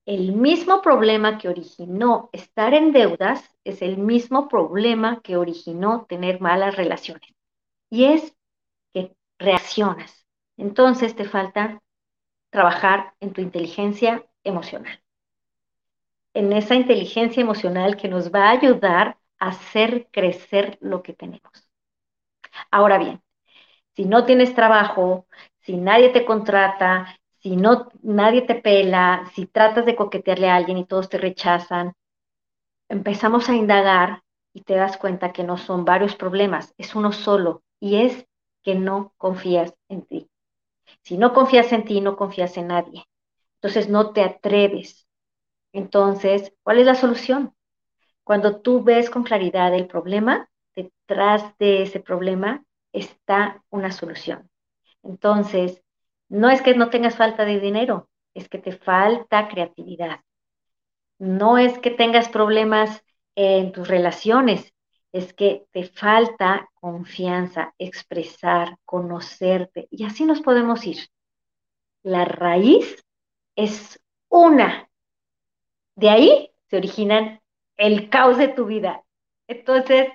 El 0.07 0.33
mismo 0.33 0.81
problema 0.81 1.37
que 1.37 1.51
originó 1.51 2.31
estar 2.33 2.73
en 2.73 2.93
deudas 2.93 3.55
es 3.65 3.83
el 3.83 3.99
mismo 3.99 4.49
problema 4.49 5.21
que 5.21 5.37
originó 5.37 6.07
tener 6.09 6.41
malas 6.41 6.77
relaciones. 6.77 7.35
Y 7.91 8.07
es 8.07 8.37
que 8.95 9.17
reaccionas. 9.39 10.27
Entonces 10.57 11.17
te 11.17 11.25
falta 11.25 11.83
trabajar 12.51 13.15
en 13.21 13.33
tu 13.33 13.41
inteligencia 13.43 14.27
emocional. 14.45 15.01
en 16.35 16.53
esa 16.53 16.75
inteligencia 16.75 17.41
emocional 17.41 17.97
que 17.97 18.09
nos 18.09 18.31
va 18.31 18.49
a 18.49 18.51
ayudar 18.51 19.17
a 19.39 19.49
hacer 19.49 20.09
crecer 20.13 20.77
lo 20.83 21.03
que 21.03 21.15
tenemos. 21.15 21.69
Ahora 22.71 22.99
bien, 22.99 23.23
si 23.95 24.05
no 24.05 24.25
tienes 24.25 24.55
trabajo, 24.55 25.27
si 25.61 25.77
nadie 25.77 26.11
te 26.11 26.25
contrata, 26.25 27.19
si 27.41 27.57
no 27.57 27.89
nadie 28.03 28.43
te 28.43 28.55
pela, 28.55 29.31
si 29.35 29.47
tratas 29.47 29.87
de 29.87 29.97
coquetearle 29.97 30.49
a 30.49 30.57
alguien 30.57 30.79
y 30.79 30.87
todos 30.87 31.09
te 31.09 31.19
rechazan, 31.19 31.95
empezamos 32.89 33.49
a 33.49 33.55
indagar 33.55 34.23
y 34.53 34.63
te 34.63 34.75
das 34.75 34.97
cuenta 34.97 35.33
que 35.33 35.45
no 35.45 35.57
son 35.57 35.85
varios 35.85 36.17
problemas, 36.17 36.75
es 36.79 36.95
uno 36.95 37.13
solo 37.13 37.63
y 37.81 37.97
es 37.97 38.27
que 38.63 38.75
no 38.75 39.13
confías 39.17 39.75
en 39.89 40.03
ti. 40.03 40.31
Si 41.03 41.19
no 41.19 41.33
confías 41.33 41.73
en 41.73 41.85
ti, 41.85 42.01
no 42.01 42.17
confías 42.17 42.57
en 42.57 42.69
nadie. 42.69 43.05
Entonces 43.57 43.89
no 43.89 44.13
te 44.13 44.23
atreves. 44.23 45.07
Entonces, 45.73 46.53
¿cuál 46.63 46.79
es 46.79 46.87
la 46.87 46.95
solución? 46.95 47.55
Cuando 48.23 48.61
tú 48.61 48.83
ves 48.83 49.11
con 49.11 49.23
claridad 49.23 49.75
el 49.75 49.87
problema, 49.87 50.49
detrás 50.75 51.57
de 51.59 51.83
ese 51.83 52.01
problema 52.01 52.65
está 52.95 53.63
una 53.69 53.93
solución. 53.93 54.49
Entonces, 55.03 55.83
no 56.29 56.49
es 56.49 56.63
que 56.63 56.75
no 56.75 56.89
tengas 56.89 57.17
falta 57.17 57.45
de 57.45 57.61
dinero, 57.61 58.09
es 58.33 58.49
que 58.49 58.59
te 58.59 58.73
falta 58.73 59.49
creatividad. 59.49 60.21
No 61.19 61.59
es 61.59 61.79
que 61.79 61.91
tengas 61.91 62.29
problemas 62.29 63.05
en 63.35 63.73
tus 63.73 63.89
relaciones, 63.89 64.73
es 65.13 65.35
que 65.35 65.67
te 65.73 65.85
falta 65.85 66.71
confianza, 66.75 67.75
expresar, 67.79 68.79
conocerte, 68.85 69.87
y 69.91 70.05
así 70.05 70.25
nos 70.25 70.41
podemos 70.41 70.87
ir. 70.87 70.99
La 72.03 72.25
raíz 72.25 73.05
es 73.57 74.01
una. 74.29 74.89
De 75.95 76.11
ahí 76.11 76.51
se 76.69 76.77
originan 76.77 77.41
el 77.77 78.11
caos 78.11 78.39
de 78.39 78.49
tu 78.49 78.67
vida. 78.67 79.05
Entonces, 79.47 80.09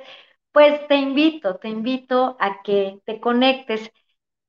pues 0.52 0.88
te 0.88 0.96
invito, 0.96 1.58
te 1.58 1.70
invito 1.70 2.36
a 2.40 2.62
que 2.64 3.00
te 3.06 3.20
conectes 3.20 3.92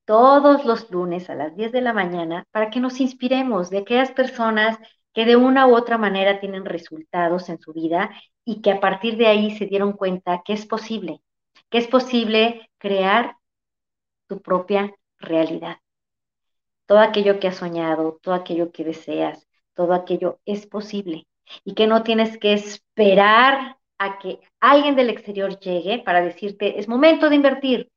todos 0.05 0.65
los 0.65 0.89
lunes 0.91 1.29
a 1.29 1.35
las 1.35 1.55
10 1.55 1.71
de 1.71 1.81
la 1.81 1.93
mañana 1.93 2.45
para 2.51 2.69
que 2.69 2.79
nos 2.79 2.99
inspiremos 2.99 3.69
de 3.69 3.79
aquellas 3.79 4.11
personas 4.11 4.77
que 5.13 5.25
de 5.25 5.35
una 5.35 5.67
u 5.67 5.75
otra 5.75 5.97
manera 5.97 6.39
tienen 6.39 6.65
resultados 6.65 7.49
en 7.49 7.59
su 7.59 7.73
vida 7.73 8.11
y 8.45 8.61
que 8.61 8.71
a 8.71 8.79
partir 8.79 9.17
de 9.17 9.27
ahí 9.27 9.57
se 9.57 9.65
dieron 9.67 9.93
cuenta 9.93 10.41
que 10.43 10.53
es 10.53 10.65
posible, 10.65 11.21
que 11.69 11.77
es 11.77 11.87
posible 11.87 12.69
crear 12.77 13.37
tu 14.27 14.41
propia 14.41 14.93
realidad. 15.19 15.77
Todo 16.85 16.99
aquello 16.99 17.39
que 17.39 17.47
has 17.47 17.57
soñado, 17.57 18.19
todo 18.21 18.33
aquello 18.33 18.71
que 18.71 18.83
deseas, 18.83 19.47
todo 19.73 19.93
aquello 19.93 20.39
es 20.45 20.65
posible 20.67 21.27
y 21.63 21.73
que 21.73 21.87
no 21.87 22.03
tienes 22.03 22.37
que 22.37 22.53
esperar 22.53 23.77
a 24.01 24.17
que 24.17 24.39
alguien 24.59 24.95
del 24.95 25.11
exterior 25.11 25.59
llegue 25.59 25.99
para 25.99 26.21
decirte, 26.23 26.79
es 26.79 26.87
momento 26.87 27.29
de 27.29 27.35
invertir, 27.35 27.91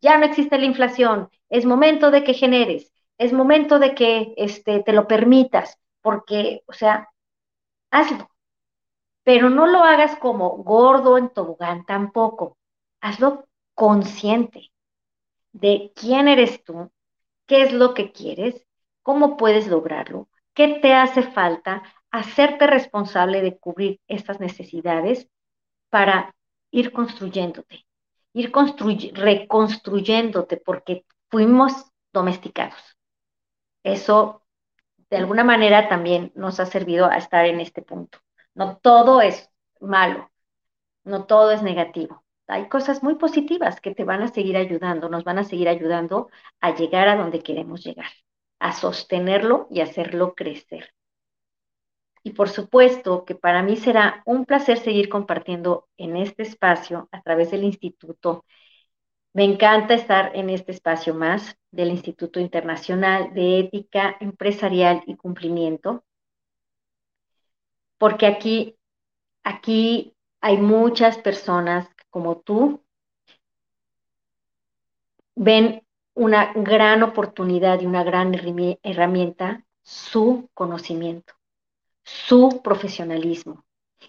ya 0.00 0.16
no 0.16 0.24
existe 0.24 0.56
la 0.56 0.64
inflación, 0.64 1.28
es 1.50 1.66
momento 1.66 2.10
de 2.10 2.24
que 2.24 2.32
generes, 2.32 2.90
es 3.18 3.34
momento 3.34 3.78
de 3.78 3.94
que 3.94 4.32
este, 4.38 4.82
te 4.82 4.94
lo 4.94 5.06
permitas, 5.06 5.78
porque, 6.00 6.62
o 6.66 6.72
sea, 6.72 7.10
hazlo, 7.90 8.30
pero 9.24 9.50
no 9.50 9.66
lo 9.66 9.80
hagas 9.80 10.16
como 10.16 10.56
gordo 10.62 11.18
en 11.18 11.28
tobogán 11.28 11.84
tampoco, 11.84 12.56
hazlo 13.02 13.44
consciente 13.74 14.72
de 15.52 15.92
quién 15.94 16.28
eres 16.28 16.64
tú, 16.64 16.90
qué 17.46 17.60
es 17.60 17.74
lo 17.74 17.92
que 17.92 18.10
quieres, 18.10 18.66
cómo 19.02 19.36
puedes 19.36 19.66
lograrlo, 19.66 20.30
qué 20.54 20.78
te 20.80 20.94
hace 20.94 21.22
falta, 21.22 21.82
hacerte 22.10 22.66
responsable 22.66 23.42
de 23.42 23.58
cubrir 23.58 24.00
estas 24.08 24.40
necesidades 24.40 25.28
para 25.92 26.34
ir 26.70 26.90
construyéndote, 26.90 27.84
ir 28.32 28.50
reconstruyéndote, 28.50 30.56
porque 30.56 31.04
fuimos 31.28 31.84
domesticados. 32.14 32.96
Eso, 33.82 34.42
de 35.10 35.18
alguna 35.18 35.44
manera, 35.44 35.90
también 35.90 36.32
nos 36.34 36.60
ha 36.60 36.66
servido 36.66 37.10
a 37.10 37.18
estar 37.18 37.44
en 37.44 37.60
este 37.60 37.82
punto. 37.82 38.20
No 38.54 38.78
todo 38.78 39.20
es 39.20 39.50
malo, 39.80 40.30
no 41.04 41.26
todo 41.26 41.50
es 41.50 41.62
negativo. 41.62 42.24
Hay 42.46 42.70
cosas 42.70 43.02
muy 43.02 43.16
positivas 43.16 43.82
que 43.82 43.94
te 43.94 44.04
van 44.04 44.22
a 44.22 44.28
seguir 44.28 44.56
ayudando, 44.56 45.10
nos 45.10 45.24
van 45.24 45.40
a 45.40 45.44
seguir 45.44 45.68
ayudando 45.68 46.30
a 46.60 46.74
llegar 46.74 47.08
a 47.08 47.16
donde 47.16 47.42
queremos 47.42 47.84
llegar, 47.84 48.10
a 48.58 48.72
sostenerlo 48.72 49.66
y 49.70 49.82
hacerlo 49.82 50.34
crecer. 50.34 50.94
Y 52.24 52.32
por 52.32 52.48
supuesto 52.48 53.24
que 53.24 53.34
para 53.34 53.62
mí 53.62 53.76
será 53.76 54.22
un 54.26 54.44
placer 54.44 54.78
seguir 54.78 55.08
compartiendo 55.08 55.88
en 55.96 56.16
este 56.16 56.42
espacio 56.42 57.08
a 57.10 57.20
través 57.22 57.50
del 57.50 57.64
instituto. 57.64 58.44
Me 59.32 59.44
encanta 59.44 59.94
estar 59.94 60.30
en 60.36 60.50
este 60.50 60.72
espacio 60.72 61.14
más 61.14 61.56
del 61.70 61.90
Instituto 61.90 62.38
Internacional 62.38 63.32
de 63.34 63.60
Ética 63.60 64.16
Empresarial 64.20 65.02
y 65.06 65.16
Cumplimiento, 65.16 66.04
porque 67.98 68.26
aquí, 68.26 68.76
aquí 69.42 70.14
hay 70.40 70.58
muchas 70.58 71.18
personas 71.18 71.88
como 72.10 72.40
tú, 72.40 72.82
ven 75.34 75.82
una 76.14 76.52
gran 76.52 77.02
oportunidad 77.02 77.80
y 77.80 77.86
una 77.86 78.04
gran 78.04 78.34
herramienta, 78.82 79.64
su 79.82 80.50
conocimiento 80.52 81.34
su 82.04 82.60
profesionalismo 82.62 83.64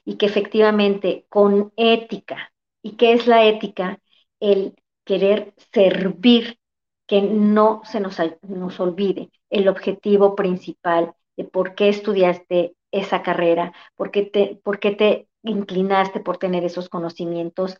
y 0.05 0.17
que 0.17 0.25
efectivamente 0.25 1.25
con 1.29 1.71
ética, 1.75 2.51
¿y 2.81 2.95
qué 2.95 3.13
es 3.13 3.27
la 3.27 3.45
ética? 3.45 3.99
El 4.39 4.75
querer 5.05 5.53
servir, 5.71 6.59
que 7.07 7.21
no 7.21 7.81
se 7.85 7.99
nos, 7.99 8.17
nos 8.41 8.79
olvide 8.79 9.29
el 9.49 9.67
objetivo 9.67 10.35
principal 10.35 11.13
de 11.37 11.43
por 11.43 11.75
qué 11.75 11.89
estudiaste 11.89 12.75
esa 12.91 13.21
carrera, 13.23 13.73
por 13.95 14.11
qué 14.11 14.23
te, 14.23 14.59
por 14.63 14.79
qué 14.79 14.91
te 14.91 15.27
inclinaste 15.43 16.19
por 16.19 16.37
tener 16.37 16.63
esos 16.63 16.89
conocimientos, 16.89 17.77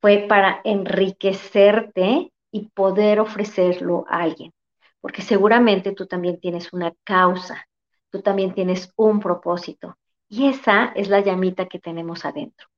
fue 0.00 0.26
para 0.28 0.60
enriquecerte 0.64 2.32
y 2.50 2.68
poder 2.70 3.20
ofrecerlo 3.20 4.04
a 4.08 4.22
alguien, 4.22 4.52
porque 5.00 5.22
seguramente 5.22 5.92
tú 5.92 6.06
también 6.06 6.40
tienes 6.40 6.72
una 6.72 6.92
causa 7.04 7.68
tú 8.10 8.22
también 8.22 8.54
tienes 8.54 8.92
un 8.96 9.20
propósito. 9.20 9.96
Y 10.28 10.48
esa 10.48 10.92
es 10.94 11.08
la 11.08 11.20
llamita 11.20 11.66
que 11.66 11.78
tenemos 11.78 12.24
adentro. 12.24 12.68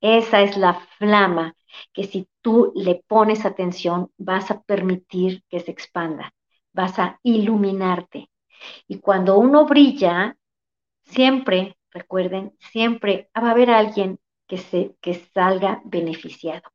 Esa 0.00 0.40
es 0.42 0.56
la 0.56 0.74
flama 0.98 1.54
que 1.92 2.04
si 2.04 2.28
tú 2.40 2.72
le 2.74 3.04
pones 3.06 3.44
atención 3.44 4.10
vas 4.16 4.50
a 4.50 4.62
permitir 4.62 5.44
que 5.48 5.60
se 5.60 5.70
expanda, 5.70 6.32
vas 6.72 6.98
a 6.98 7.18
iluminarte. 7.22 8.30
Y 8.88 8.98
cuando 9.00 9.38
uno 9.38 9.66
brilla, 9.66 10.36
siempre, 11.02 11.76
recuerden, 11.90 12.56
siempre 12.58 13.30
va 13.36 13.48
a 13.48 13.50
haber 13.52 13.70
alguien 13.70 14.18
que, 14.46 14.58
se, 14.58 14.96
que 15.00 15.14
salga 15.14 15.82
beneficiado. 15.84 16.70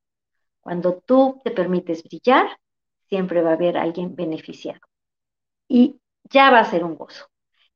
Cuando 0.62 1.02
tú 1.06 1.42
te 1.44 1.52
permites 1.52 2.04
brillar, 2.04 2.60
siempre 3.10 3.42
va 3.42 3.52
a 3.52 3.54
haber 3.54 3.78
alguien 3.78 4.16
beneficiado. 4.16 4.82
Y 5.68 6.00
ya 6.24 6.52
va 6.52 6.60
a 6.60 6.66
ser 6.66 6.84
un 6.84 6.96
gozo 6.96 7.26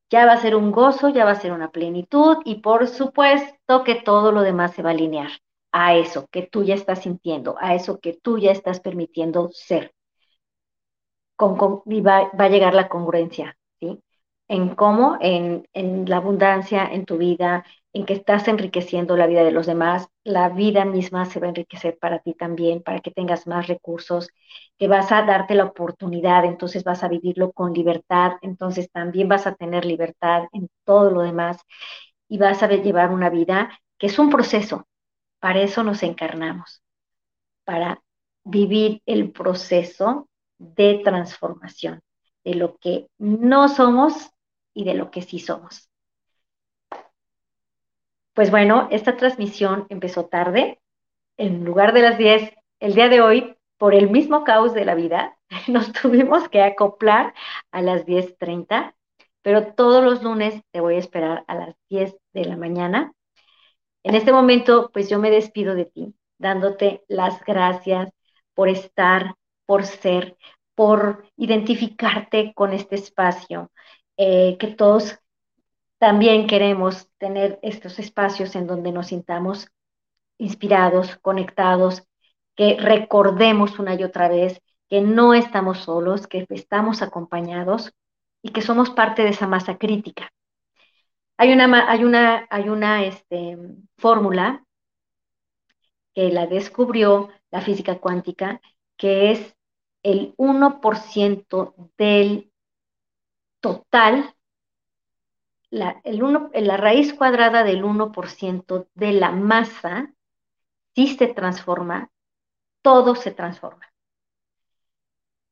ya 0.09 0.25
va 0.25 0.33
a 0.33 0.41
ser 0.41 0.55
un 0.55 0.71
gozo, 0.71 1.09
ya 1.09 1.25
va 1.25 1.31
a 1.31 1.39
ser 1.39 1.51
una 1.51 1.71
plenitud 1.71 2.37
y 2.45 2.55
por 2.61 2.87
supuesto 2.87 3.83
que 3.83 3.95
todo 3.95 4.31
lo 4.31 4.41
demás 4.41 4.73
se 4.73 4.81
va 4.81 4.89
a 4.89 4.93
alinear 4.93 5.31
a 5.71 5.95
eso 5.95 6.27
que 6.31 6.43
tú 6.43 6.63
ya 6.63 6.75
estás 6.75 7.03
sintiendo, 7.03 7.55
a 7.59 7.75
eso 7.75 7.99
que 7.99 8.13
tú 8.13 8.39
ya 8.39 8.51
estás 8.51 8.79
permitiendo 8.79 9.49
ser. 9.53 9.93
Con, 11.35 11.81
y 11.85 12.01
va, 12.01 12.31
va, 12.39 12.45
a 12.45 12.49
llegar 12.49 12.73
la 12.73 12.89
congruencia, 12.89 13.57
¿sí? 13.79 13.99
En 14.47 14.75
cómo, 14.75 15.17
en, 15.21 15.67
en 15.73 16.09
la 16.09 16.17
abundancia 16.17 16.85
en 16.91 17.05
tu 17.05 17.17
vida, 17.17 17.63
en 17.93 18.05
que 18.05 18.13
estás 18.13 18.47
enriqueciendo 18.47 19.17
la 19.17 19.27
vida 19.27 19.43
de 19.43 19.51
los 19.51 19.65
demás, 19.65 20.07
la 20.23 20.49
vida 20.49 20.85
misma 20.85 21.25
se 21.25 21.39
va 21.39 21.47
a 21.47 21.49
enriquecer 21.49 21.97
para 21.99 22.19
ti 22.19 22.33
también, 22.35 22.83
para 22.83 22.99
que 22.99 23.11
tengas 23.11 23.47
más 23.47 23.67
recursos, 23.67 24.29
que 24.77 24.87
vas 24.87 25.11
a 25.11 25.23
darte 25.23 25.55
la 25.55 25.65
oportunidad, 25.65 26.45
entonces 26.45 26.83
vas 26.83 27.03
a 27.03 27.07
vivirlo 27.07 27.51
con 27.51 27.73
libertad, 27.73 28.33
entonces 28.41 28.91
también 28.91 29.27
vas 29.27 29.47
a 29.47 29.55
tener 29.55 29.85
libertad 29.85 30.43
en 30.53 30.69
todo 30.85 31.11
lo 31.11 31.21
demás 31.21 31.57
y 32.27 32.37
vas 32.37 32.61
a 32.63 32.67
llevar 32.67 33.11
una 33.11 33.29
vida 33.29 33.79
que 33.97 34.07
es 34.07 34.19
un 34.19 34.29
proceso. 34.29 34.87
Para 35.39 35.61
eso 35.61 35.83
nos 35.83 36.03
encarnamos, 36.03 36.83
para 37.63 38.01
vivir 38.43 39.01
el 39.05 39.31
proceso 39.31 40.29
de 40.57 41.01
transformación 41.03 42.01
de 42.43 42.55
lo 42.55 42.77
que 42.77 43.07
no 43.17 43.69
somos 43.69 44.31
y 44.73 44.83
de 44.85 44.95
lo 44.95 45.11
que 45.11 45.21
sí 45.21 45.39
somos. 45.39 45.88
Pues 48.39 48.51
bueno, 48.51 48.87
esta 48.89 49.17
transmisión 49.17 49.85
empezó 49.89 50.27
tarde. 50.27 50.79
En 51.35 51.65
lugar 51.65 51.91
de 51.91 52.01
las 52.01 52.17
10, 52.17 52.53
el 52.79 52.95
día 52.95 53.09
de 53.09 53.19
hoy, 53.19 53.57
por 53.77 53.93
el 53.93 54.09
mismo 54.09 54.45
caos 54.45 54.73
de 54.73 54.85
la 54.85 54.95
vida, 54.95 55.37
nos 55.67 55.91
tuvimos 55.91 56.47
que 56.47 56.61
acoplar 56.61 57.33
a 57.71 57.81
las 57.81 58.05
10.30, 58.05 58.95
pero 59.41 59.73
todos 59.73 60.01
los 60.01 60.23
lunes 60.23 60.63
te 60.71 60.79
voy 60.79 60.95
a 60.95 60.99
esperar 60.99 61.43
a 61.49 61.55
las 61.55 61.75
10 61.89 62.15
de 62.31 62.45
la 62.45 62.55
mañana. 62.55 63.11
En 64.03 64.15
este 64.15 64.31
momento, 64.31 64.89
pues 64.93 65.09
yo 65.09 65.19
me 65.19 65.31
despido 65.31 65.75
de 65.75 65.83
ti, 65.83 66.15
dándote 66.37 67.03
las 67.09 67.43
gracias 67.43 68.09
por 68.53 68.69
estar, 68.69 69.35
por 69.65 69.83
ser, 69.83 70.37
por 70.75 71.25
identificarte 71.35 72.53
con 72.55 72.71
este 72.71 72.95
espacio, 72.95 73.69
eh, 74.15 74.55
que 74.57 74.67
todos 74.67 75.19
también 75.99 76.47
queremos 76.47 77.09
tener 77.17 77.59
estos 77.61 77.99
espacios 77.99 78.55
en 78.55 78.67
donde 78.67 78.91
nos 78.91 79.07
sintamos 79.07 79.67
inspirados, 80.37 81.17
conectados, 81.17 82.03
que 82.55 82.77
recordemos 82.79 83.79
una 83.79 83.93
y 83.95 84.03
otra 84.03 84.29
vez 84.29 84.61
que 84.89 85.01
no 85.01 85.33
estamos 85.33 85.79
solos, 85.79 86.27
que 86.27 86.45
estamos 86.49 87.01
acompañados 87.01 87.93
y 88.41 88.51
que 88.51 88.61
somos 88.61 88.89
parte 88.89 89.23
de 89.23 89.29
esa 89.29 89.47
masa 89.47 89.77
crítica. 89.77 90.31
Hay 91.37 91.53
una, 91.53 91.89
hay 91.89 92.03
una, 92.03 92.47
hay 92.49 92.69
una 92.69 93.05
este, 93.05 93.57
fórmula 93.97 94.65
que 96.13 96.31
la 96.31 96.47
descubrió 96.47 97.29
la 97.51 97.61
física 97.61 97.99
cuántica, 97.99 98.61
que 98.97 99.31
es 99.31 99.55
el 100.03 100.33
1% 100.37 101.75
del 101.97 102.51
total, 103.59 104.33
la, 105.71 106.01
el 106.03 106.19
la 106.67 106.77
raíz 106.77 107.13
cuadrada 107.13 107.63
del 107.63 107.83
1% 107.83 108.87
de 108.95 109.13
la 109.13 109.31
masa, 109.31 110.13
si 110.95 111.07
se 111.15 111.27
transforma, 111.27 112.09
todo 112.81 113.15
se 113.15 113.31
transforma. 113.31 113.85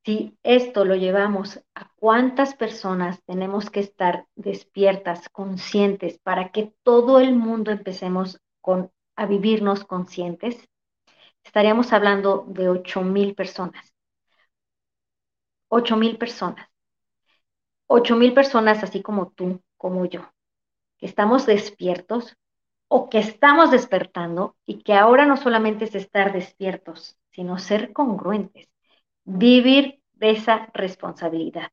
Si 0.03 0.37
esto 0.43 0.85
lo 0.85 0.95
llevamos 0.95 1.61
a 1.75 1.91
cuántas 1.97 2.55
personas 2.55 3.21
tenemos 3.25 3.69
que 3.69 3.81
estar 3.81 4.25
despiertas, 4.35 5.27
conscientes, 5.29 6.17
para 6.19 6.51
que 6.51 6.73
todo 6.83 7.19
el 7.19 7.35
mundo 7.35 7.71
empecemos 7.71 8.39
a 9.15 9.25
vivirnos 9.25 9.83
conscientes, 9.83 10.69
estaríamos 11.43 11.91
hablando 11.91 12.45
de 12.47 12.69
8 12.69 13.01
mil 13.01 13.35
personas. 13.35 13.93
8 15.69 15.97
mil 15.97 16.17
personas. 16.17 16.67
8 17.87 18.15
mil 18.15 18.33
personas 18.33 18.83
así 18.83 19.01
como 19.01 19.31
tú, 19.31 19.61
como 19.77 20.05
yo, 20.05 20.31
que 20.97 21.05
estamos 21.05 21.45
despiertos 21.45 22.35
o 22.87 23.09
que 23.09 23.19
estamos 23.19 23.71
despertando 23.71 24.55
y 24.65 24.83
que 24.83 24.93
ahora 24.93 25.25
no 25.25 25.37
solamente 25.37 25.85
es 25.85 25.95
estar 25.95 26.33
despiertos, 26.33 27.17
sino 27.31 27.59
ser 27.59 27.93
congruentes, 27.93 28.69
vivir 29.23 30.01
de 30.13 30.31
esa 30.31 30.69
responsabilidad 30.73 31.71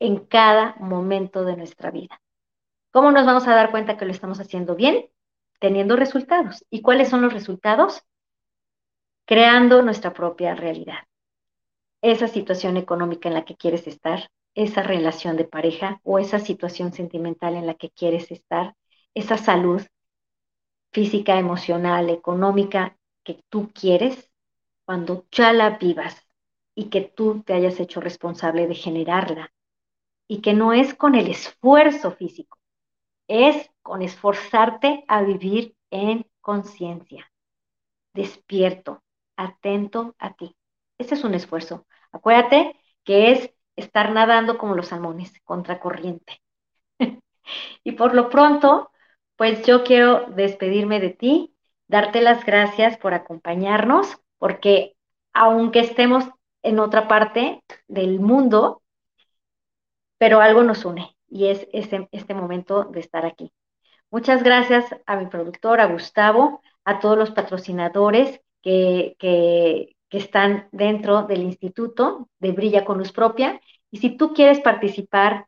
en 0.00 0.24
cada 0.24 0.74
momento 0.80 1.44
de 1.44 1.56
nuestra 1.56 1.90
vida. 1.90 2.20
¿Cómo 2.90 3.10
nos 3.10 3.26
vamos 3.26 3.46
a 3.46 3.54
dar 3.54 3.70
cuenta 3.70 3.96
que 3.96 4.06
lo 4.06 4.12
estamos 4.12 4.40
haciendo 4.40 4.74
bien? 4.74 5.08
Teniendo 5.60 5.96
resultados. 5.96 6.64
¿Y 6.70 6.82
cuáles 6.82 7.08
son 7.08 7.22
los 7.22 7.32
resultados? 7.32 8.02
Creando 9.26 9.82
nuestra 9.82 10.12
propia 10.12 10.54
realidad. 10.54 11.06
Esa 12.00 12.28
situación 12.28 12.76
económica 12.76 13.28
en 13.28 13.34
la 13.34 13.44
que 13.44 13.56
quieres 13.56 13.86
estar, 13.86 14.30
esa 14.58 14.82
relación 14.82 15.36
de 15.36 15.44
pareja 15.44 16.00
o 16.02 16.18
esa 16.18 16.40
situación 16.40 16.92
sentimental 16.92 17.54
en 17.54 17.66
la 17.66 17.74
que 17.74 17.90
quieres 17.90 18.30
estar, 18.32 18.74
esa 19.14 19.38
salud 19.38 19.82
física, 20.92 21.38
emocional, 21.38 22.10
económica 22.10 22.96
que 23.24 23.42
tú 23.48 23.70
quieres, 23.72 24.30
cuando 24.84 25.26
ya 25.30 25.52
la 25.52 25.78
vivas 25.78 26.16
y 26.74 26.86
que 26.90 27.02
tú 27.02 27.42
te 27.44 27.52
hayas 27.54 27.78
hecho 27.80 28.00
responsable 28.00 28.66
de 28.66 28.74
generarla 28.74 29.52
y 30.28 30.40
que 30.40 30.54
no 30.54 30.72
es 30.72 30.94
con 30.94 31.14
el 31.14 31.28
esfuerzo 31.28 32.12
físico, 32.12 32.58
es 33.28 33.70
con 33.82 34.02
esforzarte 34.02 35.04
a 35.08 35.22
vivir 35.22 35.76
en 35.90 36.26
conciencia, 36.40 37.30
despierto, 38.14 39.02
atento 39.36 40.14
a 40.18 40.34
ti. 40.34 40.56
Ese 40.98 41.14
es 41.14 41.24
un 41.24 41.34
esfuerzo. 41.34 41.86
Acuérdate 42.12 42.76
que 43.04 43.32
es 43.32 43.50
estar 43.78 44.12
nadando 44.12 44.58
como 44.58 44.74
los 44.74 44.88
salmones, 44.88 45.32
contracorriente. 45.44 46.42
y 47.84 47.92
por 47.92 48.14
lo 48.14 48.28
pronto, 48.30 48.90
pues 49.36 49.64
yo 49.64 49.84
quiero 49.84 50.26
despedirme 50.26 51.00
de 51.00 51.10
ti, 51.10 51.54
darte 51.86 52.20
las 52.20 52.44
gracias 52.44 52.96
por 52.98 53.14
acompañarnos, 53.14 54.18
porque 54.38 54.96
aunque 55.32 55.80
estemos 55.80 56.24
en 56.62 56.78
otra 56.80 57.08
parte 57.08 57.62
del 57.86 58.20
mundo, 58.20 58.82
pero 60.18 60.40
algo 60.40 60.62
nos 60.62 60.84
une 60.84 61.16
y 61.28 61.46
es 61.46 61.68
este, 61.72 62.08
este 62.12 62.34
momento 62.34 62.84
de 62.84 63.00
estar 63.00 63.24
aquí. 63.24 63.52
Muchas 64.10 64.42
gracias 64.42 64.86
a 65.06 65.16
mi 65.16 65.26
productor, 65.26 65.80
a 65.80 65.86
Gustavo, 65.86 66.62
a 66.84 66.98
todos 66.98 67.18
los 67.18 67.30
patrocinadores 67.30 68.40
que, 68.62 69.16
que, 69.18 69.96
que 70.08 70.18
están 70.18 70.68
dentro 70.72 71.22
del 71.24 71.42
instituto 71.42 72.28
de 72.38 72.52
Brilla 72.52 72.84
con 72.84 72.98
Luz 72.98 73.12
Propia. 73.12 73.60
Y 73.90 73.98
si 73.98 74.16
tú 74.16 74.32
quieres 74.34 74.60
participar, 74.60 75.46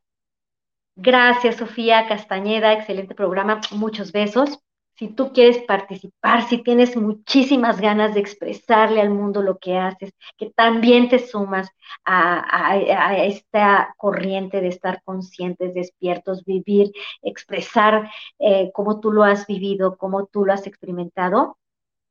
gracias 0.97 1.57
Sofía 1.57 2.07
Castañeda, 2.09 2.73
excelente 2.73 3.15
programa, 3.15 3.61
muchos 3.73 4.13
besos 4.13 4.61
si 5.01 5.09
tú 5.09 5.33
quieres 5.33 5.63
participar, 5.63 6.47
si 6.47 6.59
tienes 6.63 6.95
muchísimas 6.95 7.81
ganas 7.81 8.13
de 8.13 8.21
expresarle 8.21 9.01
al 9.01 9.09
mundo 9.09 9.41
lo 9.41 9.59
que 9.59 9.79
haces, 9.79 10.13
que 10.37 10.51
también 10.51 11.09
te 11.09 11.19
sumas 11.19 11.71
a, 12.05 12.77
esta 13.25 13.95
corriente 13.97 14.61
de 14.61 14.69
estar 14.69 15.03
conscientes, 15.03 15.73
despiertos, 15.73 16.45
vivir, 16.45 16.93
expresar 17.23 18.11
eh, 18.39 18.71
cómo 18.75 19.01
tú 19.01 19.11
lo 19.11 19.25
has 19.25 19.47
vivido, 19.47 19.97
cómo 19.97 20.27
tú 20.27 20.45
lo 20.45 20.53
has 20.53 20.67
experimentado, 20.67 21.57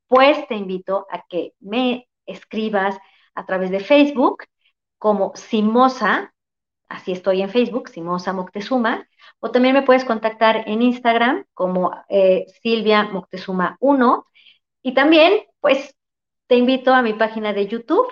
pues 0.08 0.48
te 0.48 0.56
invito 0.56 1.06
a 1.12 1.24
que 1.28 1.52
me 1.60 2.08
escribas 2.30 2.96
a 3.34 3.46
través 3.46 3.70
de 3.70 3.80
Facebook 3.80 4.44
como 4.98 5.32
Simosa, 5.34 6.34
así 6.88 7.12
estoy 7.12 7.42
en 7.42 7.50
Facebook, 7.50 7.88
Simosa 7.88 8.32
Moctezuma, 8.32 9.08
o 9.40 9.50
también 9.50 9.74
me 9.74 9.82
puedes 9.82 10.04
contactar 10.04 10.64
en 10.68 10.82
Instagram 10.82 11.46
como 11.54 11.92
eh, 12.08 12.46
Silvia 12.62 13.04
Moctezuma 13.04 13.76
1. 13.80 14.26
Y 14.82 14.92
también, 14.94 15.44
pues, 15.60 15.96
te 16.46 16.56
invito 16.56 16.92
a 16.92 17.02
mi 17.02 17.14
página 17.14 17.52
de 17.52 17.66
YouTube, 17.66 18.06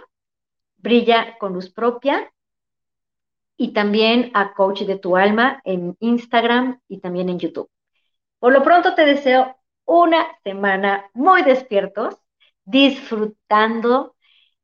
Brilla 0.76 1.36
con 1.38 1.52
Luz 1.52 1.70
Propia, 1.70 2.32
y 3.58 3.72
también 3.72 4.30
a 4.34 4.54
Coach 4.54 4.82
de 4.82 4.98
tu 4.98 5.16
Alma 5.16 5.60
en 5.64 5.96
Instagram 6.00 6.80
y 6.88 7.00
también 7.00 7.28
en 7.28 7.38
YouTube. 7.38 7.68
Por 8.38 8.52
lo 8.52 8.62
pronto 8.62 8.94
te 8.94 9.04
deseo 9.04 9.56
una 9.84 10.26
semana 10.44 11.10
muy 11.12 11.42
despiertos, 11.42 12.16
disfrutando, 12.68 14.14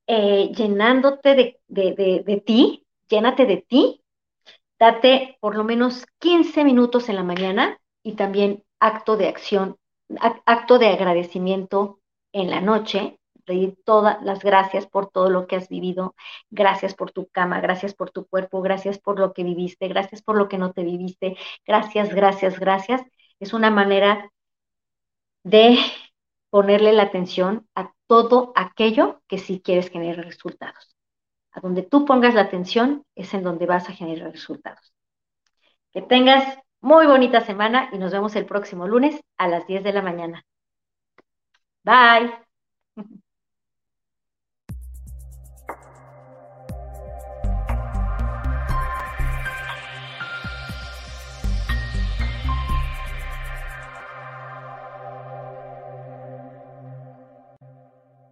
eh, 0.07 0.53
llenándote 0.57 1.35
de, 1.69 2.23
de 2.25 2.43
ti, 2.47 2.87
llénate 3.09 3.47
de 3.47 3.59
ti. 3.59 4.03
Date 4.79 5.39
por 5.41 5.57
lo 5.57 5.65
menos 5.65 6.07
15 6.19 6.65
minutos 6.65 7.09
en 7.09 7.17
la 7.17 7.23
mañana 7.23 7.81
y 8.03 8.15
también 8.15 8.65
acto 8.81 9.17
de 9.17 9.29
acción, 9.29 9.79
acto 10.47 10.79
de 10.79 10.89
agradecimiento 10.89 12.01
en 12.33 12.51
la 12.51 12.61
noche, 12.61 13.19
pedir 13.47 13.77
todas 13.85 14.23
las 14.23 14.41
gracias 14.41 14.87
por 14.87 15.11
todo 15.11 15.31
lo 15.31 15.47
que 15.47 15.57
has 15.57 15.69
vivido, 15.69 16.15
gracias 16.51 16.95
por 16.95 17.13
tu 17.13 17.29
cama, 17.29 17.61
gracias 17.61 17.95
por 17.95 18.11
tu 18.11 18.27
cuerpo, 18.27 18.63
gracias 18.63 18.99
por 18.99 19.19
lo 19.19 19.33
que 19.33 19.45
viviste, 19.45 19.89
gracias 19.89 20.23
por 20.23 20.37
lo 20.37 20.49
que 20.49 20.59
no 20.59 20.73
te 20.73 20.83
viviste, 20.83 21.37
gracias, 21.67 22.15
gracias, 22.15 22.59
gracias. 22.59 23.03
Es 23.41 23.53
una 23.53 23.71
manera 23.71 24.31
de 25.45 25.79
ponerle 26.51 26.93
la 26.93 27.05
atención 27.05 27.67
a 27.75 27.94
todo 28.07 28.53
aquello 28.57 29.23
que 29.29 29.39
sí 29.39 29.61
quieres 29.65 29.91
generar 29.91 30.25
resultados. 30.25 30.97
A 31.53 31.61
donde 31.61 31.83
tú 31.83 32.05
pongas 32.05 32.35
la 32.35 32.43
atención 32.43 33.05
es 33.15 33.33
en 33.35 33.43
donde 33.43 33.67
vas 33.67 33.89
a 33.89 33.93
generar 33.93 34.33
resultados. 34.33 34.93
Que 35.93 36.03
tengas 36.03 36.59
muy 36.81 37.07
bonita 37.07 37.41
semana 37.41 37.89
y 37.93 37.99
nos 37.99 38.13
vemos 38.13 38.37
el 38.37 38.47
próximo 38.47 38.87
lunes 38.87 39.21
a 39.39 39.49
las 39.49 39.67
10 39.67 39.83
de 39.85 39.93
la 39.93 40.03
mañana. 40.03 40.45
Bye. 41.85 42.44